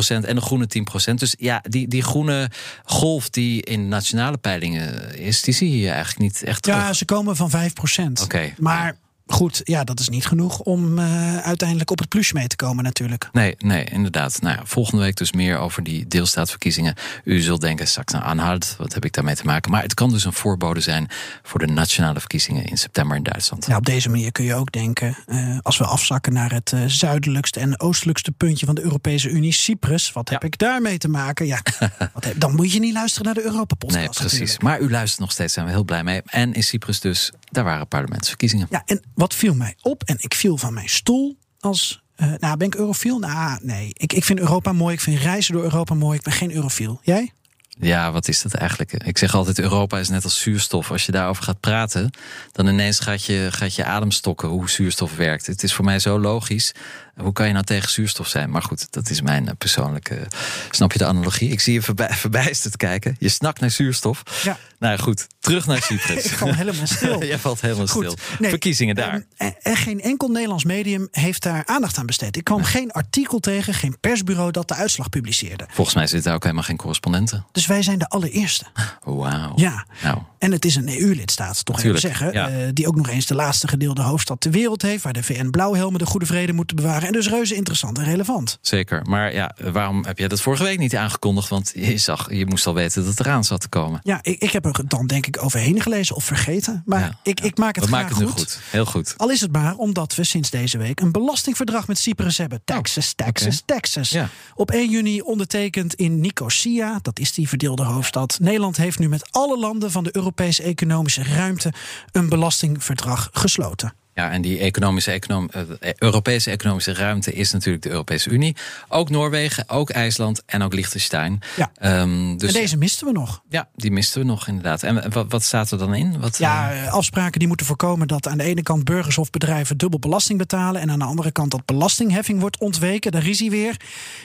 en 0.06 0.34
de 0.34 0.40
groene 0.40 0.66
10% 1.10 1.14
Dus 1.14 1.34
ja, 1.38 1.62
die, 1.68 1.88
die 1.88 2.02
groene 2.02 2.50
golf 2.84 3.30
die 3.30 3.62
in 3.62 3.88
nationale 3.88 4.36
peilingen 4.36 5.18
is, 5.18 5.42
die 5.42 5.54
zie 5.54 5.78
je 5.80 5.88
eigenlijk 5.88 6.18
niet 6.18 6.42
echt 6.42 6.62
terug. 6.62 6.78
Ja, 6.78 6.92
ze 6.92 7.04
komen 7.04 7.36
van 7.36 7.50
5% 7.50 7.54
Oké. 7.54 8.22
Okay. 8.22 8.54
Maar 8.58 8.96
goed, 9.26 9.60
ja, 9.64 9.84
dat 9.84 10.00
is 10.00 10.08
niet 10.08 10.26
genoeg 10.26 10.60
om 10.60 10.98
uh, 10.98 11.36
uiteindelijk 11.36 11.90
op 11.90 11.98
het 11.98 12.08
plus 12.08 12.32
mee 12.32 12.46
te 12.46 12.56
komen 12.56 12.84
natuurlijk. 12.84 13.28
Nee, 13.32 13.54
nee, 13.58 13.84
inderdaad. 13.84 14.40
Nou 14.40 14.56
ja, 14.56 14.62
volgende 14.64 15.02
week 15.02 15.16
dus 15.16 15.32
meer 15.32 15.58
over 15.58 15.82
die 15.82 16.08
deelstaatverkiezingen. 16.08 16.94
U 17.24 17.40
zult 17.40 17.60
denken, 17.60 17.86
straks 17.86 18.12
naar 18.12 18.22
aanhoud, 18.22 18.74
wat 18.78 18.94
heb 18.94 19.04
ik 19.04 19.12
daarmee 19.12 19.34
te 19.34 19.44
maken? 19.44 19.70
Maar 19.70 19.82
het 19.82 19.94
kan 19.94 20.10
dus 20.10 20.24
een 20.24 20.32
voorbode 20.32 20.80
zijn 20.80 21.08
voor 21.42 21.60
de 21.60 21.66
nationale 21.66 22.18
verkiezingen 22.18 22.64
in 22.64 22.76
september 22.76 23.16
in 23.16 23.22
Duitsland. 23.22 23.66
Ja, 23.66 23.76
op 23.76 23.86
deze 23.86 24.08
manier 24.08 24.32
kun 24.32 24.44
je 24.44 24.54
ook 24.54 24.72
denken, 24.72 25.16
uh, 25.26 25.58
als 25.62 25.78
we 25.78 25.84
afzakken 25.84 26.32
naar 26.32 26.52
het 26.52 26.72
uh, 26.74 26.84
zuidelijkste 26.86 27.60
en 27.60 27.80
oostelijkste 27.80 28.32
puntje 28.32 28.66
van 28.66 28.74
de 28.74 28.82
Europese 28.82 29.28
Unie, 29.28 29.52
Cyprus. 29.52 30.12
Wat 30.12 30.28
heb 30.28 30.42
ja. 30.42 30.48
ik 30.48 30.58
daarmee 30.58 30.98
te 30.98 31.08
maken? 31.08 31.46
Ja, 31.46 31.60
wat 32.14 32.24
heb, 32.24 32.40
dan 32.40 32.54
moet 32.54 32.72
je 32.72 32.78
niet 32.78 32.94
luisteren 32.94 33.26
naar 33.26 33.34
de 33.34 33.44
Europa-podcast. 33.44 34.04
Nee, 34.04 34.08
precies. 34.08 34.38
Natuurlijk. 34.38 34.62
Maar 34.62 34.80
u 34.80 34.90
luistert 34.90 35.20
nog 35.20 35.32
steeds, 35.32 35.52
zijn 35.54 35.66
we 35.66 35.72
heel 35.72 35.84
blij 35.84 36.04
mee. 36.04 36.22
En 36.24 36.52
in 36.52 36.62
Cyprus 36.62 37.00
dus, 37.00 37.32
daar 37.50 37.64
waren 37.64 37.88
parlementsverkiezingen. 37.88 38.66
Ja, 38.70 38.82
en 38.86 39.02
wat 39.14 39.34
viel 39.34 39.54
mij 39.54 39.76
op 39.82 40.02
en 40.02 40.16
ik 40.18 40.34
viel 40.34 40.56
van 40.56 40.74
mijn 40.74 40.88
stoel 40.88 41.36
als. 41.60 42.02
Uh, 42.16 42.32
nou, 42.38 42.56
ben 42.56 42.66
ik 42.66 42.74
eurofiel? 42.74 43.18
Nou, 43.18 43.58
nee. 43.62 43.90
Ik, 43.92 44.12
ik 44.12 44.24
vind 44.24 44.38
Europa 44.38 44.72
mooi. 44.72 44.94
Ik 44.94 45.00
vind 45.00 45.20
reizen 45.20 45.54
door 45.54 45.62
Europa 45.62 45.94
mooi. 45.94 46.16
Ik 46.18 46.24
ben 46.24 46.32
geen 46.32 46.52
eurofiel. 46.52 47.00
Jij? 47.02 47.32
Ja, 47.80 48.12
wat 48.12 48.28
is 48.28 48.42
dat 48.42 48.54
eigenlijk? 48.54 48.92
Ik 48.92 49.18
zeg 49.18 49.34
altijd, 49.34 49.58
Europa 49.58 49.98
is 49.98 50.08
net 50.08 50.24
als 50.24 50.40
zuurstof. 50.40 50.90
Als 50.90 51.06
je 51.06 51.12
daarover 51.12 51.42
gaat 51.44 51.60
praten, 51.60 52.10
dan 52.52 52.66
ineens 52.66 53.00
gaat 53.00 53.24
je, 53.24 53.48
gaat 53.50 53.74
je 53.74 53.84
adem 53.84 54.10
stokken 54.10 54.48
hoe 54.48 54.70
zuurstof 54.70 55.16
werkt. 55.16 55.46
Het 55.46 55.62
is 55.62 55.74
voor 55.74 55.84
mij 55.84 55.98
zo 55.98 56.20
logisch. 56.20 56.74
Hoe 57.16 57.32
kan 57.32 57.46
je 57.46 57.52
nou 57.52 57.64
tegen 57.64 57.90
zuurstof 57.90 58.28
zijn? 58.28 58.50
Maar 58.50 58.62
goed, 58.62 58.92
dat 58.92 59.10
is 59.10 59.20
mijn 59.20 59.56
persoonlijke. 59.58 60.26
Snap 60.70 60.92
je 60.92 60.98
de 60.98 61.06
analogie? 61.06 61.50
Ik 61.50 61.60
zie 61.60 61.72
je 61.72 61.82
voorbij, 61.82 62.10
verbijsterd 62.26 62.76
kijken. 62.76 63.16
Je 63.18 63.28
snakt 63.28 63.60
naar 63.60 63.70
zuurstof. 63.70 64.42
Ja. 64.44 64.58
Nou 64.78 64.98
goed, 64.98 65.26
terug 65.44 65.66
naar 65.66 65.82
Cyprus. 65.82 66.26
val 66.26 66.54
helemaal 66.54 66.86
stil. 66.86 67.24
Jij 67.34 67.38
valt 67.38 67.60
helemaal 67.60 67.86
Goed. 67.86 68.04
stil. 68.04 68.16
Nee, 68.38 68.50
Verkiezingen 68.50 68.94
daar. 68.94 69.26
En, 69.36 69.54
en, 69.62 69.76
geen 69.76 70.00
enkel 70.00 70.28
Nederlands 70.28 70.64
medium 70.64 71.08
heeft 71.10 71.42
daar 71.42 71.62
aandacht 71.66 71.98
aan 71.98 72.06
besteed. 72.06 72.36
Ik 72.36 72.44
kwam 72.44 72.60
nee. 72.60 72.66
geen 72.66 72.90
artikel 72.92 73.38
tegen, 73.38 73.74
geen 73.74 73.96
persbureau 74.00 74.50
dat 74.50 74.68
de 74.68 74.74
uitslag 74.74 75.08
publiceerde. 75.08 75.66
Volgens 75.70 75.96
mij 75.96 76.06
zitten 76.06 76.26
daar 76.26 76.34
ook 76.34 76.42
helemaal 76.42 76.64
geen 76.64 76.76
correspondenten. 76.76 77.46
Dus 77.52 77.66
wij 77.66 77.82
zijn 77.82 77.98
de 77.98 78.08
allereerste. 78.08 78.64
Wauw. 79.02 79.52
Ja. 79.56 79.86
Nou. 80.02 80.18
En 80.38 80.52
het 80.52 80.64
is 80.64 80.76
een 80.76 80.88
EU-lidstaat, 80.88 81.64
toch 81.64 81.82
even 81.82 82.00
zeggen. 82.00 82.32
ja. 82.32 82.50
Uh, 82.50 82.68
die 82.72 82.86
ook 82.86 82.96
nog 82.96 83.08
eens 83.08 83.26
de 83.26 83.34
laatste 83.34 83.68
gedeelde 83.68 84.02
hoofdstad 84.02 84.40
ter 84.40 84.50
wereld 84.50 84.82
heeft. 84.82 85.02
Waar 85.02 85.12
de 85.12 85.22
VN-blauwhelmen 85.22 85.98
de 85.98 86.06
goede 86.06 86.26
vrede 86.26 86.52
moeten 86.52 86.76
bewaren. 86.76 87.06
En 87.06 87.12
dus 87.12 87.28
reuze 87.28 87.54
interessant 87.54 87.98
en 87.98 88.04
relevant. 88.04 88.58
Zeker. 88.60 89.02
Maar 89.04 89.34
ja, 89.34 89.54
waarom 89.72 90.04
heb 90.04 90.18
jij 90.18 90.28
dat 90.28 90.40
vorige 90.40 90.62
week 90.62 90.78
niet 90.78 90.96
aangekondigd? 90.96 91.48
Want 91.48 91.72
je, 91.74 91.98
zag, 91.98 92.32
je 92.32 92.46
moest 92.46 92.66
al 92.66 92.74
weten 92.74 93.00
dat 93.00 93.10
het 93.10 93.26
eraan 93.26 93.44
zat 93.44 93.60
te 93.60 93.68
komen. 93.68 94.00
Ja, 94.02 94.18
ik, 94.22 94.42
ik 94.42 94.50
heb 94.50 94.64
er 94.64 94.82
dan 94.86 95.06
denk 95.06 95.26
ik 95.26 95.33
overheen 95.40 95.80
gelezen 95.80 96.16
of 96.16 96.24
vergeten. 96.24 96.82
Maar 96.86 97.00
Ja, 97.00 97.18
ik, 97.22 97.38
ja. 97.38 97.44
ik 97.44 97.58
maak 97.58 97.74
het 97.74 97.84
We 97.84 97.90
graag 97.90 98.02
maken 98.02 98.16
het 98.16 98.24
nu 98.24 98.30
goed. 98.30 98.40
goed. 98.40 98.60
Heel 98.70 98.84
goed. 98.84 99.14
Al 99.16 99.30
is 99.30 99.40
het 99.40 99.52
maar 99.52 99.74
omdat 99.76 100.14
we 100.14 100.24
sinds 100.24 100.50
deze 100.50 100.78
week 100.78 101.00
een 101.00 101.12
belastingverdrag 101.12 101.86
met 101.86 101.98
Cyprus 101.98 102.38
hebben. 102.38 102.60
Texas, 102.64 103.12
Texas, 103.12 103.62
Texas. 103.64 104.10
Ja. 104.10 104.28
Op 104.54 104.70
1 104.70 104.90
juni 104.90 105.20
ondertekend 105.20 105.94
in 105.94 106.20
Nicosia, 106.20 106.98
dat 107.02 107.18
is 107.18 107.32
die 107.32 107.48
verdeelde 107.48 107.82
hoofdstad. 107.84 108.38
Nederland 108.40 108.76
heeft 108.76 108.98
nu 108.98 109.08
met 109.08 109.28
alle 109.30 109.58
landen 109.58 109.90
van 109.90 110.04
de 110.04 110.16
Europese 110.16 110.62
economische 110.62 111.22
ruimte 111.22 111.72
een 112.12 112.28
belastingverdrag 112.28 113.28
gesloten. 113.32 113.94
Ja, 114.14 114.30
en 114.30 114.42
die 114.42 114.58
economische, 114.58 115.10
econom, 115.10 115.48
eh, 115.50 115.92
Europese 115.98 116.50
economische 116.50 116.94
ruimte 116.94 117.32
is 117.32 117.52
natuurlijk 117.52 117.82
de 117.82 117.90
Europese 117.90 118.30
Unie. 118.30 118.56
Ook 118.88 119.10
Noorwegen, 119.10 119.68
ook 119.68 119.90
IJsland 119.90 120.42
en 120.46 120.62
ook 120.62 120.72
Liechtenstein. 120.74 121.40
Ja. 121.56 121.70
Ehm, 121.76 122.36
dus 122.36 122.54
en 122.54 122.60
deze 122.60 122.76
misten 122.76 123.06
we 123.06 123.12
nog. 123.12 123.42
ja, 123.48 123.68
die 123.76 123.90
misten 123.90 124.20
we 124.20 124.26
nog 124.26 124.48
inderdaad. 124.48 124.82
En 124.82 125.10
wat, 125.10 125.26
wat 125.28 125.42
staat 125.42 125.70
er 125.70 125.78
dan 125.78 125.94
in? 125.94 126.20
Wat, 126.20 126.38
Ja, 126.38 126.70
eh, 126.70 126.86
eh, 126.86 126.92
afspraken 126.92 127.38
die 127.38 127.48
moeten 127.48 127.66
voorkomen 127.66 128.08
dat 128.08 128.28
aan 128.28 128.38
de 128.38 128.44
ene 128.44 128.62
kant 128.62 128.84
burgers 128.84 129.18
of 129.18 129.30
bedrijven 129.30 129.76
dubbel 129.76 129.98
belasting 129.98 130.38
betalen. 130.38 130.80
En 130.80 130.90
aan 130.90 130.98
de 130.98 131.04
andere 131.04 131.32
kant 131.32 131.50
dat 131.50 131.64
belastingheffing 131.64 132.40
wordt 132.40 132.58
ontweken. 132.58 133.12
Daar 133.12 133.26
is 133.26 133.40
hij 133.40 133.50
weer. 133.50 133.76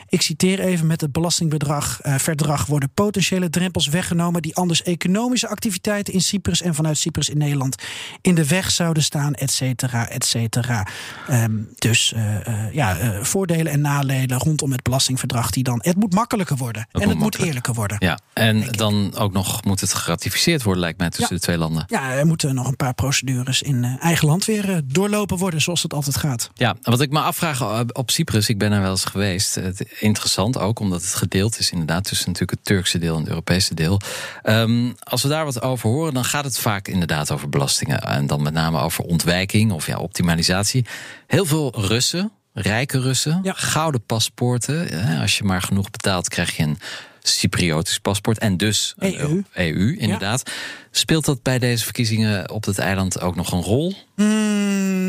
Ik 0.10 0.22
citeer 0.22 0.60
even 0.60 0.88
met 0.88 1.02
het 1.02 1.12
belastingbedrag. 1.12 2.02
eh, 2.02 2.16
verdrag 2.18 2.66
worden 2.66 2.90
potentiële 2.94 3.50
drempels 3.50 3.88
weggenomen. 3.88 4.42
die 4.42 4.56
anders 4.56 4.84
economische 4.84 5.48
activiteiten 5.48 6.14
in 6.14 6.22
Cyprus 6.22 6.62
en 6.62 6.76
vanuit 6.76 6.98
Cyprus 6.98 7.30
in 7.30 7.38
Nederland 7.38 7.76
in 8.22 8.36
de 8.36 8.48
weg 8.48 8.72
zouden 8.72 9.04
staan, 9.04 9.34
et 9.34 9.52
cetera, 9.52 9.79
et 9.88 10.26
cetera. 10.26 10.88
Ehm, 11.28 11.52
dus 11.76 12.14
eh, 12.14 12.48
eh, 12.48 12.74
ja, 12.74 12.98
eh, 12.98 13.24
voordelen 13.24 13.72
en 13.72 13.82
nadelen 13.82 14.38
rondom 14.38 14.72
het 14.72 14.84
belastingverdrag. 14.84 15.50
die 15.50 15.64
dan. 15.64 15.80
Het 15.84 15.96
moet 15.96 16.14
makkelijker 16.14 16.58
worden. 16.58 16.88
en 16.92 17.10
het 17.10 17.18
moet 17.18 17.38
eerlijker 17.38 17.74
worden. 17.74 17.98
ja, 18.00 18.20
en 18.34 18.58
ik. 18.58 18.78
dan 18.78 19.16
ook 19.18 19.32
nog 19.32 19.64
moet 19.64 19.80
het 19.82 19.94
geratificeerd 19.94 20.64
worden, 20.64 20.82
lijkt 20.82 21.00
mij, 21.00 21.10
tussen 21.10 21.28
Ja. 21.30 21.36
de 21.36 21.42
twee 21.42 21.58
landen. 21.58 21.84
Ja, 21.88 22.12
er 22.12 22.26
moeten 22.26 22.56
nog 22.56 22.68
een 22.68 22.76
paar 22.76 22.94
procedures 22.94 23.62
in 23.62 23.98
eigen 24.00 24.28
land 24.28 24.46
weer 24.46 24.82
doorlopen 24.86 25.38
worden, 25.38 25.62
zoals 25.62 25.84
het 25.84 25.94
altijd 25.94 26.18
gaat. 26.18 26.50
Ja, 26.54 26.76
wat 26.82 27.02
ik 27.02 27.12
me 27.12 27.20
afvraag 27.20 27.84
op 27.94 28.12
Cyprus, 28.12 28.50
ik 28.50 28.58
ben 28.58 28.72
er 28.72 28.82
wel 28.82 28.90
eens 28.92 29.06
geweest. 29.06 29.56
Het, 29.56 29.86
interessant 30.00 30.58
ook, 30.58 30.80
omdat 30.80 31.02
het 31.02 31.14
gedeeld 31.14 31.60
is 31.60 31.72
inderdaad 31.72 32.04
tussen 32.04 32.28
natuurlijk 32.28 32.60
het 32.60 32.66
Turkse 32.68 32.98
deel 32.98 33.14
en 33.14 33.20
het 33.20 33.30
Europese 33.30 33.74
deel. 33.74 34.02
Ehm, 34.44 34.92
als 35.00 35.22
we 35.22 35.28
daar 35.28 35.46
wat 35.46 35.62
over 35.62 35.90
horen, 35.90 36.14
dan 36.14 36.26
gaat 36.26 36.44
het 36.44 36.60
vaak 36.60 36.88
inderdaad 36.88 37.32
over 37.32 37.50
belastingen. 37.50 38.02
En 38.02 38.28
dan 38.28 38.42
met 38.42 38.54
name 38.54 38.80
over 38.80 39.04
ontwijking 39.04 39.69
of 39.72 39.88
ja, 39.88 39.98
optimalisatie. 39.98 40.86
Heel 41.28 41.46
veel 41.46 41.74
Russen, 41.76 42.32
rijke 42.54 43.00
Russen, 43.00 43.40
Ja. 43.44 43.54
gouden 43.56 44.02
paspoorten. 44.06 44.90
Als 45.22 45.38
je 45.38 45.44
maar 45.44 45.62
genoeg 45.62 45.90
betaalt, 45.90 46.30
krijg 46.30 46.58
je 46.58 46.64
een 46.64 46.78
Cypriotisch 47.24 48.00
paspoort 48.00 48.38
en 48.38 48.58
dus 48.58 48.94
een 48.98 49.14
EU. 49.14 49.20
Euro- 49.20 49.44
EU, 49.54 49.96
inderdaad. 49.98 50.52
Speelt 50.92 51.26
dat 51.26 51.44
bij 51.44 51.60
deze 51.60 51.84
verkiezingen 51.84 52.52
op 52.52 52.66
het 52.66 52.78
eiland 52.80 53.22
ook 53.22 53.36
nog 53.36 53.52
een 53.52 53.62
rol? 53.62 53.94
Mm, 54.16 55.09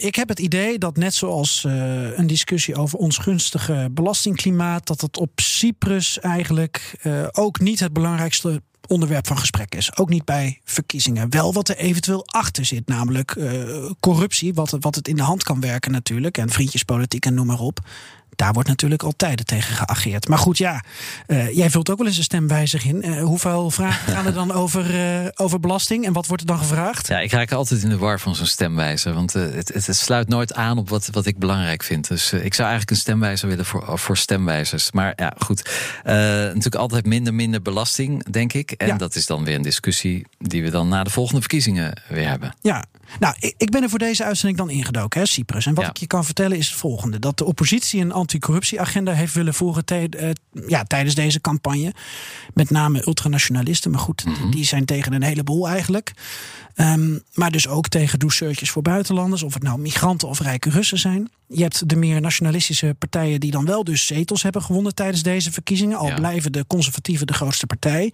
ik 0.00 0.14
heb 0.14 0.28
het 0.28 0.38
idee 0.38 0.78
dat 0.78 0.96
net 0.96 1.14
zoals 1.14 1.64
eh, 1.64 2.18
een 2.18 2.26
discussie 2.26 2.76
over 2.76 2.98
ons 2.98 3.18
gunstige 3.18 3.88
belastingklimaat, 3.90 4.86
dat 4.86 5.00
het 5.00 5.18
op 5.18 5.30
Cyprus 5.40 6.18
eigenlijk 6.18 6.96
eh, 7.02 7.26
ook 7.32 7.60
niet 7.60 7.80
het 7.80 7.92
belangrijkste 7.92 8.62
onderwerp 8.86 9.26
van 9.26 9.38
gesprek 9.38 9.74
is. 9.74 9.96
Ook 9.96 10.08
niet 10.08 10.24
bij 10.24 10.60
verkiezingen. 10.64 11.30
Wel 11.30 11.52
wat 11.52 11.68
er 11.68 11.76
eventueel 11.76 12.26
achter 12.26 12.64
zit, 12.64 12.86
namelijk 12.86 13.30
eh, 13.30 13.90
corruptie, 14.00 14.54
wat, 14.54 14.76
wat 14.80 14.94
het 14.94 15.08
in 15.08 15.16
de 15.16 15.22
hand 15.22 15.42
kan 15.42 15.60
werken 15.60 15.92
natuurlijk, 15.92 16.38
en 16.38 16.50
vriendjespolitiek 16.50 17.26
en 17.26 17.34
noem 17.34 17.46
maar 17.46 17.60
op. 17.60 17.80
daar 18.36 18.52
wordt 18.52 18.68
natuurlijk 18.68 19.02
altijd 19.02 19.46
tegen 19.46 19.74
geageerd. 19.74 20.28
Maar 20.28 20.38
goed, 20.38 20.58
ja, 20.58 20.84
uh, 21.26 21.56
jij 21.56 21.70
vult 21.70 21.90
ook 21.90 21.98
wel 21.98 22.06
eens 22.06 22.16
een 22.16 22.22
stemwijzer 22.22 22.86
in. 22.86 23.06
Uh, 23.06 23.22
hoeveel 23.22 23.70
vragen 23.70 24.12
gaan 24.12 24.26
er 24.26 24.32
dan 24.32 24.52
over, 24.52 24.94
uh, 24.94 25.28
over 25.34 25.60
belasting 25.60 26.04
en 26.04 26.12
wat 26.12 26.26
wordt 26.26 26.42
er 26.42 26.48
dan 26.48 26.58
gevraagd? 26.58 27.08
Ja, 27.08 27.18
ik 27.18 27.32
raak 27.32 27.52
altijd 27.52 27.82
in 27.82 27.88
de 27.88 27.98
war 27.98 28.20
van 28.20 28.34
zo'n 28.34 28.46
stemwijzer. 28.46 29.14
Want 29.14 29.32
het, 29.32 29.74
het, 29.74 29.86
het, 29.86 29.96
sluit 29.96 30.28
nooit 30.28 30.54
aan 30.54 30.78
op 30.78 30.88
wat, 30.88 31.08
wat 31.12 31.26
ik 31.26 31.38
belangrijk 31.38 31.82
vind. 31.82 32.08
Dus 32.08 32.32
ik 32.32 32.54
zou 32.54 32.68
eigenlijk 32.68 32.90
een 32.90 32.96
stemwijzer 32.96 33.48
willen 33.48 33.64
voor, 33.64 33.98
voor 33.98 34.16
stemwijzers. 34.16 34.92
Maar 34.92 35.12
ja, 35.16 35.34
goed. 35.38 35.70
natuurlijk 36.04 36.74
altijd 36.74 37.06
minder, 37.06 37.34
minder 37.34 37.62
belasting, 37.62 38.24
denk 38.24 38.52
ik. 38.52 38.70
En 38.70 38.86
ja. 38.86 38.96
dat 38.96 39.14
is 39.14 39.26
dan 39.26 39.44
weer 39.44 39.54
een 39.54 39.62
discussie 39.62 40.26
die 40.38 40.62
we 40.62 40.70
dan 40.70 40.88
na 40.88 41.04
de 41.04 41.10
volgende 41.10 41.40
verkiezingen 41.40 42.02
weer 42.08 42.28
hebben. 42.28 42.54
Ja, 42.60 42.84
nou, 43.20 43.34
ik 43.56 43.70
ben 43.70 43.82
er 43.82 43.88
voor 43.88 43.98
deze 43.98 44.24
uitzending 44.24 44.58
dan 44.58 44.70
ingedoken, 44.70 45.20
hè, 45.20 45.26
Cyprus. 45.26 45.66
En 45.66 45.74
wat 45.74 45.86
ik 45.86 45.96
je 45.96 46.06
kan 46.06 46.24
vertellen 46.24 46.56
is 46.56 46.68
het 46.68 46.78
volgende: 46.78 47.18
dat 47.18 47.38
de 47.38 47.44
oppositie 47.44 48.00
een 48.00 48.12
anticorruptieagenda 48.18 49.12
heeft 49.12 49.34
willen 49.34 49.54
voeren 49.54 49.84
uh, 49.90 50.30
ja, 50.66 50.84
tijdens 50.84 51.14
deze 51.14 51.40
campagne. 51.40 51.94
Met 52.54 52.70
name 52.70 53.06
ultranationalisten, 53.06 53.90
maar 53.90 54.00
goed, 54.00 54.24
Mhm. 54.24 54.50
die 54.50 54.64
zijn 54.64 54.84
tegen 54.84 55.12
een 55.12 55.22
heleboel 55.22 55.68
eigenlijk. 55.68 56.12
Um, 56.80 57.22
maar 57.34 57.50
dus 57.50 57.68
ook 57.68 57.88
tegen 57.88 58.18
douceurtjes 58.18 58.70
voor 58.70 58.82
buitenlanders, 58.82 59.42
of 59.42 59.54
het 59.54 59.62
nou 59.62 59.78
migranten 59.78 60.28
of 60.28 60.40
rijke 60.40 60.70
Russen 60.70 60.98
zijn. 60.98 61.30
Je 61.48 61.62
hebt 61.62 61.88
de 61.88 61.96
meer 61.96 62.20
nationalistische 62.20 62.94
partijen 62.98 63.40
die 63.40 63.50
dan 63.50 63.64
wel 63.64 63.84
dus 63.84 64.06
zetels 64.06 64.42
hebben 64.42 64.62
gewonnen 64.62 64.94
tijdens 64.94 65.22
deze 65.22 65.52
verkiezingen. 65.52 65.98
Al 65.98 66.06
Ja. 66.08 66.14
blijven 66.14 66.52
de 66.52 66.64
conservatieven 66.66 67.26
de 67.26 67.32
grootste 67.32 67.66
partij. 67.66 68.12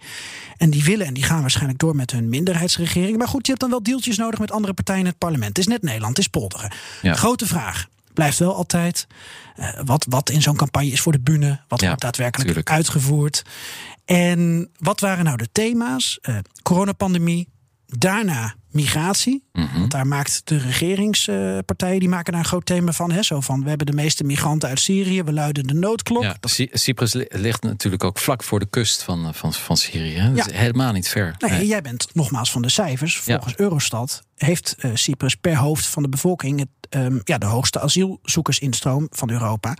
En 0.57 0.69
die 0.69 0.83
willen 0.83 1.05
en 1.05 1.13
die 1.13 1.23
gaan 1.23 1.41
waarschijnlijk 1.41 1.79
door 1.79 1.95
met 1.95 2.11
hun 2.11 2.29
minderheidsregering. 2.29 3.17
Maar 3.17 3.27
goed, 3.27 3.41
je 3.45 3.47
hebt 3.49 3.61
dan 3.61 3.69
wel 3.69 3.83
deeltjes 3.83 4.17
nodig 4.17 4.39
met 4.39 4.51
andere 4.51 4.73
partijen 4.73 5.01
in 5.01 5.07
het 5.07 5.17
parlement. 5.17 5.47
Het 5.57 5.57
is 5.57 5.67
net 5.67 5.81
Nederland, 5.81 6.17
het 6.17 6.25
is 6.25 6.31
polderen. 6.31 6.71
Ja. 7.01 7.13
Grote 7.13 7.45
vraag. 7.47 7.87
Blijft 8.15 8.39
wel 8.39 8.55
altijd 8.55 9.07
eh, 9.55 9.69
wat, 9.85 10.05
wat 10.09 10.29
in 10.29 10.41
zo'n 10.41 10.55
campagne 10.55 10.89
is 10.91 11.01
voor 11.01 11.11
de 11.11 11.19
bühne. 11.19 11.59
Wat 11.67 11.81
Ja, 11.81 11.87
wordt 11.87 12.01
daadwerkelijk 12.01 12.47
tuurlijk. 12.47 12.71
uitgevoerd. 12.71 13.41
En 14.05 14.69
wat 14.79 14.99
waren 14.99 15.25
nou 15.25 15.37
de 15.37 15.49
thema's? 15.51 16.17
Eh, 16.21 16.37
coronapandemie, 16.63 17.49
daarna 17.85 18.55
migratie. 18.71 19.44
Mhm. 19.55 19.79
Want 19.79 19.91
daar 19.91 20.07
maakt 20.07 20.41
de 20.43 20.57
regeringspartijen 20.57 21.99
die 21.99 22.09
maken 22.09 22.31
daar 22.31 22.41
een 22.41 22.47
groot 22.47 22.65
thema 22.65 22.91
van. 22.91 23.11
Hè? 23.11 23.23
Zo 23.23 23.39
van, 23.41 23.63
we 23.63 23.69
hebben 23.69 23.85
de 23.87 23.93
meeste 23.93 24.23
migranten 24.23 24.69
uit 24.69 24.79
Syrië, 24.79 25.23
we 25.23 25.33
luiden 25.33 25.67
de 25.67 25.73
noodklok. 25.73 26.23
Ja, 26.23 26.35
Cy- 26.41 26.67
Cyprus 26.71 27.13
li- 27.13 27.25
ligt 27.29 27.63
natuurlijk 27.63 28.03
ook 28.03 28.19
vlak 28.19 28.43
voor 28.43 28.59
de 28.59 28.67
kust 28.69 29.03
van, 29.03 29.25
eh, 29.27 29.33
van, 29.33 29.53
van 29.53 29.77
Syrië. 29.77 30.15
hè. 30.17 30.33
Dat 30.33 30.45
Ja. 30.45 30.51
is 30.51 30.57
helemaal 30.59 30.91
niet 30.91 31.07
ver. 31.07 31.35
Nee, 31.39 31.67
jij 31.67 31.81
bent 31.81 32.07
nogmaals 32.13 32.51
van 32.51 32.61
de 32.61 32.69
cijfers. 32.69 33.15
Ja. 33.25 33.33
Volgens 33.35 33.55
Eurostat 33.57 34.23
heeft 34.35 34.75
eh, 34.79 34.91
Cyprus 34.93 35.35
per 35.35 35.55
hoofd 35.55 35.85
van 35.85 36.03
de 36.03 36.09
bevolking 36.09 36.59
het, 36.59 36.67
ehm, 36.89 37.19
ja, 37.23 37.37
de 37.37 37.45
hoogste 37.45 37.79
asielzoekersinstroom 37.79 39.07
van 39.11 39.29
Europa. 39.29 39.77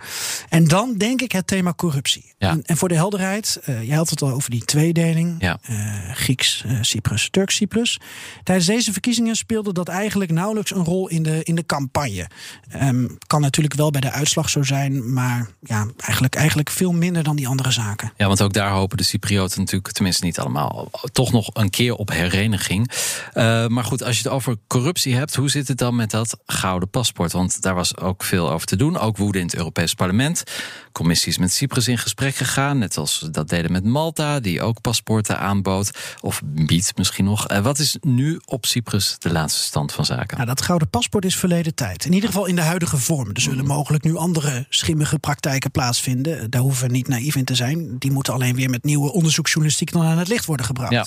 En 0.48 0.64
dan 0.68 0.94
denk 0.96 1.20
ik 1.22 1.32
het 1.32 1.46
thema 1.46 1.72
corruptie. 1.74 2.34
Ja. 2.38 2.50
En, 2.50 2.62
en 2.62 2.76
voor 2.76 2.88
de 2.88 2.94
helderheid, 2.94 3.58
eh 3.64 3.82
jij 3.86 3.96
had 3.96 4.10
het 4.10 4.22
al 4.22 4.30
over 4.30 4.50
die 4.50 4.64
tweedeling. 4.64 5.34
Ja. 5.38 5.58
eh, 5.62 6.10
Grieks, 6.12 6.62
eh, 6.66 6.78
Cyprus, 6.80 7.28
Turks, 7.30 7.54
Cyprus. 7.54 8.00
Tijdens 8.42 8.66
deze 8.66 8.92
verkiezingen 8.92 9.36
speelde 9.36 9.65
dat 9.74 9.88
eigenlijk 9.88 10.30
nauwelijks 10.30 10.74
een 10.74 10.84
rol 10.84 11.08
in 11.08 11.22
de, 11.22 11.40
in 11.42 11.54
de 11.54 11.66
campagne. 11.66 12.28
Ehm, 12.68 13.06
kan 13.26 13.40
natuurlijk 13.40 13.74
wel 13.74 13.90
bij 13.90 14.00
de 14.00 14.10
uitslag 14.10 14.48
zo 14.48 14.62
zijn, 14.62 15.12
maar 15.12 15.48
ja, 15.60 15.86
eigenlijk, 15.96 16.34
eigenlijk 16.34 16.70
veel 16.70 16.92
minder 16.92 17.22
dan 17.22 17.36
die 17.36 17.48
andere 17.48 17.70
zaken. 17.70 18.12
Ja, 18.16 18.26
want 18.26 18.42
ook 18.42 18.52
daar 18.52 18.70
hopen 18.70 18.96
de 18.96 19.02
Cyprioten 19.02 19.60
natuurlijk, 19.60 19.92
tenminste 19.92 20.24
niet 20.24 20.38
allemaal, 20.38 20.90
toch 21.12 21.32
nog 21.32 21.50
een 21.52 21.70
keer 21.70 21.94
op 21.94 22.10
hereniging. 22.10 22.90
Eh, 23.32 23.66
maar 23.66 23.84
goed, 23.84 24.02
als 24.02 24.16
je 24.16 24.22
het 24.22 24.32
over 24.32 24.56
corruptie 24.66 25.14
hebt, 25.14 25.34
hoe 25.34 25.50
zit 25.50 25.68
het 25.68 25.78
dan 25.78 25.96
met 25.96 26.10
dat 26.10 26.38
gouden 26.46 26.88
paspoort? 26.88 27.32
Want 27.32 27.62
daar 27.62 27.74
was 27.74 27.96
ook 27.96 28.22
veel 28.22 28.50
over 28.50 28.66
te 28.66 28.76
doen. 28.76 28.98
Ook 28.98 29.16
woede 29.16 29.38
in 29.38 29.44
het 29.44 29.56
Europees 29.56 29.94
Parlement. 29.94 30.42
Commissie 30.92 31.28
is 31.28 31.38
met 31.38 31.52
Cyprus 31.52 31.88
in 31.88 31.98
gesprek 31.98 32.34
gegaan, 32.34 32.78
net 32.78 32.96
als 32.96 33.28
dat 33.30 33.48
deden 33.48 33.72
met 33.72 33.84
Malta, 33.84 34.40
die 34.40 34.62
ook 34.62 34.80
paspoorten 34.80 35.38
aanbood. 35.38 35.90
Of 36.20 36.42
biedt 36.44 36.96
misschien 36.96 37.24
nog. 37.24 37.48
Eh, 37.48 37.60
wat 37.60 37.78
is 37.78 37.96
nu 38.00 38.40
op 38.44 38.66
Cyprus 38.66 39.16
de 39.18 39.32
laatste 39.32 39.55
stand 39.64 39.92
van 39.92 40.04
zaken? 40.04 40.36
Nou, 40.36 40.48
dat 40.48 40.62
gouden 40.62 40.88
paspoort 40.88 41.24
is 41.24 41.36
verleden 41.36 41.74
tijd. 41.74 42.04
In 42.04 42.12
ieder 42.12 42.28
geval 42.28 42.46
in 42.46 42.56
de 42.56 42.62
huidige 42.62 42.96
vorm. 42.96 43.30
Er 43.32 43.40
zullen 43.40 43.66
mogelijk 43.66 44.04
nu 44.04 44.16
andere 44.16 44.66
schimmige 44.68 45.18
praktijken 45.18 45.70
plaatsvinden. 45.70 46.50
Daar 46.50 46.60
hoeven 46.60 46.86
we 46.86 46.92
niet 46.92 47.08
naïef 47.08 47.34
in 47.36 47.44
te 47.44 47.54
zijn. 47.54 47.98
Die 47.98 48.10
moeten 48.10 48.32
alleen 48.32 48.54
weer 48.56 48.70
met 48.70 48.84
nieuwe 48.84 49.12
onderzoeksjournalistiek 49.12 49.92
dan 49.92 50.02
aan 50.02 50.18
het 50.18 50.28
licht 50.28 50.44
worden 50.44 50.66
gebracht. 50.66 50.92
Ja. 50.92 51.06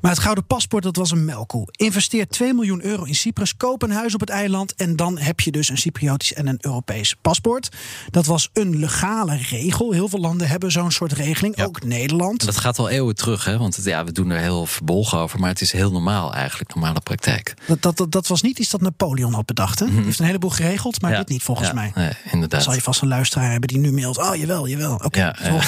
Maar 0.00 0.10
het 0.10 0.20
gouden 0.20 0.44
paspoort, 0.46 0.82
dat 0.82 0.96
was 0.96 1.10
een 1.10 1.24
melkkoe. 1.24 1.68
Investeer 1.70 2.28
2 2.28 2.54
miljoen 2.54 2.84
euro 2.84 3.04
in 3.04 3.14
Cyprus, 3.14 3.56
koop 3.56 3.82
een 3.82 3.90
huis 3.90 4.14
op 4.14 4.20
het 4.20 4.28
eiland... 4.30 4.74
en 4.74 4.96
dan 4.96 5.18
heb 5.18 5.40
je 5.40 5.50
dus 5.50 5.68
een 5.68 5.78
Cypriotisch 5.78 6.34
en 6.34 6.46
een 6.46 6.58
Europees 6.60 7.14
paspoort. 7.20 7.68
Dat 8.10 8.26
was 8.26 8.48
een 8.52 8.78
legale 8.78 9.36
regel. 9.36 9.92
Heel 9.92 10.08
veel 10.08 10.20
landen 10.20 10.48
hebben 10.48 10.72
zo'n 10.72 10.90
soort 10.90 11.12
regeling, 11.12 11.56
Ja. 11.56 11.64
ook 11.64 11.84
Nederland. 11.84 12.44
Dat 12.44 12.56
gaat 12.56 12.78
al 12.78 12.88
eeuwen 12.88 13.14
terug, 13.14 13.44
hè? 13.44 13.58
want 13.58 13.78
ja, 13.84 14.04
we 14.04 14.12
doen 14.12 14.30
er 14.30 14.40
heel 14.40 14.66
verbolgen 14.66 15.18
over, 15.18 15.40
maar 15.40 15.48
het 15.48 15.60
is 15.60 15.72
heel 15.72 15.90
normaal 15.92 16.34
eigenlijk, 16.34 16.74
normale 16.74 17.00
praktijk. 17.00 17.54
Dat, 17.66 17.79
dat, 17.80 17.96
dat, 17.96 18.12
dat 18.12 18.26
was 18.26 18.42
niet 18.42 18.58
iets 18.58 18.70
dat 18.70 18.80
Napoleon 18.80 19.32
had 19.34 19.46
bedacht. 19.46 19.78
Hè? 19.78 19.86
Hij 19.86 20.02
heeft 20.04 20.18
een 20.18 20.24
heleboel 20.26 20.50
geregeld, 20.50 21.02
maar 21.02 21.10
Ja. 21.10 21.18
dit 21.18 21.28
niet 21.28 21.42
volgens 21.42 21.68
Ja, 21.68 21.74
mij. 21.74 21.92
Nee, 21.94 22.12
inderdaad. 22.30 22.62
zal 22.62 22.74
je 22.74 22.80
vast 22.80 23.02
een 23.02 23.08
luisteraar 23.08 23.50
hebben 23.50 23.68
die 23.68 23.78
nu 23.78 23.92
mailt. 23.92 24.18
Oh, 24.18 24.34
jawel, 24.36 24.68
jawel. 24.68 24.94
Oké, 24.94 25.18
Ja. 25.18 25.36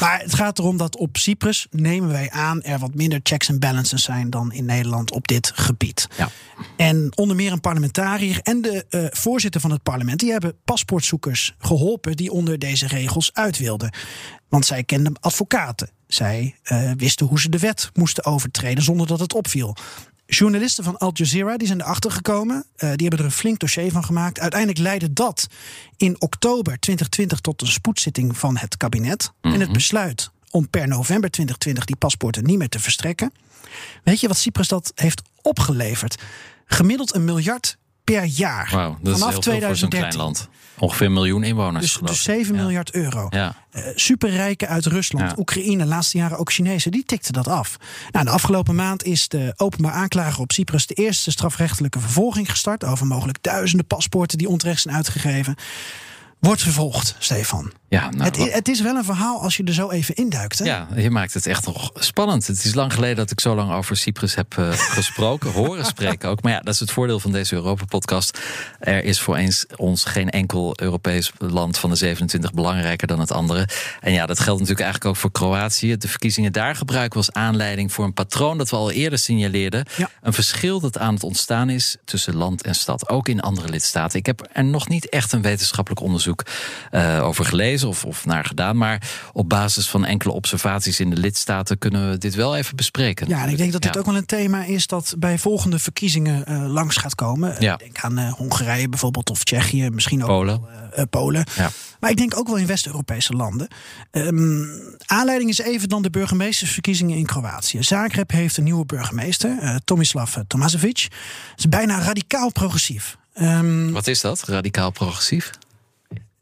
Maar 0.00 0.20
het 0.20 0.34
gaat 0.34 0.58
erom 0.58 0.76
dat 0.76 0.96
op 0.96 1.16
Cyprus 1.16 1.66
nemen 1.70 2.08
wij 2.08 2.30
aan 2.30 2.62
er 2.62 2.78
wat 2.78 2.94
minder 2.94 3.20
checks 3.22 3.48
en 3.48 3.58
balances 3.58 4.02
zijn 4.02 4.30
dan 4.30 4.52
in 4.52 4.64
Nederland 4.64 5.10
op 5.10 5.28
dit 5.28 5.52
gebied. 5.54 6.08
Ja. 6.16 6.28
En 6.76 7.12
onder 7.14 7.36
meer 7.36 7.52
een 7.52 7.60
parlementariër 7.60 8.40
en 8.42 8.62
de 8.62 8.84
eh, 8.88 9.04
voorzitter 9.10 9.60
van 9.60 9.70
het 9.70 9.82
parlement, 9.82 10.20
die 10.20 10.30
hebben 10.30 10.54
paspoortzoekers 10.64 11.54
geholpen 11.58 12.16
die 12.16 12.30
onder 12.32 12.58
deze 12.58 12.86
regels 12.86 13.30
uit 13.32 13.58
wilden. 13.58 13.90
Want 14.48 14.66
zij 14.66 14.84
kenden 14.84 15.16
advocaten. 15.20 15.90
Zij 16.06 16.54
eh, 16.62 16.90
wisten 16.96 17.26
hoe 17.26 17.40
ze 17.40 17.48
de 17.48 17.58
wet 17.58 17.90
moesten 17.94 18.24
overtreden 18.24 18.84
zonder 18.84 19.06
dat 19.06 19.20
het 19.20 19.34
opviel. 19.34 19.76
Journalisten 20.26 20.84
van 20.84 20.98
Al 20.98 21.10
Jazeera 21.12 21.56
die 21.56 21.66
zijn 21.66 21.80
erachter 21.80 22.10
gekomen. 22.10 22.64
Eh, 22.76 22.88
die 22.94 23.06
hebben 23.06 23.18
er 23.18 23.24
een 23.24 23.30
flink 23.30 23.58
dossier 23.58 23.90
van 23.90 24.04
gemaakt. 24.04 24.40
Uiteindelijk 24.40 24.80
leidde 24.80 25.12
dat 25.12 25.46
in 25.96 26.20
oktober 26.20 26.78
2020 26.78 27.40
tot 27.40 27.60
een 27.62 27.66
spoedzitting 27.66 28.38
van 28.38 28.56
het 28.56 28.76
kabinet. 28.76 29.32
En 29.40 29.60
het 29.60 29.72
besluit 29.72 30.30
om 30.50 30.68
per 30.68 30.88
november 30.88 31.30
2020 31.30 31.84
die 31.84 31.96
paspoorten 31.96 32.44
niet 32.44 32.58
meer 32.58 32.68
te 32.68 32.80
verstrekken. 32.80 33.32
Weet 34.02 34.20
je 34.20 34.28
wat 34.28 34.36
Cyprus 34.36 34.68
dat 34.68 34.92
heeft 34.94 35.22
opgeleverd? 35.42 36.22
Gemiddeld 36.66 37.14
een 37.14 37.24
miljard 37.24 37.76
per 38.04 38.24
jaar. 38.24 38.70
Wauw, 38.72 38.98
dat 39.02 39.14
is 39.14 39.20
Vanaf 39.20 39.44
heel 39.44 39.60
voor 39.60 39.76
zo'n 39.76 39.88
2013. 39.88 39.98
klein 39.98 40.16
land. 40.16 40.48
Ongeveer 40.78 41.06
een 41.06 41.12
miljoen 41.12 41.42
inwoners. 41.44 41.84
Dus, 41.84 42.00
dus 42.00 42.10
ik. 42.18 42.22
7 42.22 42.54
Ja. 42.54 42.60
miljard 42.60 42.90
euro. 42.94 43.26
Ja. 43.30 43.54
Eh, 43.70 43.82
superrijken 43.94 44.68
uit 44.68 44.86
Rusland, 44.86 45.30
Ja. 45.30 45.36
Oekraïne, 45.38 45.82
de 45.82 45.88
laatste 45.88 46.18
jaren 46.18 46.38
ook 46.38 46.52
Chinezen, 46.52 46.90
die 46.90 47.04
tikten 47.04 47.32
dat 47.32 47.48
af. 47.48 47.76
Nou, 48.10 48.24
de 48.24 48.30
afgelopen 48.30 48.74
maand 48.74 49.04
is 49.04 49.28
de 49.28 49.52
openbaar 49.56 49.92
aanklager 49.92 50.40
op 50.40 50.52
Cyprus 50.52 50.86
de 50.86 50.94
eerste 50.94 51.30
strafrechtelijke 51.30 52.00
vervolging 52.00 52.50
gestart 52.50 52.84
over 52.84 53.06
mogelijk 53.06 53.38
duizenden 53.40 53.86
paspoorten 53.86 54.38
die 54.38 54.48
onterecht 54.48 54.80
zijn 54.82 54.94
uitgegeven. 54.94 55.54
Wordt 56.46 56.62
vervolgd, 56.62 57.14
Stefan. 57.18 57.72
Ja, 57.88 58.10
nou, 58.10 58.24
het, 58.24 58.52
het 58.52 58.68
is 58.68 58.80
wel 58.80 58.96
een 58.96 59.04
verhaal 59.04 59.40
als 59.40 59.56
je 59.56 59.64
er 59.64 59.72
zo 59.72 59.90
even 59.90 60.14
induikt. 60.14 60.58
Hè? 60.58 60.64
ja, 60.64 60.88
je 60.96 61.10
maakt 61.10 61.34
het 61.34 61.46
echt 61.46 61.66
nog 61.66 61.90
spannend. 61.94 62.46
Het 62.46 62.64
is 62.64 62.74
lang 62.74 62.92
geleden 62.92 63.16
dat 63.16 63.30
ik 63.30 63.40
zo 63.40 63.54
lang 63.54 63.72
over 63.72 63.96
Cyprus 63.96 64.34
heb 64.34 64.58
eh, 64.58 64.72
gesproken, 64.72 65.52
horen 65.62 65.84
spreken 65.84 66.28
ook. 66.28 66.42
Maar 66.42 66.52
ja, 66.52 66.60
dat 66.60 66.74
is 66.74 66.80
het 66.80 66.90
voordeel 66.90 67.20
van 67.20 67.32
deze 67.32 67.54
Europa-podcast. 67.54 68.38
Er 68.78 69.04
is 69.04 69.20
voor 69.20 69.36
eens 69.36 69.66
ons 69.76 70.04
geen 70.04 70.30
enkel 70.30 70.72
Europees 70.80 71.32
land 71.38 71.78
van 71.78 71.90
de 71.90 71.96
27 71.96 72.52
belangrijker 72.52 73.06
dan 73.06 73.20
het 73.20 73.32
andere. 73.32 73.68
En 74.00 74.12
ja, 74.12 74.26
dat 74.26 74.38
geldt 74.38 74.60
natuurlijk 74.60 74.86
eigenlijk 74.86 75.14
ook 75.14 75.20
voor 75.20 75.32
Kroatië. 75.32 75.96
De 75.96 76.08
verkiezingen 76.08 76.52
daar 76.52 76.76
gebruiken 76.76 77.20
we 77.20 77.26
als 77.26 77.36
aanleiding 77.36 77.92
voor 77.92 78.04
een 78.04 78.14
patroon 78.14 78.58
dat 78.58 78.70
we 78.70 78.76
al 78.76 78.90
eerder 78.90 79.18
signaleerden. 79.18 79.86
Ja. 79.96 80.10
Een 80.22 80.32
verschil 80.32 80.80
dat 80.80 80.98
aan 80.98 81.14
het 81.14 81.22
ontstaan 81.22 81.70
is 81.70 81.96
tussen 82.04 82.36
land 82.36 82.62
en 82.62 82.74
stad, 82.74 83.08
ook 83.08 83.28
in 83.28 83.40
andere 83.40 83.68
lidstaten. 83.68 84.18
Ik 84.18 84.26
heb 84.26 84.48
er 84.52 84.64
nog 84.64 84.88
niet 84.88 85.08
echt 85.08 85.32
een 85.32 85.42
wetenschappelijk 85.42 86.00
onderzoek 86.00 86.35
eh, 86.90 87.24
over 87.24 87.44
gelezen 87.44 87.88
of, 87.88 88.04
of 88.04 88.24
naar 88.26 88.44
gedaan. 88.44 88.76
Maar 88.76 89.02
op 89.32 89.48
basis 89.48 89.88
van 89.88 90.04
enkele 90.04 90.32
observaties 90.32 91.00
in 91.00 91.10
de 91.10 91.16
lidstaten 91.16 91.78
kunnen 91.78 92.10
we 92.10 92.18
dit 92.18 92.34
wel 92.34 92.56
even 92.56 92.76
bespreken. 92.76 93.28
Ja, 93.28 93.42
en 93.42 93.48
ik 93.50 93.56
denk 93.56 93.72
dat 93.72 93.82
dit 93.82 93.94
Ja. 93.94 94.00
ook 94.00 94.06
wel 94.06 94.16
een 94.16 94.26
thema 94.26 94.64
is 94.64 94.86
dat 94.86 95.14
bij 95.18 95.38
volgende 95.38 95.78
verkiezingen 95.78 96.44
eh, 96.46 96.66
langs 96.66 96.96
gaat 96.96 97.14
komen. 97.14 97.56
Ja. 97.58 97.76
Denk 97.76 97.98
aan 98.00 98.18
eh, 98.18 98.32
Hongarije 98.32 98.88
bijvoorbeeld 98.88 99.30
of 99.30 99.44
Tsjechië, 99.44 99.90
misschien 99.90 100.20
ook 100.22 100.28
Polen. 100.28 100.60
wel, 100.94 101.06
Polen. 101.06 101.44
Ja. 101.56 101.70
Maar 102.00 102.10
ik 102.10 102.16
denk 102.16 102.36
ook 102.38 102.46
wel 102.46 102.56
in 102.56 102.66
West-Europese 102.66 103.32
landen. 103.32 103.68
Ehm, 104.10 104.62
aanleiding 105.06 105.50
is 105.50 105.58
even 105.58 105.88
dan 105.88 106.02
de 106.02 106.10
burgemeestersverkiezingen 106.10 107.16
in 107.16 107.26
Kroatië. 107.26 107.82
Zagreb 107.82 108.30
heeft 108.30 108.56
een 108.56 108.64
nieuwe 108.64 108.86
burgemeester, 108.86 109.80
Tomislav 109.84 110.36
Tomasevic. 110.46 111.06
Dat 111.10 111.58
is 111.58 111.68
bijna 111.68 112.00
radicaal 112.02 112.52
progressief. 112.52 113.16
Ehm, 113.34 113.90
Wat 113.90 114.06
is 114.06 114.20
dat? 114.20 114.42
Radicaal 114.46 114.90
progressief? 114.90 115.50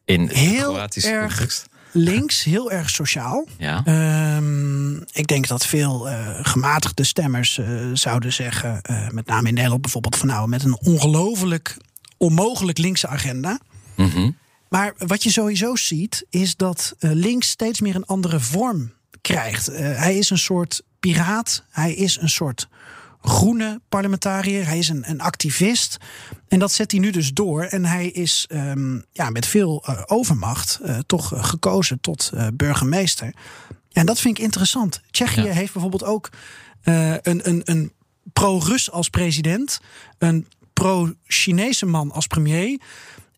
In 0.04 0.28
Heel 0.28 0.72
Kroatische 0.72 1.10
erg 1.10 1.36
context? 1.36 1.66
links, 1.92 2.44
heel 2.44 2.70
erg 2.70 2.90
sociaal. 2.90 3.46
Ja. 3.58 3.82
Ehm, 3.84 4.96
ik 4.96 5.26
denk 5.26 5.48
dat 5.48 5.66
veel 5.66 6.08
eh, 6.08 6.38
gematigde 6.42 7.04
stemmers 7.04 7.58
eh, 7.58 7.66
zouden 7.92 8.32
zeggen, 8.32 8.82
eh, 8.82 9.08
met 9.08 9.26
name 9.26 9.48
in 9.48 9.54
Nederland 9.54 9.82
bijvoorbeeld, 9.82 10.16
van 10.16 10.28
nou, 10.28 10.48
met 10.48 10.64
een 10.64 10.78
ongelooflijk 10.80 11.76
onmogelijk 12.16 12.78
linkse 12.78 13.08
agenda. 13.08 13.58
Mhm. 13.96 14.30
Maar 14.68 14.92
wat 14.98 15.22
je 15.22 15.30
sowieso 15.30 15.76
ziet, 15.76 16.26
is 16.30 16.56
dat 16.56 16.94
links 16.98 17.48
steeds 17.48 17.80
meer 17.80 17.94
een 17.94 18.06
andere 18.06 18.40
vorm 18.40 18.92
krijgt. 19.20 19.66
Hij 19.76 20.16
is 20.16 20.30
een 20.30 20.38
soort 20.38 20.82
piraat, 21.00 21.64
hij 21.70 21.94
is 21.94 22.18
een 22.20 22.28
soort 22.28 22.68
groene 23.24 23.80
parlementariër. 23.88 24.66
Hij 24.66 24.78
is 24.78 24.88
een, 24.88 25.10
een 25.10 25.20
activist. 25.20 25.96
En 26.48 26.58
dat 26.58 26.72
zet 26.72 26.90
hij 26.90 27.00
nu 27.00 27.10
dus 27.10 27.32
door. 27.32 27.62
En 27.62 27.84
hij 27.84 28.06
is 28.06 28.48
um, 28.52 29.04
ja, 29.12 29.30
met 29.30 29.46
veel 29.46 29.84
uh, 29.88 30.02
overmacht 30.06 30.80
uh, 30.82 30.98
toch 30.98 31.34
uh, 31.34 31.44
gekozen 31.44 32.00
tot 32.00 32.32
burgemeester. 32.54 33.34
En 33.92 34.06
dat 34.06 34.20
vind 34.20 34.38
ik 34.38 34.44
interessant. 34.44 35.00
Tsjechië 35.10 35.42
ja. 35.42 35.52
heeft 35.52 35.72
bijvoorbeeld 35.72 36.04
ook 36.04 36.30
een, 36.82 37.48
een, 37.48 37.62
een 37.64 37.92
pro-Rus 38.32 38.90
als 38.90 39.08
president. 39.08 39.80
Een 40.18 40.46
pro-Chinese 40.72 41.86
man 41.86 42.12
als 42.12 42.26
premier. 42.26 42.80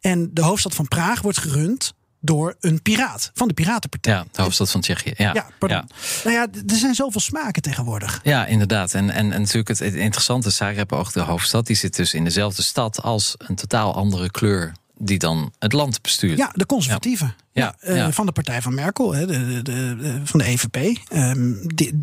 En 0.01 0.31
de 0.35 0.43
hoofdstad 0.43 0.75
van 0.75 0.89
Praag 0.89 1.23
wordt 1.23 1.39
gerund 1.39 1.95
door 2.27 2.57
een 2.61 2.83
piraat 2.83 3.31
van 3.35 3.49
de 3.49 3.55
Piratenpartij. 3.55 4.13
Ja, 4.13 4.27
de 4.33 4.43
hoofdstad 4.43 4.71
van 4.71 4.81
Tsjechië. 4.81 5.13
Ja, 5.17 5.35
ja 5.35 5.47
pardon. 5.59 5.79
Ja. 5.79 5.87
Nou 6.25 6.37
ja, 6.37 6.47
er 6.67 6.77
zijn 6.77 6.95
zoveel 6.95 7.21
smaken 7.21 7.63
tegenwoordig. 7.63 8.21
Ja, 8.23 8.47
inderdaad. 8.47 8.95
En, 8.95 9.11
en, 9.11 9.33
en 9.33 9.41
natuurlijk 9.41 9.69
het, 9.69 9.81
interessante, 9.81 10.51
Zagreb, 10.51 10.93
ook 10.93 11.13
de 11.13 11.21
hoofdstad, 11.21 11.67
die 11.67 11.77
zit 11.77 11.97
dus 11.97 12.15
in 12.15 12.25
dezelfde 12.25 12.63
stad 12.63 13.03
als 13.03 13.35
een 13.39 13.55
totaal 13.55 13.95
andere 13.95 14.31
kleur 14.31 14.73
die 14.99 15.19
dan 15.19 15.53
het 15.59 15.73
land 15.73 16.03
bestuurt. 16.03 16.39
Ja, 16.39 16.51
de 16.55 16.67
conservatieven. 16.67 17.35
Ja, 17.53 17.75
ja, 17.81 18.07
uh, 18.07 18.13
van 18.13 18.27
de 18.27 18.33
partij 18.33 18.63
van 18.63 18.75
Merkel, 18.75 19.11
de, 19.11 19.27
de, 19.27 19.63
de, 19.63 20.21
van 20.25 20.39
de 20.39 20.45
EVP. 20.45 20.99
Um, 21.13 21.61
die, 21.75 21.99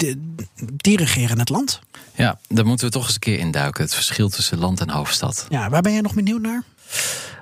die 0.76 0.97
regeren 0.97 1.39
het 1.39 1.49
land. 1.49 1.80
Ja, 2.15 2.39
daar 2.47 2.65
moeten 2.65 2.86
we 2.86 2.91
toch 2.91 3.05
eens 3.05 3.13
een 3.13 3.19
keer 3.19 3.39
induiken. 3.39 3.84
Het 3.84 3.93
verschil 3.93 4.30
tussen 4.30 4.57
land 4.57 4.80
en 4.80 4.89
hoofdstad. 4.89 5.45
Ja, 5.49 5.69
waar 5.69 5.82
ben 5.82 5.93
je 5.93 6.01
nog 6.01 6.13
benieuwd 6.13 6.41
naar? 6.41 6.63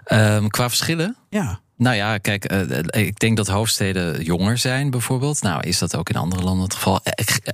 Um, 0.05 0.49
qua 0.49 0.69
verschillen? 0.69 1.15
Ja. 1.29 1.59
Nou 1.81 1.95
ja, 1.95 2.17
kijk, 2.17 2.51
uh, 2.51 2.79
ik 3.05 3.19
denk 3.19 3.37
dat 3.37 3.47
hoofdsteden 3.47 4.23
jonger 4.23 4.57
zijn 4.57 4.89
bijvoorbeeld. 4.89 5.41
Nou, 5.41 5.67
is 5.67 5.77
dat 5.77 5.95
ook 5.95 6.09
in 6.09 6.15
andere 6.15 6.43
landen 6.43 6.63
het 6.63 6.73
geval? 6.73 7.01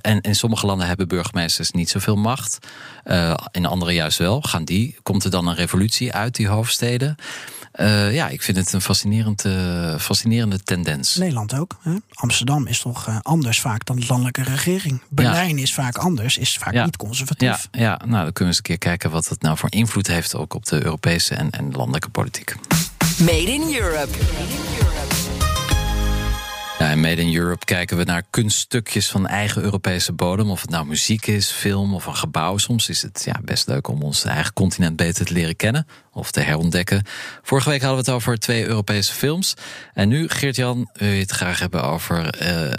En 0.00 0.20
in 0.20 0.34
sommige 0.34 0.66
landen 0.66 0.86
hebben 0.86 1.08
burgemeesters 1.08 1.70
niet 1.70 1.90
zoveel 1.90 2.16
macht. 2.16 2.58
Uh, 3.04 3.34
in 3.50 3.66
andere 3.66 3.92
juist 3.92 4.18
wel. 4.18 4.40
Gaan 4.40 4.64
die? 4.64 4.96
Komt 5.02 5.24
er 5.24 5.30
dan 5.30 5.46
een 5.46 5.54
revolutie 5.54 6.12
uit 6.12 6.34
die 6.34 6.48
hoofdsteden? 6.48 7.16
Uh, 7.80 8.14
ja, 8.14 8.28
ik 8.28 8.42
vind 8.42 8.56
het 8.56 8.72
een 8.72 8.80
fascinerende, 8.80 9.96
fascinerende 9.98 10.62
tendens. 10.62 11.16
Nederland 11.16 11.54
ook. 11.54 11.76
Hè? 11.82 11.94
Amsterdam 12.14 12.66
is 12.66 12.80
toch 12.80 13.22
anders 13.22 13.60
vaak 13.60 13.84
dan 13.84 13.96
de 13.96 14.06
landelijke 14.08 14.42
regering. 14.42 15.02
Berlijn 15.08 15.56
ja. 15.56 15.62
is 15.62 15.74
vaak 15.74 15.96
anders, 15.96 16.38
is 16.38 16.56
vaak 16.56 16.72
ja. 16.72 16.84
niet 16.84 16.96
conservatief. 16.96 17.68
Ja, 17.70 17.80
ja, 17.80 17.96
nou 17.96 18.10
dan 18.10 18.32
kunnen 18.32 18.34
we 18.34 18.44
eens 18.44 18.56
een 18.56 18.62
keer 18.62 18.78
kijken 18.78 19.10
wat 19.10 19.28
het 19.28 19.42
nou 19.42 19.56
voor 19.56 19.72
invloed 19.72 20.06
heeft 20.06 20.34
ook 20.34 20.54
op 20.54 20.66
de 20.66 20.84
Europese 20.84 21.34
en, 21.34 21.50
en 21.50 21.72
landelijke 21.72 22.08
politiek. 22.08 22.56
Made 23.18 23.52
in 23.52 23.74
Europe. 23.74 24.08
Ja, 26.78 26.90
in 26.90 27.00
Made 27.00 27.22
in 27.22 27.34
Europe 27.34 27.64
kijken 27.64 27.96
we 27.96 28.04
naar 28.04 28.22
kunststukjes 28.30 29.08
van 29.08 29.26
eigen 29.26 29.62
Europese 29.62 30.12
bodem. 30.12 30.50
Of 30.50 30.60
het 30.60 30.70
nou 30.70 30.86
muziek 30.86 31.26
is, 31.26 31.50
film 31.50 31.94
of 31.94 32.06
een 32.06 32.16
gebouw. 32.16 32.56
Soms 32.56 32.88
is 32.88 33.02
het 33.02 33.22
ja, 33.24 33.40
best 33.44 33.66
leuk 33.66 33.88
om 33.88 34.02
ons 34.02 34.24
eigen 34.24 34.52
continent 34.52 34.96
beter 34.96 35.26
te 35.26 35.32
leren 35.32 35.56
kennen 35.56 35.86
of 36.12 36.30
te 36.30 36.40
herontdekken. 36.40 37.02
Vorige 37.42 37.68
week 37.68 37.82
hadden 37.82 38.04
we 38.04 38.10
het 38.10 38.20
over 38.20 38.38
twee 38.38 38.66
Europese 38.66 39.14
films. 39.14 39.54
En 39.94 40.08
nu, 40.08 40.28
Geert-Jan, 40.28 40.90
wil 40.92 41.08
je 41.08 41.20
het 41.20 41.30
graag 41.30 41.58
hebben 41.58 41.82
over 41.82 42.42
uh, 42.42 42.72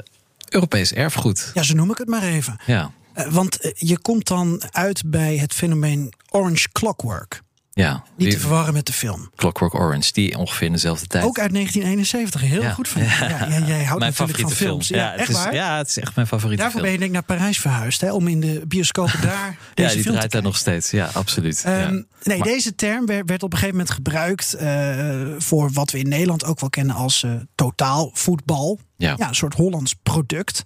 Europees 0.50 0.94
erfgoed. 0.94 1.52
Ja, 1.54 1.64
zo 1.64 1.74
noem 1.74 1.92
ik 1.92 1.98
het 1.98 2.08
maar 2.08 2.24
even. 2.24 2.60
Ja. 2.66 2.92
Uh, 3.16 3.28
want 3.28 3.66
uh, 3.66 3.72
je 3.76 4.00
komt 4.00 4.28
dan 4.28 4.62
uit 4.72 5.02
bij 5.06 5.38
het 5.38 5.54
fenomeen 5.54 6.14
Orange 6.30 6.70
Clockwork. 6.72 7.42
Ja, 7.84 8.04
niet 8.16 8.32
te 8.32 8.40
verwarren 8.40 8.74
met 8.74 8.86
de 8.86 8.94
film. 8.94 9.30
Clockwork 9.36 9.74
Orange, 9.74 10.12
die 10.12 10.38
ongeveer 10.38 10.68
in 10.68 10.74
dezelfde 10.74 11.08
tijd. 11.08 11.24
Ook 11.24 11.40
uit 11.40 11.54
1971, 11.54 12.42
heel 12.42 12.62
ja. 12.62 12.72
goed 12.72 12.88
van. 12.88 13.02
Ja, 13.02 13.28
ja, 13.30 13.66
jij 13.68 13.84
houdt 13.84 14.00
mijn 14.00 14.14
natuurlijk 14.18 14.40
van 14.40 14.52
films. 14.52 14.88
Film. 14.88 15.00
Ja, 15.00 15.16
echt 15.16 15.30
is, 15.30 15.36
waar? 15.36 15.54
Ja, 15.54 15.78
het 15.78 15.88
is 15.88 15.98
echt 15.98 16.16
mijn 16.16 16.28
favoriete 16.28 16.62
Daarvoor 16.62 16.82
film. 16.82 16.92
ben 16.92 16.92
je 16.92 17.10
denk 17.10 17.24
ik 17.24 17.28
naar 17.28 17.38
Parijs 17.38 17.60
verhuisd, 17.60 18.02
hè, 18.02 18.12
om 18.12 18.28
in 18.28 18.40
de 18.40 18.62
bioscopen 18.68 19.22
daar 19.28 19.58
deze 19.74 19.98
ja, 19.98 20.04
die 20.04 20.12
draait 20.12 20.32
daar 20.32 20.42
nog 20.42 20.58
steeds. 20.58 20.92
Ja, 20.92 21.10
absoluut. 21.14 21.64
Um, 21.68 22.08
nee, 22.24 22.38
maar, 22.38 22.48
deze 22.48 22.76
term 22.76 23.06
werd, 23.06 23.30
werd, 23.30 23.44
op 23.44 23.52
een 23.52 23.58
gegeven 23.58 23.78
moment 23.78 23.96
gebruikt 23.96 24.56
uh, 24.62 25.36
voor 25.38 25.72
wat 25.72 25.92
we 25.92 26.00
in 26.00 26.10
Nederland 26.10 26.46
ook 26.46 26.60
wel 26.60 26.70
kennen 26.70 26.96
als 26.96 27.24
uh, 27.24 27.32
totaal 27.56 28.12
voetbal. 28.14 28.80
Ja. 28.98 29.16
ja, 29.18 29.28
een 29.28 29.36
soort 29.36 29.54
Hollands 29.54 29.94
product. 30.04 30.62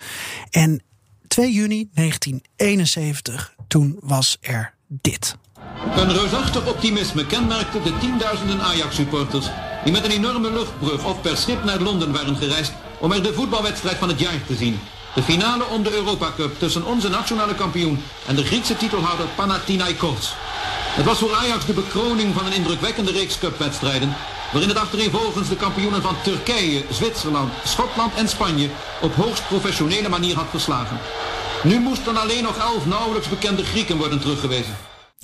En 0.49 0.81
2 1.27 1.51
juni 1.51 1.89
1971, 1.93 3.55
toen 3.67 3.97
was 4.01 4.37
er 4.41 4.73
dit. 4.87 5.35
Een 5.95 6.13
reusachtig 6.13 6.65
optimisme 6.65 7.25
kenmerkte 7.25 7.81
de 7.81 7.97
tienduizenden 7.97 8.61
Ajax-supporters... 8.61 9.45
die 9.83 9.93
met 9.93 10.05
een 10.05 10.11
enorme 10.11 10.51
luchtbrug 10.51 11.05
of 11.05 11.21
per 11.21 11.37
schip 11.37 11.63
naar 11.63 11.79
Londen 11.79 12.11
waren 12.11 12.35
gereisd... 12.35 12.71
om 12.99 13.11
er 13.11 13.23
de 13.23 13.33
voetbalwedstrijd 13.33 13.97
van 13.97 14.07
het 14.07 14.19
jaar 14.19 14.45
te 14.47 14.55
zien. 14.55 14.79
De 15.15 15.23
finale 15.23 15.65
om 15.65 15.83
de 15.83 15.93
Europa 15.93 16.31
Cup 16.35 16.59
tussen 16.59 16.85
onze 16.85 17.09
nationale 17.09 17.55
kampioen... 17.55 18.03
en 18.27 18.35
de 18.35 18.43
Griekse 18.43 18.77
titelhouder 18.77 19.25
Panathinaikos. 19.35 20.33
Het 20.95 21.05
was 21.05 21.17
voor 21.17 21.33
Ajax 21.33 21.65
de 21.65 21.73
bekroning 21.73 22.33
van 22.33 22.45
een 22.45 22.53
indrukwekkende 22.53 23.11
reeks 23.11 23.39
cupwedstrijden... 23.39 24.15
waarin 24.51 24.69
het 24.69 24.79
achtereenvolgens 24.79 25.49
de 25.49 25.55
kampioenen 25.55 26.01
van 26.01 26.15
Turkije, 26.23 26.83
Zwitserland, 26.91 27.53
Schotland 27.63 28.13
en 28.13 28.29
Spanje... 28.29 28.69
op 29.01 29.15
hoogst 29.15 29.47
professionele 29.47 30.09
manier 30.09 30.35
had 30.35 30.47
verslagen. 30.49 30.99
Nu 31.63 31.79
moesten 31.79 32.17
alleen 32.17 32.43
nog 32.43 32.57
elf 32.57 32.85
nauwelijks 32.85 33.29
bekende 33.29 33.63
Grieken 33.63 33.97
worden 33.97 34.19
teruggewezen. 34.19 34.75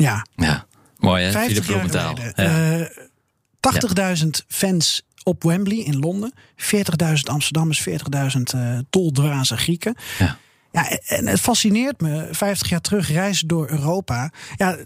Ja. 0.04 0.26
ja, 0.36 0.66
mooi 0.98 1.24
hè, 1.24 1.32
50 1.32 1.68
jaar. 1.68 2.34
Ja. 2.36 2.80
Uh, 2.80 2.86
80.000 4.24 4.28
fans 4.48 5.02
op 5.24 5.44
Wembley 5.44 5.78
in 5.78 6.00
Londen. 6.00 6.34
40.000 6.56 6.76
Amsterdammers, 7.24 7.90
40.000 7.90 7.96
uh, 8.56 8.80
toldwaze 8.90 9.58
Grieken. 9.58 9.96
Ja. 10.20 10.38
Ja, 10.72 10.90
en 11.06 11.28
het 11.28 11.40
fascineert 11.40 12.02
me, 12.02 12.28
50 12.32 12.70
jaar 12.70 12.82
terug 12.82 13.12
reizen 13.12 13.48
door 13.48 13.70
Europa. 13.70 14.32
Ja, 14.56 14.78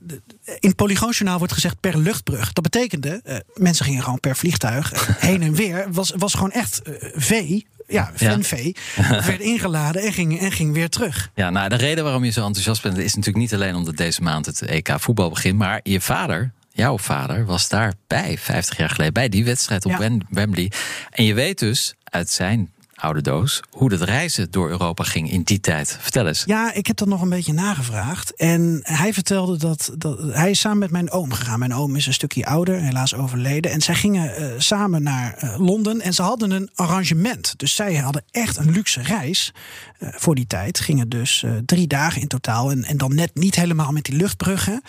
in 0.60 0.76
Polygoonjournaal 0.76 1.38
wordt 1.38 1.54
gezegd 1.54 1.80
per 1.80 1.98
luchtbrug. 1.98 2.54
Dat 2.54 2.64
betekende, 2.64 3.22
uh, 3.26 3.36
mensen 3.54 3.86
gingen 3.86 4.04
gewoon 4.04 4.20
per 4.20 4.36
vliegtuig 4.36 5.08
heen 5.28 5.42
en 5.42 5.54
weer. 5.54 5.88
Was, 5.92 6.14
was 6.18 6.34
gewoon 6.34 6.52
echt 6.52 6.82
uh, 6.88 6.96
vee 7.16 7.68
ja, 7.94 8.12
fanvee, 8.16 8.76
ja. 8.96 9.26
werd 9.26 9.40
ingeladen 9.40 10.02
en 10.02 10.14
ging, 10.14 10.40
en 10.40 10.52
ging 10.52 10.74
weer 10.74 10.90
terug. 10.90 11.30
Ja, 11.36 11.50
nou, 11.50 11.70
de 11.70 11.76
reden 11.76 12.04
waarom 12.04 12.24
je 12.24 12.32
zo 12.32 12.46
enthousiast 12.46 12.82
bent... 12.82 12.98
is 12.98 13.16
natuurlijk 13.16 13.44
niet 13.44 13.54
alleen 13.54 13.76
omdat 13.76 13.98
deze 13.98 14.22
maand 14.22 14.46
het 14.46 14.62
EK 14.62 14.90
voetbal 14.98 15.30
begint... 15.30 15.58
maar 15.58 15.80
je 15.84 16.02
vader, 16.02 16.52
jouw 16.72 16.98
vader, 16.98 17.46
was 17.46 17.70
daarbij 17.70 18.38
50 18.38 18.78
jaar 18.78 18.90
geleden... 18.90 19.14
bij 19.14 19.30
die 19.30 19.46
wedstrijd 19.46 19.86
op 19.86 19.92
ja. 19.92 20.20
Wembley. 20.30 20.72
En 21.10 21.24
je 21.24 21.34
weet 21.34 21.60
dus 21.60 21.94
uit 22.04 22.30
zijn 22.30 22.73
oude 23.04 23.22
doos 23.22 23.62
hoe 23.70 23.92
het 23.92 24.02
reizen 24.02 24.52
door 24.52 24.70
Europa 24.70 25.04
ging 25.04 25.32
in 25.32 25.42
die 25.42 25.60
tijd. 25.60 25.98
Vertel 26.02 26.28
eens. 26.28 26.44
Ja, 26.46 26.74
ik 26.74 26.88
heb 26.88 26.98
dat 26.98 27.08
nog 27.08 27.22
een 27.22 27.30
beetje 27.30 27.54
nagevraagd. 27.54 28.36
En 28.36 28.80
hij 28.84 29.14
vertelde 29.14 29.58
dat, 29.58 29.92
dat 29.98 30.20
hij 30.34 30.50
is 30.50 30.60
samen 30.60 30.80
met 30.80 30.92
mijn 30.92 31.12
oom 31.12 31.34
gegaan. 31.34 31.60
Mijn 31.60 31.74
oom 31.74 31.96
is 31.96 32.06
een 32.06 32.14
stukje 32.14 32.46
ouder, 32.46 32.80
helaas 32.82 33.16
overleden. 33.16 33.72
En 33.72 33.82
zij 33.82 33.96
gingen 33.96 34.42
uh, 34.42 34.48
samen 34.58 35.04
naar 35.04 35.44
uh, 35.44 35.60
Londen 35.60 36.02
en 36.02 36.14
ze 36.14 36.22
hadden 36.22 36.52
een 36.52 36.70
arrangement. 36.76 37.54
Dus 37.58 37.76
zij 37.76 37.96
hadden 37.96 38.24
echt 38.32 38.58
een 38.58 38.72
luxe 38.72 39.02
reis 39.02 39.54
uh, 40.00 40.10
voor 40.12 40.36
die 40.36 40.48
tijd. 40.48 40.80
Gingen 40.80 41.10
dus 41.10 41.46
drie 41.66 41.88
dagen 41.88 42.22
in 42.22 42.28
totaal 42.28 42.72
en, 42.72 42.84
en 42.84 42.98
dan 42.98 43.16
net 43.16 43.36
niet 43.36 43.56
helemaal 43.56 43.92
met 43.92 44.04
die 44.04 44.16
luchtbruggen. 44.16 44.82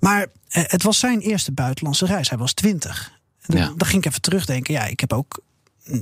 Maar 0.00 0.26
het 0.48 0.82
was 0.82 0.98
zijn 0.98 1.20
eerste 1.20 1.52
buitenlandse 1.52 2.06
reis. 2.06 2.28
Hij 2.28 2.38
was 2.38 2.52
twintig. 2.52 3.18
Ja. 3.40 3.72
Dan 3.76 3.88
ging 3.88 4.02
ik 4.02 4.08
even 4.08 4.20
terugdenken. 4.20 4.74
Ja, 4.74 4.84
ik 4.84 5.00
heb 5.00 5.12
ook 5.12 5.40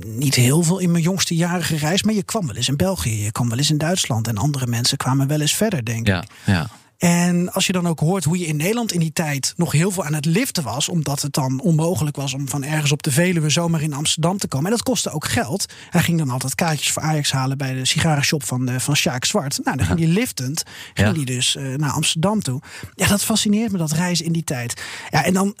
niet 0.05 0.35
heel 0.35 0.63
veel 0.63 0.79
in 0.79 0.91
mijn 0.91 1.03
jongste 1.03 1.35
jaren 1.35 1.63
gereisd. 1.63 2.05
Maar 2.05 2.13
je 2.13 2.23
kwam 2.23 2.47
wel 2.47 2.55
eens 2.55 2.67
in 2.67 2.75
België, 2.75 3.23
je 3.23 3.31
kwam 3.31 3.49
wel 3.49 3.57
eens 3.57 3.69
in 3.69 3.77
Duitsland. 3.77 4.27
En 4.27 4.37
andere 4.37 4.67
mensen 4.67 4.97
kwamen 4.97 5.27
wel 5.27 5.41
eens 5.41 5.55
verder, 5.55 5.85
denk 5.85 6.07
ja, 6.07 6.21
ik. 6.21 6.29
Ja. 6.45 6.69
En 6.99 7.51
als 7.53 7.65
je 7.65 7.71
dan 7.71 7.87
ook 7.87 7.99
hoort 7.99 8.23
hoe 8.23 8.37
je 8.39 8.45
in 8.45 8.55
Nederland 8.55 8.91
in 8.91 8.99
die 8.99 9.13
tijd 9.13 9.53
nog 9.57 9.71
heel 9.71 9.91
veel 9.91 10.05
aan 10.05 10.13
het 10.13 10.25
liften 10.25 10.63
was, 10.63 10.89
omdat 10.89 11.21
het 11.21 11.33
dan 11.33 11.59
onmogelijk 11.61 12.15
was 12.15 12.33
om 12.33 12.47
van 12.49 12.63
ergens 12.63 12.91
op 12.91 13.03
de 13.03 13.11
Veluwe 13.11 13.49
zomaar 13.49 13.81
in 13.81 13.93
Amsterdam 13.93 14.37
te 14.37 14.47
komen. 14.47 14.65
En 14.65 14.71
dat 14.71 14.83
kostte 14.83 15.09
ook 15.09 15.25
geld. 15.25 15.65
Hij 15.89 16.01
ging 16.01 16.17
dan 16.17 16.29
altijd 16.29 16.55
kaartjes 16.55 16.91
voor 16.91 17.01
Ajax 17.01 17.31
halen 17.31 17.57
bij 17.57 17.73
de 17.73 17.85
sigarenshop 17.85 18.43
van, 18.43 18.65
de, 18.65 18.79
van 18.79 18.95
Sjaak 18.95 19.25
Zwart. 19.25 19.59
Nou, 19.63 19.77
dan 19.77 19.85
ging 19.85 19.99
hij 19.99 20.07
liftend, 20.07 20.63
ging 20.93 21.07
Ja. 21.07 21.13
hij 21.13 21.23
dus 21.23 21.55
uh, 21.55 21.75
naar 21.77 21.91
Amsterdam 21.91 22.41
toe. 22.41 22.61
Ja, 22.95 23.07
dat 23.07 23.23
fascineert 23.23 23.71
me, 23.71 23.77
dat 23.77 23.91
reizen 23.91 24.25
in 24.25 24.31
die 24.31 24.43
tijd. 24.43 24.81
Ja, 25.09 25.23
en 25.23 25.33
dan, 25.33 25.47
uh, 25.47 25.53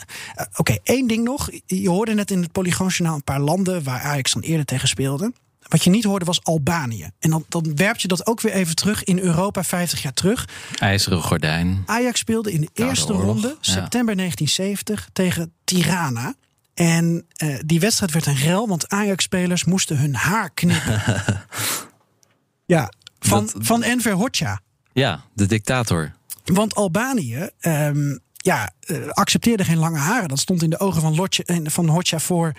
oké, 0.49 0.59
okay, 0.59 0.79
één 0.83 1.07
ding 1.07 1.23
nog. 1.23 1.49
Je 1.65 1.89
hoorde 1.89 2.13
net 2.13 2.31
in 2.31 2.41
het 2.41 2.51
Polygoonjournaal 2.51 3.15
een 3.15 3.23
paar 3.23 3.39
landen 3.39 3.83
waar 3.83 4.01
Ajax 4.01 4.33
dan 4.33 4.41
eerder 4.41 4.65
tegen 4.65 4.87
speelde. 4.87 5.31
Wat 5.69 5.83
je 5.83 5.89
niet 5.89 6.03
hoorde 6.03 6.25
was 6.25 6.43
Albanië. 6.43 7.09
En 7.19 7.29
dan, 7.29 7.45
dan 7.49 7.75
werp 7.75 7.97
je 7.97 8.07
dat 8.07 8.25
ook 8.27 8.41
weer 8.41 8.51
even 8.53 8.75
terug 8.75 9.03
in 9.03 9.19
Europa 9.19 9.63
50 9.63 10.01
jaar 10.01 10.13
terug. 10.13 10.47
IJzeren 10.79 11.21
gordijn. 11.21 11.83
Ajax 11.85 12.19
speelde 12.19 12.51
in 12.51 12.61
de 12.61 12.69
Koude 12.73 12.91
eerste 12.93 13.13
oorlog, 13.13 13.25
ronde, 13.25 13.47
ja. 13.47 13.71
september 13.71 14.15
1970, 14.15 15.09
tegen 15.13 15.51
Tirana. 15.63 16.33
En 16.73 17.25
uh, 17.43 17.59
die 17.65 17.79
wedstrijd 17.79 18.11
werd 18.11 18.25
een 18.25 18.35
rel, 18.35 18.67
want 18.67 18.89
Ajax-spelers 18.89 19.63
moesten 19.63 19.97
hun 19.97 20.15
haar 20.15 20.49
knippen. 20.53 21.01
ja, 22.65 22.91
van, 23.19 23.45
Dat- 23.45 23.55
van 23.65 23.83
Enver 23.83 24.13
Hoxha. 24.13 24.61
Ja, 24.93 25.23
de 25.33 25.45
dictator. 25.45 26.11
Want 26.45 26.75
Albanië, 26.75 27.49
ehm, 27.59 28.17
ja, 28.35 28.63
eh, 28.65 28.69
accepteerde 29.09 29.63
geen 29.63 29.77
lange 29.77 29.97
haren. 29.97 30.27
Dat 30.27 30.39
stond 30.39 30.63
in 30.63 30.69
de 30.69 30.79
ogen 30.79 31.01
van, 31.01 31.15
Lotje, 31.15 31.43
en 31.45 31.71
van 31.71 31.87
Hotja 31.87 32.19
voor 32.19 32.53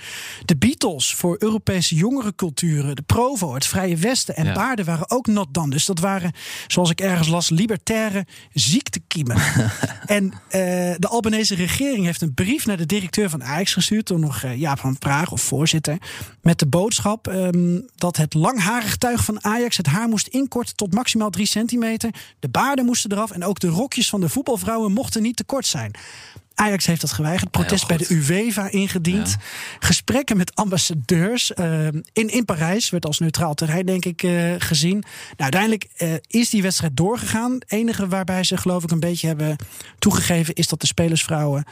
de 0.45 0.57
Beatles, 0.57 1.15
voor 1.15 1.37
Europese 1.39 1.95
jongerenculturen, 1.95 2.97
de 2.97 3.03
Provo, 3.03 3.55
het 3.55 3.67
Vrije 3.67 3.97
Westen 3.97 4.37
en 4.37 4.45
Ja. 4.45 4.53
baarden 4.53 4.85
waren 4.85 5.11
ook 5.11 5.27
not 5.27 5.49
dan. 5.55 5.71
Dus 5.71 5.85
dat 5.85 5.99
waren, 5.99 6.33
zoals 6.67 6.91
ik 6.91 7.01
ergens 7.01 7.29
las, 7.29 7.51
libertaire 7.51 8.27
ziektekiemen. 8.53 9.37
en 10.07 10.33
eh, 10.49 10.61
de 10.99 11.07
Albanese 11.09 11.55
regering 11.55 12.05
heeft 12.05 12.23
een 12.23 12.35
brief 12.35 12.67
naar 12.67 12.77
de 12.77 12.87
directeur 12.87 13.31
van 13.31 13.45
Ajax 13.45 13.73
gestuurd, 13.73 14.07
toen 14.07 14.21
nog 14.21 14.43
eh, 14.43 14.57
Jaap 14.57 14.79
van 14.79 14.99
Praag 14.99 15.33
of 15.33 15.43
voorzitter, 15.43 15.99
met 16.43 16.59
de 16.59 16.67
boodschap 16.67 17.29
ehm, 17.29 17.81
dat 17.97 18.17
het 18.17 18.35
langharig 18.35 18.97
tuig 18.97 19.25
van 19.25 19.45
Ajax 19.45 19.77
het 19.77 19.87
haar 19.87 20.09
moest 20.09 20.27
inkorten 20.27 20.77
tot 20.77 20.95
maximaal 20.95 21.31
3 21.31 21.47
centimeter. 21.47 22.11
De 22.39 22.49
baarden 22.49 22.85
moesten 22.85 23.13
eraf 23.13 23.31
en 23.31 23.45
ook 23.45 23.59
de 23.61 23.69
rokjes 23.69 24.09
van 24.09 24.21
de 24.21 24.29
voetbalvrouwen 24.29 24.93
mochten 24.93 25.23
niet 25.23 25.37
te 25.37 25.45
kort 25.45 25.67
zijn. 25.67 25.91
Ajax 26.61 26.87
heeft 26.87 27.01
dat 27.01 27.13
geweigerd. 27.13 27.51
Protest 27.51 27.87
bij 27.87 27.97
de 27.97 28.07
UEFA 28.09 28.71
ingediend. 28.71 29.37
Gesprekken 29.79 30.37
met 30.37 30.55
ambassadeurs. 30.55 31.55
eh, 31.55 31.87
in, 31.87 32.29
in 32.29 32.45
Parijs 32.45 32.91
werd 32.91 33.07
als 33.07 33.19
neutraal 33.19 33.55
terrein, 33.55 33.87
denk 33.87 34.05
ik, 34.05 34.23
eh, 34.23 34.55
gezien. 34.59 34.99
Nou, 34.99 35.37
uiteindelijk 35.37 35.87
eh, 35.97 36.15
is 36.27 36.51
die 36.51 36.63
wedstrijd 36.63 36.97
doorgegaan. 36.97 37.53
Het 37.53 37.65
enige 37.67 38.09
waarbij 38.09 38.45
ze, 38.45 38.57
geloof 38.57 38.83
ik, 38.83 38.91
een 38.91 39.01
beetje 39.01 39.27
hebben 39.27 39.57
toegegeven... 39.99 40.55
is 40.55 40.69
dat 40.69 40.81
de 40.81 40.87
spelersvrouwen 40.87 41.65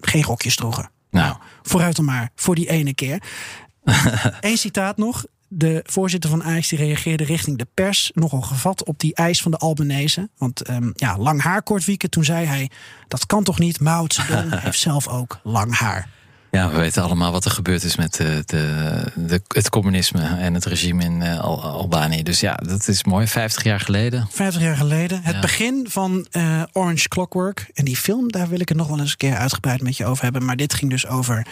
geen 0.00 0.22
rokjes 0.22 0.56
droegen. 0.56 0.90
Nou, 1.10 1.36
Vooruit 1.62 1.96
dan 1.96 2.04
maar, 2.04 2.30
voor 2.34 2.54
die 2.54 2.70
ene 2.70 2.94
keer. 2.94 3.22
Eén 4.40 4.58
citaat 4.58 4.96
nog. 4.96 5.24
De 5.48 5.80
voorzitter 5.84 6.30
van 6.30 6.42
Ajax 6.44 6.68
die 6.68 6.78
reageerde 6.78 7.24
richting 7.24 7.58
de 7.58 7.66
pers 7.74 8.10
nogal 8.14 8.40
gevat 8.40 8.84
op 8.84 8.98
die 9.00 9.14
eis 9.14 9.42
van 9.42 9.50
de 9.50 9.56
Albanese. 9.56 10.28
Want 10.38 10.60
ehm, 10.62 10.90
ja, 10.94 11.18
lang 11.18 11.42
haar 11.42 11.62
kort 11.62 11.84
wieken. 11.84 12.10
Toen 12.10 12.24
zei 12.24 12.46
hij, 12.46 12.70
dat 13.08 13.26
kan 13.26 13.42
toch 13.44 13.58
niet? 13.58 13.80
Mao 13.80 14.04
Zedong 14.08 14.60
heeft 14.62 14.78
zelf 14.78 15.08
ook 15.08 15.40
lang 15.42 15.74
haar. 15.78 16.08
Ja, 16.50 16.70
we 16.70 16.76
weten 16.76 17.02
allemaal 17.02 17.32
wat 17.32 17.44
er 17.44 17.50
gebeurd 17.50 17.82
is 17.84 17.96
met 17.96 18.14
de, 18.14 18.42
de, 18.46 19.02
de, 19.14 19.42
het 19.48 19.68
communisme 19.68 20.22
en 20.22 20.54
het 20.54 20.64
regime 20.64 21.04
in 21.04 21.22
eh, 21.22 21.40
Al- 21.40 21.62
Albanië. 21.62 22.22
Dus 22.22 22.40
ja, 22.40 22.54
dat 22.54 22.88
is 22.88 23.04
mooi. 23.04 23.26
50 23.26 23.62
jaar 23.64 23.80
geleden. 23.80 24.26
50 24.30 24.62
jaar 24.62 24.76
geleden. 24.76 25.20
Het 25.22 25.34
Ja. 25.34 25.40
begin 25.40 25.86
van 25.90 26.26
eh, 26.30 26.62
Orange 26.72 27.08
Clockwork. 27.08 27.70
En 27.74 27.84
die 27.84 27.96
film, 27.96 28.30
daar 28.32 28.48
wil 28.48 28.60
ik 28.60 28.68
het 28.68 28.78
nog 28.78 28.88
wel 28.88 29.00
eens 29.00 29.10
een 29.10 29.16
keer 29.16 29.36
uitgebreid 29.36 29.82
met 29.82 29.96
je 29.96 30.06
over 30.06 30.22
hebben. 30.24 30.44
Maar 30.44 30.56
dit 30.56 30.74
ging 30.74 30.90
dus 30.90 31.06
over 31.06 31.46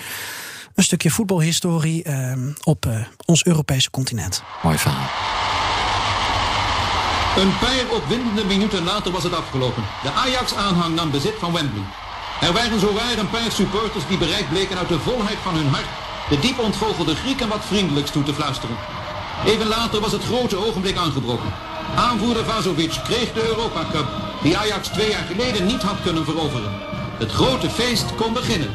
een 0.74 0.84
stukje 0.84 1.10
voetbalhistorie 1.10 2.02
ehm, 2.02 2.52
op 2.64 2.86
eh, 2.86 3.00
ons 3.24 3.44
Europese 3.44 3.90
continent. 3.90 4.42
Mooi 4.62 4.78
verhaal. 4.78 5.08
Een 7.36 7.58
paar 7.58 7.96
opwindende 7.96 8.44
minuten 8.44 8.84
later 8.84 9.12
was 9.12 9.22
het 9.22 9.34
afgelopen. 9.34 9.82
De 10.02 10.10
Ajax-aanhang 10.10 10.94
nam 10.94 11.10
bezit 11.10 11.34
van 11.38 11.52
Wembley. 11.52 11.82
Er 12.40 12.52
waren 12.52 12.80
zowaar 12.80 13.18
een 13.18 13.30
paar 13.30 13.52
supporters 13.52 14.06
die 14.06 14.18
bereid 14.18 14.48
bleken 14.48 14.78
uit 14.78 14.88
de 14.88 14.98
volheid 14.98 15.38
van 15.42 15.54
hun 15.54 15.68
hart 15.68 16.02
de 16.28 16.38
diep 16.38 16.58
ontvogelde 16.58 17.14
Grieken 17.14 17.48
wat 17.48 17.64
vriendelijks 17.64 18.10
toe 18.10 18.22
te 18.22 18.34
fluisteren. 18.34 18.76
Even 19.46 19.66
later 19.66 20.00
was 20.00 20.12
het 20.12 20.24
grote 20.24 20.56
ogenblik 20.66 20.96
aangebroken. 20.96 21.52
Aanvoerder 21.96 22.44
Vazovic 22.44 23.00
kreeg 23.04 23.32
de 23.32 23.46
Europa 23.46 23.86
Cup, 23.92 24.06
die 24.42 24.56
Ajax 24.56 24.88
twee 24.88 25.10
jaar 25.10 25.24
geleden 25.24 25.66
niet 25.66 25.82
had 25.82 26.02
kunnen 26.02 26.24
veroveren. 26.24 26.72
Het 27.18 27.30
grote 27.30 27.70
feest 27.70 28.14
kon 28.14 28.32
beginnen. 28.32 28.70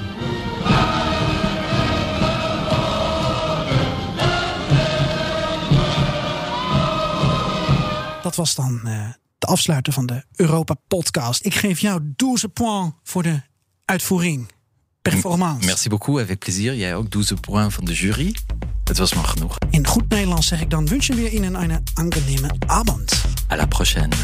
Dat 8.30 8.38
was 8.38 8.56
dan 8.56 8.82
eh, 8.84 9.08
de 9.38 9.48
afsluiter 9.48 9.94
van 9.94 10.06
de 10.06 10.24
Europa 10.36 10.76
Podcast. 10.88 11.46
Ik 11.46 11.56
geef 11.56 11.80
jou 11.80 12.14
12 12.16 12.54
points 12.54 12.96
voor 13.04 13.24
de 13.24 13.42
uitvoering. 13.86 14.48
Performance. 15.02 15.66
Merci 15.66 15.90
beaucoup, 15.90 16.20
avec 16.20 16.40
plaisir. 16.40 16.76
Jij 16.76 16.96
ook 16.96 17.10
12 17.10 17.40
points 17.40 17.76
van 17.76 17.86
de 17.86 17.94
jury. 17.94 18.36
Het 18.84 18.98
was 18.98 19.14
maar 19.14 19.24
genoeg. 19.24 19.58
In 19.70 19.88
goed 19.88 20.10
Nederlands 20.10 20.48
zeg 20.48 20.62
ik 20.62 20.70
dan 20.70 20.88
wünschen 20.88 21.16
we 21.16 21.30
Ihnen 21.30 21.54
een 21.56 21.84
angenehme 21.94 22.50
Abend. 22.66 23.22
À 23.48 23.56
la 23.56 23.66
prochaine. 23.66 24.16